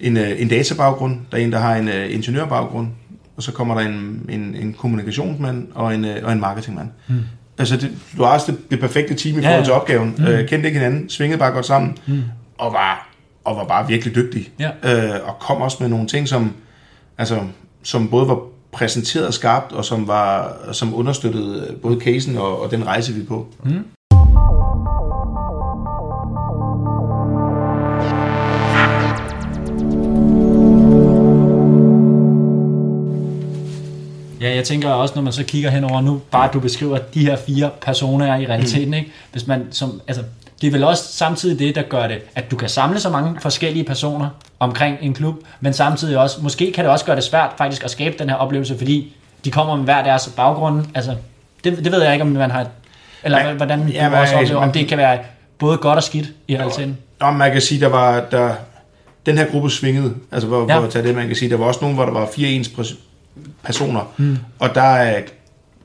en, 0.00 0.16
øh, 0.16 0.42
en 0.42 0.48
databaggrund, 0.48 1.20
der 1.32 1.38
er 1.38 1.42
en, 1.42 1.52
der 1.52 1.58
har 1.58 1.76
en 1.76 1.88
uh, 1.88 2.14
ingeniørbaggrund, 2.14 2.88
og 3.36 3.42
så 3.42 3.52
kommer 3.52 3.74
der 3.74 3.88
en, 3.88 4.26
en, 4.28 4.54
en 4.60 4.74
kommunikationsmand 4.78 5.68
og 5.74 5.94
en, 5.94 6.04
uh, 6.04 6.10
og 6.22 6.32
en 6.32 6.40
marketingmand. 6.40 6.88
Mm. 7.08 7.14
Altså, 7.62 7.76
det, 7.76 7.90
du 8.16 8.22
har 8.22 8.32
også 8.32 8.52
det, 8.52 8.70
det 8.70 8.80
perfekte 8.80 9.14
team 9.14 9.38
i 9.38 9.42
Ja, 9.42 9.48
forhold 9.48 9.64
til 9.64 9.72
opgaven. 9.72 10.14
Mm. 10.18 10.24
Uh, 10.24 10.30
kendte 10.30 10.68
ikke 10.68 10.78
hinanden, 10.80 11.08
svingede 11.08 11.38
bare 11.38 11.52
godt 11.52 11.66
sammen, 11.66 11.98
mm. 12.06 12.22
og, 12.58 12.72
var, 12.72 13.08
og 13.44 13.56
var 13.56 13.64
bare 13.64 13.88
virkelig 13.88 14.14
dygtig. 14.14 14.50
Ja. 14.58 14.70
Uh, 15.18 15.28
og 15.28 15.38
kom 15.38 15.60
også 15.60 15.76
med 15.80 15.88
nogle 15.88 16.06
ting, 16.06 16.28
som, 16.28 16.52
altså, 17.18 17.38
som 17.82 18.08
både 18.08 18.28
var 18.28 18.38
præsenteret 18.72 19.34
skarpt, 19.34 19.72
og 19.72 19.84
som, 19.84 20.08
var, 20.08 20.56
som 20.72 20.94
understøttede 20.94 21.66
øh, 21.70 21.76
både 21.76 22.00
casen 22.00 22.38
og, 22.38 22.62
og 22.62 22.70
den 22.70 22.86
rejse, 22.86 23.12
vi 23.12 23.20
er 23.20 23.26
på. 23.26 23.46
Mm. 23.64 23.84
Ja, 34.42 34.54
jeg 34.54 34.64
tænker 34.64 34.88
også, 34.90 35.14
når 35.14 35.22
man 35.22 35.32
så 35.32 35.44
kigger 35.44 35.70
henover 35.70 36.00
nu, 36.00 36.20
bare 36.30 36.50
du 36.52 36.60
beskriver 36.60 36.98
de 37.14 37.20
her 37.26 37.36
fire 37.36 37.70
personer 37.82 38.36
i 38.36 38.46
realiteten, 38.46 38.88
mm. 38.88 38.94
ikke? 38.94 39.12
Hvis 39.32 39.46
man 39.46 39.66
som, 39.70 40.00
altså, 40.08 40.22
det 40.60 40.66
er 40.66 40.70
vel 40.72 40.84
også 40.84 41.04
samtidig 41.12 41.58
det, 41.58 41.74
der 41.74 41.82
gør 41.82 42.06
det, 42.08 42.18
at 42.34 42.50
du 42.50 42.56
kan 42.56 42.68
samle 42.68 43.00
så 43.00 43.10
mange 43.10 43.40
forskellige 43.40 43.84
personer 43.84 44.28
omkring 44.58 44.96
en 45.00 45.14
klub, 45.14 45.34
men 45.60 45.72
samtidig 45.72 46.18
også, 46.18 46.36
måske 46.42 46.72
kan 46.72 46.84
det 46.84 46.92
også 46.92 47.04
gøre 47.04 47.16
det 47.16 47.24
svært 47.24 47.50
faktisk 47.58 47.84
at 47.84 47.90
skabe 47.90 48.14
den 48.18 48.28
her 48.28 48.36
oplevelse, 48.36 48.78
fordi 48.78 49.12
de 49.44 49.50
kommer 49.50 49.76
med 49.76 49.84
hver 49.84 50.02
deres 50.04 50.30
baggrund. 50.36 50.84
Altså, 50.94 51.14
det, 51.64 51.84
det 51.84 51.92
ved 51.92 52.02
jeg 52.02 52.12
ikke, 52.12 52.22
om 52.22 52.28
man 52.28 52.50
har, 52.50 52.66
eller 53.24 53.46
Ja, 53.46 53.52
hvordan 53.54 53.88
ja, 53.88 54.08
men- 54.08 54.18
også 54.18 54.36
oplever, 54.36 54.60
om 54.60 54.72
det 54.72 54.88
kan 54.88 54.98
være 54.98 55.18
både 55.58 55.76
godt 55.76 55.96
og 55.96 56.02
skidt 56.02 56.26
i 56.48 56.56
realiteten. 56.56 56.98
Nå, 57.20 57.30
man 57.30 57.52
kan 57.52 57.60
sige, 57.60 57.80
der 57.80 57.88
var, 57.88 58.20
der, 58.30 58.54
den 59.26 59.38
her 59.38 59.46
gruppe 59.50 59.70
svingede, 59.70 60.14
altså 60.32 60.48
hvor, 60.48 60.66
Ja. 60.68 60.84
at 60.84 60.90
tage 60.90 61.06
det, 61.06 61.14
man 61.14 61.26
kan 61.26 61.36
sige, 61.36 61.50
der 61.50 61.56
var 61.56 61.64
også 61.64 61.80
nogen, 61.80 61.96
hvor 61.96 62.04
der 62.04 62.12
var 62.12 62.28
fire 62.36 62.48
ens 62.48 62.68
personer, 63.62 64.12
mm. 64.16 64.36
og 64.58 64.74
der 64.74 64.82
er, 64.82 65.22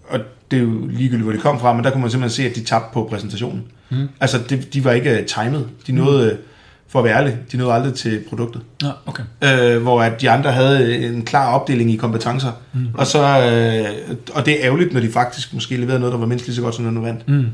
og 0.09 0.19
det 0.51 0.57
er 0.57 0.63
jo 0.63 0.87
ligegyldigt, 0.87 1.23
hvor 1.23 1.31
de 1.31 1.37
kom 1.37 1.59
fra, 1.59 1.73
men 1.73 1.83
der 1.83 1.91
kunne 1.91 2.01
man 2.01 2.11
simpelthen 2.11 2.43
se, 2.43 2.49
at 2.49 2.55
de 2.55 2.63
tabte 2.63 2.93
på 2.93 3.07
præsentationen. 3.09 3.63
Mm. 3.89 4.09
Altså, 4.19 4.37
det, 4.49 4.73
de 4.73 4.83
var 4.83 4.91
ikke 4.91 5.23
timet. 5.23 5.67
De 5.87 5.91
nåede, 5.91 6.31
mm. 6.31 6.39
for 6.87 6.99
at 6.99 7.05
være 7.05 7.17
ærlig, 7.17 7.37
de 7.51 7.57
nåede 7.57 7.73
aldrig 7.73 7.93
til 7.93 8.23
produktet. 8.29 8.61
Nå, 8.81 8.89
okay. 9.05 9.23
øh, 9.43 9.81
hvor 9.81 10.01
at 10.01 10.21
de 10.21 10.29
andre 10.29 10.51
havde 10.51 11.05
en 11.05 11.25
klar 11.25 11.53
opdeling 11.53 11.91
i 11.91 11.95
kompetencer. 11.95 12.51
Mm. 12.73 12.87
Og, 12.93 13.07
så, 13.07 13.19
øh, 13.19 14.15
og 14.33 14.45
det 14.45 14.53
er 14.53 14.65
ærgerligt, 14.65 14.93
når 14.93 14.99
de 14.99 15.11
faktisk 15.11 15.53
måske 15.53 15.77
leverede 15.77 15.99
noget, 15.99 16.13
der 16.13 16.19
var 16.19 16.25
mindst 16.25 16.45
lige 16.45 16.55
så 16.55 16.61
godt, 16.61 16.75
som 16.75 16.85
den 16.85 16.93
nu 16.93 17.01
vandt. 17.01 17.27
Mm. 17.27 17.45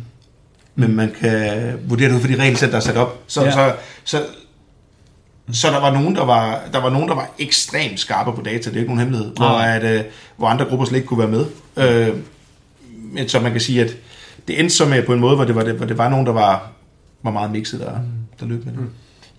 Men 0.76 0.96
man 0.96 1.12
kan 1.22 1.74
vurdere 1.88 2.10
det 2.10 2.16
ud 2.16 2.22
fra 2.22 2.28
de 2.28 2.36
regelsæt, 2.40 2.70
der 2.72 2.78
er 2.78 2.82
sat 2.82 2.98
op. 2.98 3.24
Så, 3.28 3.42
Ja. 3.42 3.48
ja. 3.48 3.52
så, 3.52 3.74
så, 4.04 4.22
så 5.52 5.68
der 5.68 5.80
var 5.80 5.94
nogen, 5.94 6.16
der 6.16 6.26
var, 6.26 6.62
der 6.74 6.80
var 6.80 6.90
nogen, 6.90 7.08
der 7.08 7.16
var 7.16 7.30
ekstremt 7.40 8.00
skarpe 8.00 8.32
på 8.32 8.42
data. 8.42 8.70
Det 8.70 8.76
er 8.76 8.80
ikke 8.80 8.96
nogen 8.96 9.00
hemmelighed. 9.00 9.36
Hvor, 9.36 9.46
Nej. 9.46 9.76
at, 9.76 9.84
øh, 9.84 10.04
hvor 10.38 10.48
andre 10.48 10.66
grupper 10.66 10.86
slet 10.86 10.98
ikke 10.98 11.08
kunne 11.08 11.20
være 11.20 11.28
med. 11.28 11.46
Øh, 11.78 12.16
men 13.14 13.30
så 13.30 13.40
man 13.40 13.52
kan 13.52 13.62
sige, 13.62 13.82
at 13.82 13.96
det 14.48 14.60
endte 14.60 14.76
så 14.76 14.86
med 14.86 15.06
på 15.06 15.14
en 15.14 15.20
måde, 15.20 15.36
hvor 15.36 15.46
det 15.46 15.56
var, 15.56 15.64
det, 15.64 15.74
hvor 15.74 15.86
det 15.86 15.98
var 15.98 16.10
nogen, 16.10 16.26
der 16.26 16.32
var, 16.32 16.72
var 17.24 17.32
meget 17.32 17.52
mixet, 17.52 17.80
der, 17.80 17.92
der 18.40 18.46
løb 18.46 18.66
med 18.66 18.74
det. 18.74 18.82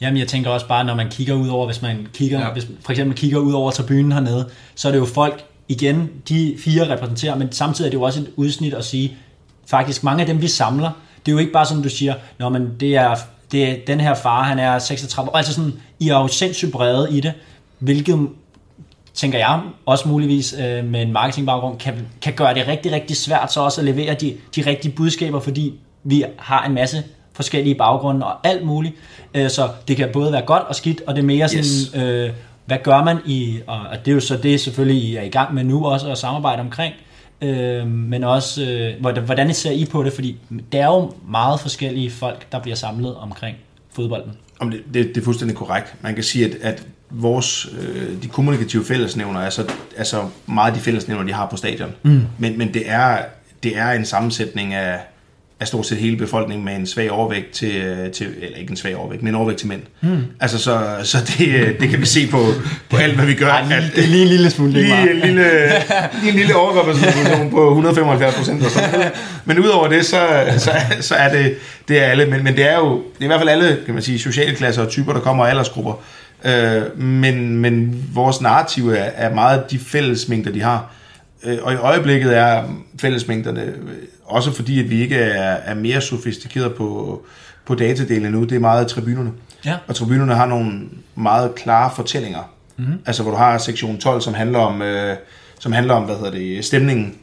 Jamen, 0.01 0.19
jeg 0.19 0.29
tænker 0.29 0.51
også 0.51 0.69
bare, 0.69 0.85
når 0.85 0.95
man 0.95 1.11
kigger 1.11 1.35
ud 1.35 1.49
over, 1.49 1.67
hvis 1.67 1.83
man 1.83 2.07
kigger. 2.15 2.41
Ja. 2.41 2.53
hvis 2.53 2.67
for 2.85 2.93
eksempel 2.93 3.17
kigger 3.17 3.39
ud 3.39 3.53
over 3.53 3.71
tribunen 3.71 4.13
hernede, 4.13 4.49
så 4.75 4.89
er 4.89 4.93
det 4.93 4.99
jo 4.99 5.05
folk, 5.05 5.45
igen, 5.69 6.11
de 6.29 6.57
fire 6.65 6.93
repræsenterer, 6.93 7.37
men 7.37 7.53
samtidig 7.53 7.89
er 7.89 7.91
det 7.91 7.99
jo 7.99 8.03
også 8.03 8.21
et 8.21 8.31
udsnit 8.37 8.75
at 8.75 8.85
sige, 8.85 9.17
faktisk 9.67 10.05
mange 10.05 10.21
af 10.21 10.27
dem, 10.27 10.43
vi 10.43 10.49
samler, 10.49 10.91
det 11.27 11.33
er 11.33 11.35
jo 11.35 11.39
ikke 11.39 11.53
bare 11.53 11.67
som 11.67 11.83
du 11.83 11.89
siger, 11.89 12.15
når 12.39 12.49
man 12.49 12.71
det 12.81 12.97
er, 12.97 13.17
det 13.55 13.87
den 13.87 14.01
her 14.01 14.15
far, 14.15 14.43
han 14.43 14.59
er 14.59 14.79
36 14.79 15.31
år, 15.31 15.37
altså 15.37 15.55
sådan, 15.55 15.73
I 16.01 16.09
er 16.09 16.19
jo 16.19 16.29
sindssygt 16.29 16.73
brede 16.73 17.09
i 17.11 17.21
det, 17.21 17.33
hvilket 17.79 18.29
tænker 19.15 19.39
jeg 19.39 19.61
også 19.87 20.09
muligvis 20.09 20.55
øh, 20.59 20.85
med 20.85 21.03
en 21.03 21.13
marketingbaggrund, 21.13 21.79
kan, 21.79 21.95
kan 22.23 22.33
gøre 22.33 22.55
det 22.55 22.69
rigtig, 22.69 22.93
rigtig 22.93 23.17
svært 23.17 23.53
så 23.53 23.61
også 23.61 23.81
at 23.81 23.85
levere 23.85 24.15
de, 24.15 24.35
de 24.57 24.63
rigtige 24.67 24.93
budskaber, 24.93 25.41
fordi 25.41 25.75
vi 26.05 26.25
har 26.39 26.65
en 26.67 26.75
masse 26.75 27.03
forskellige 27.33 27.75
baggrunde 27.75 28.27
og 28.27 28.47
alt 28.47 28.67
muligt. 28.67 28.95
Øh, 29.35 29.51
så 29.51 29.69
det 29.89 29.97
kan 29.97 30.09
både 30.13 30.33
være 30.33 30.43
godt 30.43 30.63
og 30.63 30.75
skidt, 30.75 31.01
og 31.07 31.15
det 31.15 31.23
er 31.23 31.27
mere 31.27 31.49
sådan, 31.49 31.65
Yes. 31.65 31.95
øh, 31.95 32.31
hvad 32.67 32.79
gør 32.83 33.05
man 33.05 33.19
i, 33.27 33.59
og 33.67 33.79
og 33.79 33.99
det 34.05 34.11
er 34.11 34.15
jo 34.15 34.21
så 34.21 34.37
det 34.37 34.61
selvfølgelig, 34.61 35.03
I 35.03 35.17
er 35.17 35.23
i 35.23 35.29
gang 35.29 35.55
med 35.55 35.65
nu 35.65 35.87
også 35.87 36.11
at 36.11 36.19
samarbejde 36.19 36.61
omkring, 36.61 36.95
øh, 37.45 37.87
men 37.87 38.25
også, 38.25 38.65
øh, 38.65 39.01
hvordan, 39.25 39.55
ser 39.55 39.71
I 39.71 39.87
på 39.91 40.03
det? 40.03 40.13
Fordi 40.13 40.39
det 40.73 40.81
er 40.81 40.87
jo 40.87 41.13
meget 41.29 41.61
forskellige 41.61 42.11
folk, 42.11 42.53
der 42.53 42.59
bliver 42.59 42.77
samlet 42.77 43.17
omkring 43.17 43.57
fodbolden. 43.93 44.33
Om 44.59 44.71
det, 44.71 44.83
det, 44.95 45.09
det 45.09 45.17
er 45.17 45.25
fuldstændig 45.25 45.57
korrekt. 45.57 45.95
Man 46.01 46.15
kan 46.15 46.25
sige, 46.25 46.45
at, 46.45 46.55
at 46.63 46.87
vores, 47.11 47.69
øh, 47.81 48.23
de 48.23 48.29
kommunikative 48.29 48.85
fællesnævner 48.85 49.41
er 49.41 49.51
så, 49.51 49.73
er 49.97 50.05
så 50.05 50.29
meget 50.47 50.75
de 50.75 50.81
fællesnævner, 50.81 51.25
de 51.25 51.33
har 51.33 51.47
på 51.47 51.57
stadion. 51.57 51.95
Mm. 52.03 52.23
Men, 52.39 52.59
men 52.59 52.75
det, 52.75 52.83
er, 52.87 53.19
det 53.63 53.79
er 53.79 53.91
en 53.91 54.05
sammensætning 54.05 54.75
af, 54.75 55.01
af 55.61 55.67
stort 55.67 55.87
set 55.87 55.99
hele 55.99 56.17
befolkningen 56.17 56.65
med 56.65 56.75
en 56.75 56.87
svag 56.87 57.11
overvægt 57.11 57.51
til, 57.53 57.77
øh, 57.77 58.11
til 58.11 58.27
eller 58.43 58.59
ikke 58.59 58.71
en 58.71 58.77
svag 58.77 58.97
overvægt, 58.97 59.23
men 59.23 59.29
en 59.29 59.35
overvægt 59.35 59.59
til 59.59 59.69
mænd. 59.69 59.83
Mm. 60.01 60.25
Altså, 60.41 60.59
så, 60.59 60.81
så 61.03 61.19
det, 61.39 61.49
øh, 61.49 61.81
det 61.81 61.89
kan 61.89 62.01
vi 62.01 62.07
se 62.07 62.27
på, 62.27 62.47
på 62.91 62.97
alt, 62.97 63.15
hvad 63.15 63.27
vi 63.27 63.35
gør. 63.35 63.51
Ej, 63.51 63.63
lige, 63.63 63.77
at, 63.77 63.83
det 63.97 64.05
er 64.05 64.09
lige 64.09 64.23
en 64.23 64.29
lille 64.29 64.51
smule, 64.51 64.73
lige, 64.73 65.11
en 65.11 65.21
lille, 65.21 65.51
lige 66.23 66.33
en 66.33 66.39
lille 66.39 66.57
overrepræsentation 66.57 67.51
på 67.51 67.69
175 67.69 68.35
procent. 68.35 68.63
Men 69.45 69.59
udover 69.59 69.89
det, 69.89 70.07
så, 70.07 70.45
så, 70.59 70.71
så 71.01 71.15
er 71.15 71.33
det, 71.33 71.55
det 71.89 71.99
er 71.99 72.05
alle. 72.05 72.27
Men, 72.27 72.45
men 72.45 72.57
det 72.57 72.71
er 72.71 72.77
jo 72.77 72.95
det 72.95 73.21
er 73.21 73.25
i 73.25 73.27
hvert 73.27 73.41
fald 73.41 73.49
alle 73.49 73.79
kan 73.85 73.95
man 73.95 74.03
sige, 74.03 74.19
sociale 74.19 74.55
klasser 74.55 74.83
og 74.83 74.89
typer, 74.89 75.13
der 75.13 75.21
kommer 75.21 75.47
af 75.47 75.51
aldersgrupper. 75.51 76.03
Øh, 76.45 77.01
men, 77.01 77.57
men 77.57 78.05
vores 78.15 78.41
narrativ 78.41 78.89
er, 78.89 78.95
er 78.95 79.35
meget 79.35 79.71
de 79.71 79.79
fællesmængder, 79.79 80.53
de 80.53 80.63
har. 80.63 80.91
Øh, 81.45 81.59
og 81.63 81.73
i 81.73 81.77
øjeblikket 81.77 82.37
er 82.37 82.65
fællesmængderne, 83.01 83.73
også 84.25 84.53
fordi 84.53 84.81
at 84.81 84.91
vi 84.91 85.03
ikke 85.03 85.17
er, 85.17 85.53
er 85.53 85.75
mere 85.75 86.01
sofistikeret 86.01 86.75
på, 86.75 87.23
på 87.67 87.75
datadelen 87.75 88.33
nu, 88.33 88.45
det 88.45 88.53
er 88.53 88.59
meget 88.61 88.87
tribunerne. 88.87 89.33
Ja. 89.65 89.77
Og 89.87 89.95
tribunerne 89.95 90.35
har 90.35 90.47
nogle 90.47 90.81
meget 91.15 91.55
klare 91.55 91.91
fortællinger. 91.97 92.41
Mhm. 92.77 92.87
Mm-hmm. 92.87 93.03
Altså 93.07 93.23
hvor 93.23 93.33
du 93.33 93.39
har 93.39 93.59
sektion 93.59 93.99
12, 93.99 94.21
som 94.21 94.35
handler 94.35 94.59
om, 94.59 94.83
øh, 94.83 95.17
som 95.59 95.73
handler 95.73 95.95
om 95.95 96.03
hvad 96.03 96.17
hedder 96.17 96.31
det, 96.31 96.65
stemningen. 96.65 97.15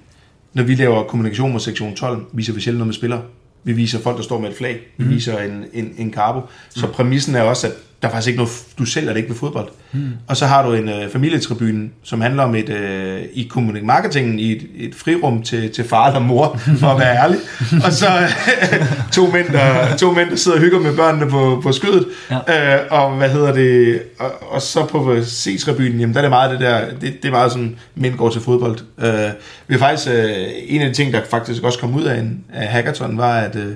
Når 0.54 0.64
vi 0.64 0.76
laver 0.76 1.04
kommunikation 1.04 1.52
med 1.52 1.60
sektion 1.60 1.96
12, 1.96 2.26
viser 2.34 2.54
vi 2.54 2.62
sjældent 2.62 2.78
noget 2.78 2.88
med 2.88 2.94
spillere. 2.94 3.22
Vi 3.64 3.74
viser 3.74 4.00
folk, 4.00 4.18
der 4.18 4.24
står 4.24 4.40
med 4.40 4.50
et 4.50 4.56
flag. 4.56 4.80
Vi 4.98 5.04
mm. 5.04 5.10
viser 5.10 5.40
en, 5.40 5.66
en, 5.74 5.94
en 5.98 6.12
karbo. 6.12 6.42
Så 6.70 6.88
præmissen 6.88 7.36
er 7.36 7.42
også, 7.42 7.68
at 7.68 7.74
der 8.02 8.08
er 8.08 8.12
faktisk 8.12 8.28
ikke 8.28 8.38
noget, 8.38 8.52
du 8.80 8.86
sælger 8.86 9.10
det 9.10 9.18
ikke 9.18 9.30
ved 9.30 9.38
fodbold. 9.38 9.70
Mm. 9.92 10.10
Og 10.28 10.38
så 10.38 10.46
har 10.46 10.66
du 10.66 10.74
en 10.74 10.90
øh, 10.90 11.12
familietribune, 11.12 11.90
som 12.04 12.22
handler 12.22 12.44
om 12.44 12.56
et, 12.56 12.70
øh, 12.70 13.22
i 13.34 13.44
kommunik 13.44 13.84
marketingen 13.84 14.40
i 14.40 14.52
et, 14.52 14.68
et 14.76 14.96
frirum 14.96 15.44
til, 15.44 15.72
til 15.72 15.88
far 15.88 16.08
eller 16.08 16.20
mor, 16.20 16.60
for 16.80 16.88
at 16.88 17.00
være 17.00 17.16
ærlig. 17.16 17.38
Og 17.86 17.92
så 17.92 18.08
øh, 18.08 18.86
to, 19.16 19.28
mænd, 19.28 19.48
der, 19.48 19.98
to 19.98 20.12
mænd, 20.12 20.30
der 20.30 20.36
sidder 20.36 20.58
og 20.58 20.64
hygger 20.64 20.80
med 20.80 20.96
børnene 20.96 21.30
på, 21.30 21.60
på 21.64 21.72
skødet. 21.72 22.06
Ja. 22.32 22.76
Øh, 22.76 22.88
og 22.90 23.12
hvad 23.12 23.30
hedder 23.30 23.54
det? 23.54 24.02
Og, 24.20 24.32
og 24.52 24.62
så 24.62 24.86
på 24.86 25.16
C-tribunen, 25.24 26.00
jamen 26.00 26.14
der 26.14 26.20
er 26.20 26.24
det 26.24 26.32
meget 26.32 26.52
det 26.52 26.60
der, 26.60 26.86
det, 27.02 27.02
det 27.02 27.26
er 27.26 27.32
meget 27.32 27.52
sådan, 27.52 27.76
mænd 27.96 28.18
går 28.18 28.30
til 28.30 28.42
fodbold. 28.42 28.80
Øh, 29.00 29.32
vi 29.68 29.74
har 29.74 29.80
faktisk, 29.80 30.08
øh, 30.08 30.32
en 30.68 30.82
af 30.82 30.88
de 30.88 30.94
ting, 30.94 31.14
der 31.14 31.22
faktisk 31.30 31.64
også 31.64 31.80
kom 31.80 31.96
ud 31.96 32.04
af, 32.04 32.20
en, 32.20 32.44
af 32.54 32.68
hackathon, 32.68 33.18
var, 33.18 33.40
at, 33.40 33.56
øh, 33.56 33.74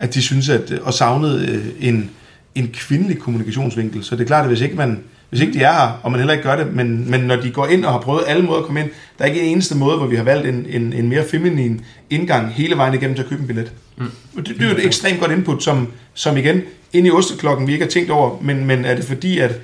at 0.00 0.14
de 0.14 0.22
synes 0.22 0.48
at, 0.48 0.72
og 0.82 0.94
savnede 0.94 1.46
øh, 1.48 1.88
en, 1.88 2.10
en 2.54 2.70
kvindelig 2.72 3.18
kommunikationsvinkel. 3.18 4.04
Så 4.04 4.16
det 4.16 4.22
er 4.22 4.26
klart, 4.26 4.42
at 4.42 4.48
hvis 4.48 4.60
ikke 4.60 4.76
man 4.76 4.98
hvis 5.34 5.40
ikke 5.40 5.52
de 5.52 5.62
er 5.62 5.72
her, 5.72 6.00
og 6.02 6.10
man 6.10 6.20
heller 6.20 6.32
ikke 6.32 6.48
gør 6.48 6.56
det, 6.56 6.74
men, 6.74 7.10
men 7.10 7.20
når 7.20 7.36
de 7.36 7.50
går 7.50 7.66
ind 7.66 7.84
og 7.84 7.92
har 7.92 8.00
prøvet 8.00 8.22
alle 8.26 8.42
måder 8.42 8.58
at 8.58 8.64
komme 8.64 8.80
ind, 8.80 8.90
der 9.18 9.24
er 9.24 9.28
ikke 9.28 9.40
en 9.40 9.52
eneste 9.52 9.76
måde, 9.76 9.96
hvor 9.96 10.06
vi 10.06 10.16
har 10.16 10.22
valgt 10.22 10.46
en, 10.46 10.66
en, 10.68 10.92
en 10.92 11.08
mere 11.08 11.24
feminin 11.30 11.80
indgang 12.10 12.52
hele 12.52 12.76
vejen 12.76 12.94
igennem 12.94 13.14
til 13.16 13.22
at 13.22 13.28
købe 13.28 13.40
en 13.40 13.46
billet. 13.46 13.72
Mm. 13.96 14.06
Det, 14.36 14.46
det 14.46 14.62
er 14.62 14.68
jo 14.68 14.76
et 14.76 14.86
ekstremt 14.86 15.20
godt 15.20 15.32
input, 15.32 15.62
som, 15.62 15.88
som 16.14 16.36
igen, 16.36 16.62
ind 16.92 17.06
i 17.06 17.10
osteklokken, 17.10 17.66
vi 17.66 17.72
ikke 17.72 17.84
har 17.84 17.90
tænkt 17.90 18.10
over, 18.10 18.38
men, 18.42 18.64
men 18.64 18.84
er 18.84 18.94
det 18.94 19.04
fordi, 19.04 19.38
at, 19.38 19.54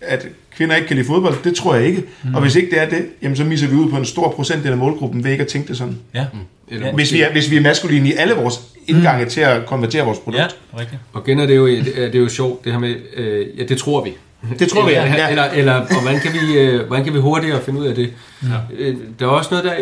at 0.00 0.28
kvinder 0.56 0.76
ikke 0.76 0.88
kan 0.88 0.96
lide 0.96 1.06
fodbold? 1.06 1.34
Det 1.44 1.56
tror 1.56 1.74
jeg 1.74 1.86
ikke. 1.86 2.02
Mm. 2.24 2.34
Og 2.34 2.42
hvis 2.42 2.56
ikke 2.56 2.70
det 2.70 2.82
er 2.82 2.88
det, 2.88 3.06
jamen 3.22 3.36
så 3.36 3.44
misser 3.44 3.68
vi 3.68 3.76
ud 3.76 3.90
på 3.90 3.96
en 3.96 4.04
stor 4.04 4.30
procentdel 4.30 4.72
af 4.72 4.78
målgruppen 4.78 5.24
ved 5.24 5.30
ikke 5.30 5.42
at 5.42 5.48
tænke 5.48 5.68
det 5.68 5.76
sådan. 5.76 5.98
Ja, 6.14 6.24
Eller 6.68 6.86
Ja. 6.86 6.94
Hvis 6.94 7.12
vi 7.12 7.22
er, 7.22 7.32
hvis 7.32 7.50
vi 7.50 7.56
er 7.56 7.60
maskuline 7.60 8.08
i 8.08 8.12
alle 8.12 8.34
vores 8.34 8.60
indgange 8.86 9.24
mm. 9.24 9.30
til 9.30 9.40
at 9.40 9.66
konvertere 9.66 10.04
vores 10.04 10.18
produkt. 10.18 10.42
ja 10.42 10.78
rigtigt. 10.78 11.00
Og 11.12 11.22
igen 11.26 11.40
er 11.40 11.46
det 11.46 11.56
jo, 11.56 11.66
det 11.66 12.04
er, 12.04 12.06
det 12.06 12.14
er 12.14 12.18
jo 12.18 12.28
sjovt, 12.28 12.64
det 12.64 12.72
her 12.72 12.78
med, 12.78 12.94
øh, 13.16 13.58
ja, 13.58 13.64
det 13.64 13.78
tror 13.78 14.04
vi. 14.04 14.12
Det 14.58 14.68
tror 14.68 14.86
vi, 14.86 14.90
eller, 14.90 15.06
ja. 15.06 15.30
Eller, 15.30 15.44
eller 15.44 15.74
og 15.74 16.02
hvordan 16.02 16.20
kan, 16.20 16.32
vi, 16.32 16.58
øh, 16.58 16.86
hvordan 16.86 17.04
kan 17.04 17.14
vi 17.14 17.18
hurtigere 17.18 17.62
finde 17.62 17.80
ud 17.80 17.86
af 17.86 17.94
det? 17.94 18.12
Ja. 18.42 18.48
Øh, 18.78 18.96
der 19.20 19.26
er 19.26 19.30
også 19.30 19.48
noget, 19.50 19.64
der 19.64 19.74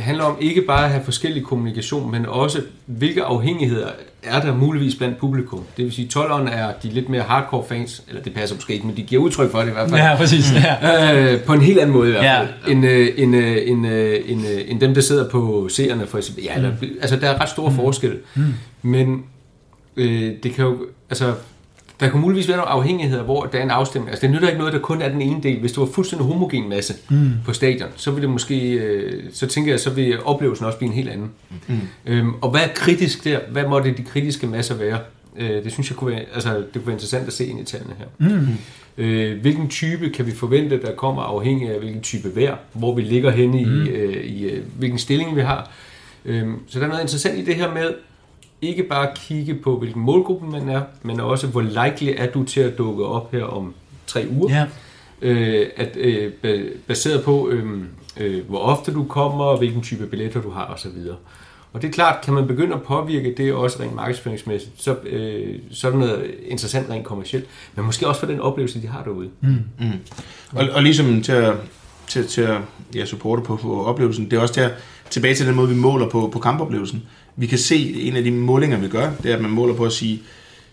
handler 0.00 0.24
om 0.24 0.36
ikke 0.40 0.62
bare 0.62 0.84
at 0.84 0.90
have 0.90 1.04
forskellig 1.04 1.44
kommunikation, 1.44 2.10
men 2.10 2.26
også 2.26 2.62
hvilke 2.86 3.22
afhængigheder 3.22 3.88
er 4.26 4.40
der 4.40 4.54
muligvis 4.54 4.94
blandt 4.94 5.18
publikum. 5.18 5.64
Det 5.76 5.84
vil 5.84 5.92
sige, 5.92 6.08
12'eren 6.14 6.50
er 6.52 6.72
de 6.82 6.88
lidt 6.88 7.08
mere 7.08 7.22
hardcore 7.22 7.64
fans, 7.68 8.02
eller 8.08 8.22
det 8.22 8.34
passer 8.34 8.56
måske 8.56 8.72
ikke, 8.74 8.86
men 8.86 8.96
de 8.96 9.02
giver 9.02 9.22
udtryk 9.22 9.50
for 9.50 9.58
det 9.60 9.68
i 9.68 9.72
hvert 9.72 9.90
fald. 9.90 10.00
Ja, 10.00 10.16
præcis. 10.16 10.44
Ja. 10.82 11.34
Øh, 11.34 11.40
på 11.40 11.52
en 11.52 11.60
helt 11.60 11.78
anden 11.78 11.92
måde 11.96 12.08
i 12.08 12.10
hvert 12.10 12.24
fald, 12.24 12.48
Ja. 12.66 12.72
end, 12.72 12.86
øh, 12.86 13.08
end, 13.16 13.36
øh, 13.36 13.56
end, 13.66 13.86
øh, 13.86 14.20
end, 14.26 14.46
øh, 14.46 14.60
end 14.68 14.80
dem, 14.80 14.94
der 14.94 15.00
sidder 15.00 15.30
på 15.30 15.68
seerne 15.70 16.06
for 16.06 16.18
eksempel. 16.18 16.44
Ja, 16.44 16.54
eller, 16.56 16.72
altså, 17.00 17.16
der 17.16 17.28
er 17.28 17.40
ret 17.40 17.48
store 17.48 17.70
mm. 17.70 17.76
forskelle. 17.76 18.18
Mm. 18.34 18.42
Men 18.82 19.24
øh, 19.96 20.32
det 20.42 20.52
kan 20.54 20.64
jo, 20.64 20.78
altså, 21.10 21.32
der 22.00 22.08
kan 22.08 22.20
muligvis 22.20 22.48
være 22.48 22.56
nogle 22.56 22.70
afhængigheder, 22.70 23.22
hvor 23.22 23.44
der 23.44 23.58
er 23.58 23.62
en 23.62 23.70
afstemning. 23.70 24.10
Altså, 24.10 24.26
det 24.26 24.34
nytter 24.34 24.48
ikke 24.48 24.58
noget, 24.58 24.72
der 24.72 24.78
kun 24.78 25.02
er 25.02 25.08
den 25.08 25.22
ene 25.22 25.42
del. 25.42 25.60
Hvis 25.60 25.72
du 25.72 25.84
var 25.84 25.92
fuldstændig 25.92 26.26
homogen 26.26 26.68
masse 26.68 26.94
mm. 27.10 27.30
på 27.44 27.52
stadion, 27.52 27.88
så 27.96 28.10
vil 28.10 28.22
det 28.22 28.30
måske, 28.30 28.72
øh, 28.72 29.22
så 29.32 29.46
tænker 29.46 29.72
jeg, 29.72 29.80
så 29.80 29.90
vil 29.90 30.22
oplevelsen 30.24 30.66
også 30.66 30.78
blive 30.78 30.88
en 30.88 30.94
helt 30.94 31.08
anden. 31.08 31.30
Mm. 31.68 31.80
Øhm, 32.06 32.32
og 32.40 32.50
hvad 32.50 32.60
er 32.60 32.68
kritisk 32.74 33.24
der? 33.24 33.40
Hvad 33.50 33.68
måtte 33.68 33.94
de 33.96 34.02
kritiske 34.02 34.46
masser 34.46 34.74
være? 34.74 34.98
Øh, 35.36 35.64
det 35.64 35.72
synes 35.72 35.90
jeg 35.90 35.96
kunne 35.96 36.10
være, 36.10 36.24
altså, 36.34 36.56
det 36.56 36.72
kunne 36.72 36.86
være 36.86 36.94
interessant 36.94 37.26
at 37.26 37.32
se 37.32 37.46
ind 37.46 37.60
i 37.60 37.64
tallene 37.64 37.94
her. 37.98 38.06
Mm. 38.18 38.48
Øh, 38.98 39.40
hvilken 39.40 39.68
type 39.68 40.10
kan 40.10 40.26
vi 40.26 40.32
forvente, 40.32 40.80
der 40.82 40.94
kommer 40.94 41.22
afhængig 41.22 41.70
af 41.70 41.78
hvilken 41.78 42.00
type 42.00 42.36
vejr, 42.36 42.56
hvor 42.72 42.94
vi 42.94 43.02
ligger 43.02 43.30
henne 43.30 43.64
mm. 43.64 43.84
i, 43.84 43.88
øh, 43.88 44.24
i 44.24 44.44
øh, 44.44 44.62
hvilken 44.78 44.98
stilling 44.98 45.36
vi 45.36 45.40
har. 45.40 45.70
Øhm, 46.24 46.58
så 46.68 46.78
der 46.78 46.84
er 46.84 46.88
noget 46.88 47.02
interessant 47.02 47.38
i 47.38 47.44
det 47.44 47.54
her 47.54 47.74
med, 47.74 47.94
ikke 48.68 48.82
bare 48.82 49.08
kigge 49.16 49.54
på, 49.54 49.78
hvilken 49.78 50.02
målgruppe 50.02 50.46
man 50.46 50.68
er, 50.68 50.82
men 51.02 51.20
også, 51.20 51.46
hvor 51.46 51.60
likely 51.60 52.14
er 52.16 52.26
du 52.26 52.44
til 52.44 52.60
at 52.60 52.78
dukke 52.78 53.04
op 53.06 53.32
her 53.32 53.44
om 53.44 53.74
tre 54.06 54.26
uger. 54.30 54.54
Ja. 54.54 54.66
Øh, 55.22 55.66
at, 55.76 55.96
øh, 55.96 56.32
ba- 56.44 56.76
baseret 56.86 57.24
på, 57.24 57.48
øh, 57.48 57.82
øh, 58.16 58.48
hvor 58.48 58.58
ofte 58.58 58.94
du 58.94 59.04
kommer, 59.04 59.44
og 59.44 59.58
hvilken 59.58 59.82
type 59.82 60.06
billetter 60.06 60.42
du 60.42 60.50
har 60.50 60.64
osv. 60.74 60.98
Og 61.72 61.82
det 61.82 61.88
er 61.88 61.92
klart, 61.92 62.24
kan 62.24 62.34
man 62.34 62.46
begynde 62.46 62.74
at 62.74 62.82
påvirke 62.82 63.34
det 63.36 63.52
også 63.52 63.82
rent 63.82 63.94
markedsføringsmæssigt, 63.94 64.72
så, 64.82 64.96
øh, 65.06 65.54
så 65.70 65.86
er 65.86 65.90
det 65.90 66.00
noget 66.00 66.34
interessant 66.46 66.90
rent 66.90 67.04
kommercielt, 67.04 67.46
men 67.74 67.84
måske 67.84 68.08
også 68.08 68.20
for 68.20 68.26
den 68.26 68.40
oplevelse, 68.40 68.82
de 68.82 68.86
har 68.86 69.02
derude. 69.04 69.28
Mm. 69.40 69.56
Og, 70.52 70.64
og 70.74 70.82
ligesom 70.82 71.22
til 71.22 71.32
at, 71.32 71.54
til, 72.06 72.26
til 72.26 72.40
at 72.42 72.60
ja, 72.94 73.04
supporte 73.04 73.42
på, 73.42 73.56
på 73.56 73.84
oplevelsen, 73.84 74.30
det 74.30 74.36
er 74.36 74.40
også 74.40 74.60
at, 74.60 74.70
tilbage 75.10 75.34
til 75.34 75.46
den 75.46 75.54
måde, 75.54 75.68
vi 75.68 75.74
måler 75.74 76.08
på, 76.08 76.30
på 76.32 76.38
kampoplevelsen. 76.38 77.02
Vi 77.36 77.46
kan 77.46 77.58
se, 77.58 77.94
en 78.00 78.16
af 78.16 78.24
de 78.24 78.30
målinger, 78.30 78.78
vi 78.78 78.88
gør, 78.88 79.10
det 79.22 79.30
er, 79.30 79.36
at 79.36 79.42
man 79.42 79.50
måler 79.50 79.74
på 79.74 79.84
at 79.84 79.92
sige, 79.92 80.22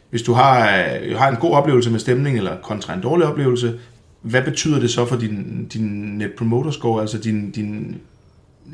hvis 0.10 0.22
du 0.22 0.34
har, 0.34 0.84
øh, 1.04 1.18
har 1.18 1.30
en 1.30 1.36
god 1.36 1.52
oplevelse 1.52 1.90
med 1.90 2.00
stemning, 2.00 2.38
eller 2.38 2.58
kontra 2.62 2.94
en 2.94 3.02
dårlig 3.02 3.28
oplevelse, 3.28 3.74
hvad 4.22 4.42
betyder 4.42 4.80
det 4.80 4.90
så 4.90 5.06
for 5.06 5.16
din, 5.16 5.68
din 5.74 5.84
net 6.18 6.32
promoter 6.38 6.72
score, 6.72 7.02
altså 7.02 7.18
din, 7.18 7.52
din 7.52 7.96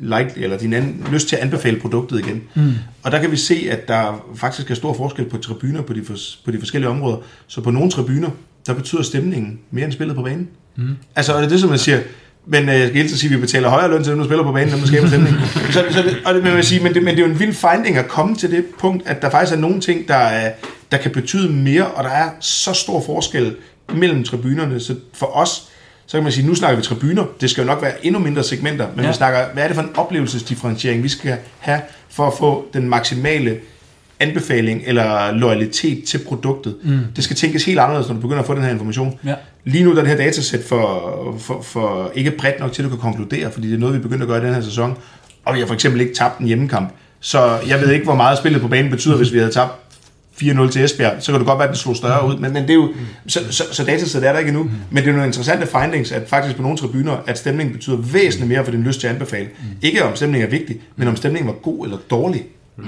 like, 0.00 0.32
eller 0.36 0.58
din 0.58 0.72
an, 0.72 1.06
lyst 1.12 1.28
til 1.28 1.36
at 1.36 1.42
anbefale 1.42 1.80
produktet 1.80 2.18
igen. 2.18 2.42
Mm. 2.54 2.72
Og 3.02 3.12
der 3.12 3.20
kan 3.20 3.30
vi 3.30 3.36
se, 3.36 3.68
at 3.70 3.88
der 3.88 4.26
faktisk 4.34 4.70
er 4.70 4.74
stor 4.74 4.94
forskel 4.94 5.24
på 5.24 5.38
tribuner 5.38 5.82
på 5.82 5.92
de, 5.92 6.04
fors, 6.04 6.42
på 6.44 6.50
de 6.50 6.58
forskellige 6.58 6.90
områder. 6.90 7.16
Så 7.46 7.60
på 7.60 7.70
nogle 7.70 7.90
tribuner, 7.90 8.30
der 8.66 8.74
betyder 8.74 9.02
stemningen 9.02 9.58
mere 9.70 9.84
end 9.84 9.92
spillet 9.92 10.16
på 10.16 10.22
banen. 10.22 10.48
Mm. 10.76 10.96
Altså, 11.16 11.32
og 11.32 11.38
det 11.38 11.46
er 11.46 11.50
det, 11.50 11.60
som 11.60 11.70
man 11.70 11.78
siger, 11.78 12.00
men 12.46 12.68
øh, 12.68 12.74
jeg 12.74 12.88
skal 12.88 12.96
helt 12.96 13.18
sige, 13.18 13.34
at 13.34 13.36
vi 13.36 13.40
betaler 13.40 13.68
højere 13.68 13.90
løn 13.90 14.04
til 14.04 14.10
dem, 14.10 14.18
der 14.18 14.26
spiller 14.26 14.44
på 14.44 14.52
banen, 14.52 14.74
end 14.74 14.80
der 14.80 14.86
skaber 14.86 15.08
stemning. 15.08 15.36
så, 15.74 15.84
så 15.90 16.04
og 16.24 16.34
det, 16.34 16.42
man 16.42 16.64
sige, 16.64 16.82
men, 16.82 16.94
det, 16.94 17.02
men 17.02 17.16
det 17.16 17.22
er 17.22 17.26
jo 17.26 17.32
en 17.32 17.40
vild 17.40 17.54
finding 17.54 17.96
at 17.96 18.08
komme 18.08 18.36
til 18.36 18.50
det 18.50 18.64
punkt, 18.78 19.08
at 19.08 19.22
der 19.22 19.30
faktisk 19.30 19.56
er 19.56 19.60
nogle 19.60 19.80
ting, 19.80 20.08
der, 20.08 20.14
er, 20.14 20.52
der 20.92 20.98
kan 20.98 21.10
betyde 21.10 21.52
mere, 21.52 21.86
og 21.86 22.04
der 22.04 22.10
er 22.10 22.30
så 22.40 22.72
stor 22.72 23.02
forskel 23.06 23.56
mellem 23.94 24.24
tribunerne. 24.24 24.80
Så 24.80 24.94
for 25.14 25.26
os, 25.36 25.62
så 26.06 26.16
kan 26.16 26.22
man 26.22 26.32
sige, 26.32 26.46
nu 26.46 26.54
snakker 26.54 26.76
vi 26.76 26.82
tribuner. 26.82 27.24
Det 27.40 27.50
skal 27.50 27.62
jo 27.62 27.66
nok 27.66 27.82
være 27.82 28.06
endnu 28.06 28.20
mindre 28.20 28.42
segmenter, 28.44 28.86
men 28.94 29.04
ja. 29.04 29.10
vi 29.10 29.16
snakker, 29.16 29.40
hvad 29.52 29.62
er 29.62 29.66
det 29.66 29.76
for 29.76 29.82
en 29.82 29.96
oplevelsesdifferentiering, 29.96 31.02
vi 31.02 31.08
skal 31.08 31.36
have 31.58 31.80
for 32.08 32.26
at 32.26 32.32
få 32.38 32.66
den 32.72 32.88
maksimale 32.88 33.56
anbefaling 34.20 34.82
eller 34.86 35.32
loyalitet 35.32 36.04
til 36.04 36.18
produktet. 36.18 36.76
Mm. 36.82 36.98
Det 37.16 37.24
skal 37.24 37.36
tænkes 37.36 37.64
helt 37.64 37.78
anderledes, 37.78 38.08
når 38.08 38.14
du 38.14 38.20
begynder 38.20 38.40
at 38.40 38.46
få 38.46 38.54
den 38.54 38.62
her 38.62 38.70
information. 38.70 39.18
Ja. 39.24 39.34
Lige 39.64 39.84
nu 39.84 39.90
er 39.90 39.94
det 39.94 40.06
her 40.06 40.16
datasæt 40.16 40.60
for, 40.64 41.36
for, 41.38 41.62
for 41.62 42.12
ikke 42.14 42.30
bredt 42.30 42.60
nok 42.60 42.72
til, 42.72 42.82
at 42.82 42.84
du 42.84 42.90
kan 42.90 42.98
konkludere, 43.00 43.50
fordi 43.50 43.68
det 43.68 43.74
er 43.74 43.78
noget, 43.78 43.94
vi 43.94 43.98
begynder 43.98 44.22
at 44.22 44.28
gøre 44.28 44.42
i 44.42 44.46
den 44.46 44.54
her 44.54 44.60
sæson. 44.60 44.96
Og 45.44 45.54
vi 45.54 45.60
har 45.60 45.66
for 45.66 45.74
eksempel 45.74 46.00
ikke 46.00 46.14
tabt 46.14 46.38
en 46.38 46.46
hjemmekamp. 46.46 46.90
Så 47.20 47.58
jeg 47.68 47.80
ved 47.80 47.92
ikke, 47.92 48.04
hvor 48.04 48.14
meget 48.14 48.38
spillet 48.38 48.62
på 48.62 48.68
banen 48.68 48.90
betyder, 48.90 49.16
hvis 49.16 49.32
vi 49.32 49.38
havde 49.38 49.52
tabt 49.52 49.72
4-0 50.42 50.70
til 50.70 50.84
Esbjerg, 50.84 51.22
så 51.22 51.32
kan 51.32 51.40
det 51.40 51.46
godt 51.46 51.58
være, 51.58 51.68
at 51.68 51.72
den 51.72 51.76
slog 51.76 51.96
større 51.96 52.28
ud, 52.28 52.36
men, 52.36 52.52
men 52.52 52.62
det 52.62 52.70
er 52.70 52.74
jo, 52.74 52.88
så, 53.26 53.40
så, 53.50 53.64
så 53.72 53.84
datasæt 53.84 54.24
er 54.24 54.32
der 54.32 54.38
ikke 54.38 54.48
endnu, 54.48 54.70
men 54.90 55.02
det 55.02 55.08
er 55.08 55.12
nogle 55.12 55.26
interessante 55.26 55.66
findings, 55.66 56.12
at 56.12 56.28
faktisk 56.28 56.56
på 56.56 56.62
nogle 56.62 56.78
tribuner, 56.78 57.16
at 57.26 57.38
stemningen 57.38 57.74
betyder 57.74 57.96
væsentligt 57.96 58.48
mere 58.48 58.64
for 58.64 58.70
din 58.70 58.82
lyst 58.82 59.00
til 59.00 59.06
at 59.06 59.12
anbefale. 59.12 59.48
Ikke 59.82 60.04
om 60.04 60.16
stemningen 60.16 60.46
er 60.46 60.50
vigtig, 60.50 60.80
men 60.96 61.08
om 61.08 61.16
stemningen 61.16 61.46
var 61.46 61.54
god 61.54 61.84
eller 61.84 61.98
dårlig. 62.10 62.44
Ja. 62.78 62.82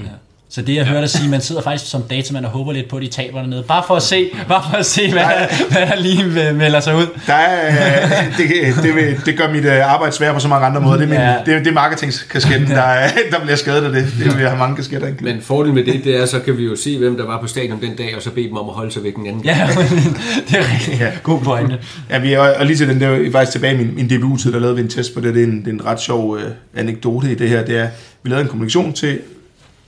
Så 0.55 0.61
det 0.61 0.75
jeg 0.75 0.85
hørte 0.85 1.01
dig 1.01 1.09
sige, 1.09 1.29
man 1.29 1.41
sidder 1.41 1.61
faktisk 1.61 1.91
som 1.91 2.01
datamand 2.01 2.45
og 2.45 2.51
håber 2.51 2.71
lidt 2.73 2.89
på, 2.89 2.95
at 2.97 3.01
de 3.03 3.07
taber 3.07 3.39
dernede. 3.39 3.63
Bare 3.67 3.83
for 3.87 3.95
at 3.95 4.03
se, 4.03 4.29
bare 4.47 4.63
for 4.71 4.77
at 4.77 4.85
se 4.85 5.11
hvad, 5.11 5.21
der, 5.21 5.47
hvad 5.71 5.81
der 5.87 5.95
lige 6.01 6.53
melder 6.53 6.79
sig 6.79 6.95
ud. 6.95 7.05
Der 7.27 7.33
er, 7.33 8.15
det, 8.37 8.47
det, 8.83 8.95
vil, 8.95 9.19
det 9.25 9.37
gør 9.37 9.51
mit 9.51 9.65
øh, 9.65 9.93
arbejde 9.93 10.15
svært 10.15 10.33
på 10.33 10.39
så 10.39 10.47
mange 10.47 10.65
andre 10.65 10.81
måder. 10.81 10.97
Det 10.97 11.03
er, 11.03 11.07
min, 11.07 11.17
Ja. 11.19 11.35
det, 11.45 11.65
det 11.65 11.67
er 11.67 11.73
marketingskasketten, 11.73 12.69
der, 12.69 12.81
er- 12.81 13.09
der 13.31 13.39
bliver 13.41 13.55
skadet 13.55 13.83
af 13.85 13.91
det. 13.91 14.05
Det 14.19 14.25
vil 14.33 14.41
jeg 14.41 14.49
have 14.49 14.59
mange 14.59 14.75
kasketter. 14.75 15.07
Ikke? 15.07 15.23
Men 15.23 15.41
fordelen 15.41 15.75
med 15.75 15.83
det, 15.85 16.03
det 16.03 16.15
er, 16.21 16.25
så 16.25 16.39
kan 16.39 16.57
vi 16.57 16.63
jo 16.63 16.75
se, 16.75 16.97
hvem 16.97 17.17
der 17.17 17.25
var 17.25 17.41
på 17.41 17.47
stadion 17.47 17.81
den 17.81 17.95
dag, 17.95 18.15
og 18.15 18.21
så 18.21 18.29
bede 18.31 18.47
dem 18.47 18.57
om 18.57 18.69
at 18.69 18.75
holde 18.75 18.91
sig 18.91 19.03
væk 19.03 19.15
den 19.15 19.27
anden. 19.27 19.45
Ja, 19.45 19.67
det 20.49 20.57
er 20.57 20.73
rigtig 20.73 20.97
Ja. 20.99 21.11
god 21.23 21.39
pointe. 21.39 21.77
Ja, 22.09 22.19
vi 22.19 22.33
er, 22.33 22.39
og 22.39 22.65
lige 22.65 22.77
til 22.77 22.87
den 22.89 23.01
der, 23.01 23.31
faktisk 23.31 23.51
tilbage 23.51 23.73
i 23.73 23.77
min, 23.77 23.95
min 23.95 24.07
DBU-tid, 24.09 24.51
der 24.53 24.59
lavede 24.59 24.75
vi 24.75 24.81
en 24.81 24.89
test 24.89 25.13
på 25.13 25.21
det. 25.21 25.33
Det 25.35 25.41
er 25.43 25.47
en, 25.47 25.59
det 25.59 25.67
er 25.67 25.71
en 25.71 25.85
ret 25.85 26.01
sjov 26.01 26.37
øh, 26.37 26.43
anekdote 26.75 27.31
i 27.31 27.35
det 27.35 27.49
her. 27.49 27.65
Det 27.65 27.77
er, 27.79 27.87
vi 28.23 28.29
lavede 28.29 28.41
en 28.43 28.49
kommunikation 28.49 28.93
til, 28.93 29.19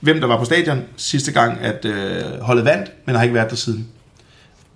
hvem 0.00 0.20
der 0.20 0.26
var 0.26 0.38
på 0.38 0.44
stadion 0.44 0.82
sidste 0.96 1.32
gang, 1.32 1.60
at 1.60 1.84
øh, 1.84 2.40
holdet 2.40 2.64
vandt, 2.64 2.92
men 3.06 3.14
har 3.14 3.22
ikke 3.22 3.34
været 3.34 3.50
der 3.50 3.56
siden. 3.56 3.86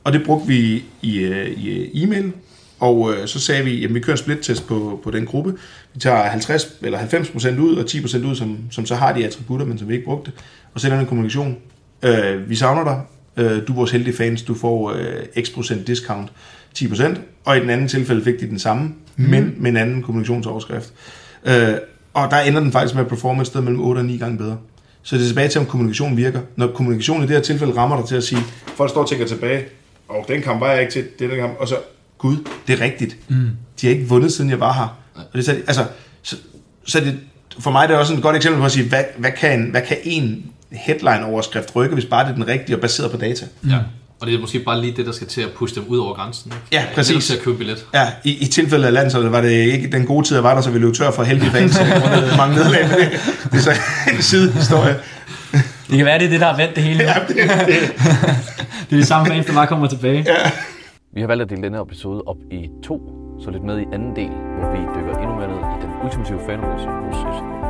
Og 0.04 0.12
det 0.12 0.24
brugte 0.24 0.48
vi 0.48 0.85
i, 1.02 1.18
øh, 1.18 1.50
i 1.50 1.68
øh, 1.68 2.02
e-mail, 2.02 2.33
og 2.80 3.12
øh, 3.12 3.28
så 3.28 3.40
sagde 3.40 3.64
vi, 3.64 3.85
at 3.85 3.94
vi 3.94 4.00
kører 4.00 4.16
en 4.16 4.18
split-test 4.18 4.66
på, 4.66 5.00
på 5.04 5.11
den 5.11 5.26
gruppe. 5.26 5.54
Vi 5.94 6.00
tager 6.00 6.22
50 6.22 6.72
eller 6.83 6.98
90% 6.98 7.59
ud, 7.59 7.76
og 7.76 7.85
10% 7.85 8.26
ud, 8.26 8.35
som, 8.35 8.59
som 8.70 8.87
så 8.87 8.94
har 8.94 9.12
de 9.12 9.26
attributter, 9.26 9.66
men 9.66 9.78
som 9.78 9.88
vi 9.88 9.94
ikke 9.94 10.04
brugte. 10.04 10.33
Og 10.74 10.80
sender 10.80 11.00
en 11.00 11.06
kommunikation. 11.06 11.56
Øh, 12.02 12.50
vi 12.50 12.56
savner 12.56 12.85
dig. 12.85 13.00
Øh, 13.37 13.66
du 13.66 13.72
er 13.72 13.76
vores 13.76 13.90
heldige 13.90 14.16
fans. 14.16 14.42
Du 14.42 14.54
får 14.54 14.92
øh, 14.92 15.44
x 15.44 15.54
procent 15.54 15.87
discount. 15.87 16.33
10%. 16.78 17.18
Og 17.44 17.56
i 17.56 17.61
den 17.61 17.70
anden 17.70 17.88
tilfælde 17.88 18.24
fik 18.24 18.40
de 18.40 18.48
den 18.48 18.59
samme, 18.59 18.94
mm. 19.16 19.24
men 19.24 19.54
med 19.56 19.70
en 19.70 19.76
anden 19.76 20.02
kommunikationsoverskrift. 20.02 20.92
Øh, 21.44 21.74
og 22.14 22.30
der 22.30 22.37
ender 22.37 22.61
den 22.61 22.72
faktisk 22.72 22.94
med 22.94 23.02
at 23.02 23.09
performe 23.09 23.40
et 23.40 23.46
sted 23.46 23.61
mellem 23.61 23.80
8 23.80 23.98
og 23.98 24.04
9 24.04 24.16
gange 24.18 24.38
bedre. 24.38 24.56
Så 25.02 25.16
det 25.16 25.22
er 25.22 25.26
tilbage 25.26 25.48
til, 25.48 25.60
om 25.60 25.66
kommunikation 25.66 26.16
virker. 26.16 26.40
Når 26.56 26.66
kommunikation 26.66 27.22
i 27.22 27.26
det 27.26 27.30
her 27.30 27.42
tilfælde 27.42 27.76
rammer 27.76 27.96
dig 27.96 28.08
til 28.08 28.16
at 28.16 28.24
sige, 28.24 28.42
folk 28.76 28.90
står 28.90 29.02
og 29.02 29.08
tænker 29.08 29.26
tilbage, 29.26 29.64
og 30.08 30.24
den 30.28 30.42
kamp 30.42 30.60
var 30.60 30.70
jeg 30.70 30.80
ikke 30.80 30.92
til, 30.92 31.04
det 31.18 31.24
er 31.24 31.28
den 31.28 31.38
kamp, 31.38 31.54
og 31.58 31.68
så, 31.68 31.76
gud, 32.18 32.36
det 32.66 32.72
er 32.72 32.80
rigtigt. 32.80 33.16
Mm. 33.28 33.50
De 33.80 33.86
har 33.86 33.94
ikke 33.94 34.08
vundet, 34.08 34.32
siden 34.32 34.50
jeg 34.50 34.60
var 34.60 34.72
her. 34.72 34.98
Og 35.14 35.22
det, 35.32 35.38
er 35.38 35.42
så, 35.42 35.52
altså, 35.52 35.86
så, 36.22 36.36
så 36.84 37.00
det, 37.00 37.18
for 37.58 37.70
mig 37.70 37.82
er 37.82 37.86
det 37.86 37.96
også 37.96 38.14
et 38.14 38.22
godt 38.22 38.36
eksempel 38.36 38.58
på 38.60 38.64
at 38.64 38.72
sige, 38.72 38.88
hvad, 38.88 39.04
hvad, 39.18 39.30
kan, 39.32 39.60
en, 39.60 39.70
hvad 39.70 39.82
kan 39.82 39.96
en 40.04 40.46
headline-overskrift 40.70 41.76
rykke, 41.76 41.94
hvis 41.94 42.04
bare 42.04 42.24
det 42.24 42.30
er 42.30 42.34
den 42.34 42.46
rigtige 42.46 42.76
og 42.76 42.80
baseret 42.80 43.10
på 43.10 43.16
data? 43.16 43.46
Ja. 43.68 43.78
Og 44.20 44.26
det 44.26 44.35
er 44.35 44.40
måske 44.40 44.59
bare 44.59 44.80
lige 44.80 44.92
det, 44.96 45.06
der 45.06 45.12
skal 45.12 45.26
til 45.26 45.40
at 45.40 45.48
pushe 45.56 45.76
dem 45.80 45.85
ud 45.88 45.98
over 45.98 46.14
grænsen. 46.14 46.52
Ikke? 46.52 46.66
Ja, 46.72 46.85
præcis. 46.94 47.09
Hellere 47.09 47.22
til 47.22 47.37
at 47.37 47.42
købe 47.42 47.56
billet. 47.59 47.87
Ja, 47.94 48.06
i, 48.24 48.37
i 48.44 48.46
tilfældet 48.46 48.87
af 48.87 48.92
landsholdet 48.92 49.33
var 49.33 49.40
det 49.40 49.50
ikke 49.50 49.90
den 49.92 50.06
gode 50.06 50.26
tid, 50.26 50.37
jeg 50.37 50.44
var 50.44 50.54
der, 50.54 50.61
så 50.61 50.70
vi 50.70 50.78
løb 50.78 50.94
tør 50.94 51.11
for 51.11 51.22
heldige 51.22 51.50
fans. 51.50 51.80
mange 52.37 52.54
nederlag, 52.56 52.80
det, 53.52 53.59
er 53.59 53.59
så 53.59 53.70
en 54.16 54.22
sidehistorie. 54.22 54.96
Det 55.90 55.96
kan 55.96 56.06
være, 56.06 56.18
det 56.18 56.26
er 56.26 56.30
det, 56.30 56.40
der 56.40 56.46
har 56.46 56.56
vendt 56.56 56.76
det 56.76 56.85
hele. 56.85 56.98
nu. 56.98 57.04
Ja, 57.04 57.14
det, 57.28 57.37
det, 57.37 57.76
Det 58.90 58.96
er 58.96 59.00
de 59.00 59.06
samme 59.06 59.26
fans, 59.26 59.46
der 59.46 59.52
bare 59.52 59.66
kommer 59.66 59.87
tilbage. 59.88 60.26
Vi 61.14 61.20
har 61.20 61.28
valgt 61.28 61.42
at 61.42 61.50
dele 61.50 61.62
denne 61.62 61.80
episode 61.83 62.22
op 62.26 62.37
i 62.50 62.68
to, 62.85 63.00
så 63.44 63.50
lidt 63.50 63.64
med 63.64 63.78
i 63.80 63.85
anden 63.92 64.16
del, 64.16 64.30
hvor 64.59 64.70
vi 64.72 64.78
dykker 64.78 65.18
endnu 65.22 65.35
mere 65.37 65.48
ned 65.48 65.56
i 65.56 65.76
den 65.83 65.90
ultimative 66.04 66.40
fanoplevelse 66.46 66.87
hos 66.87 67.16
FCK. 67.16 67.69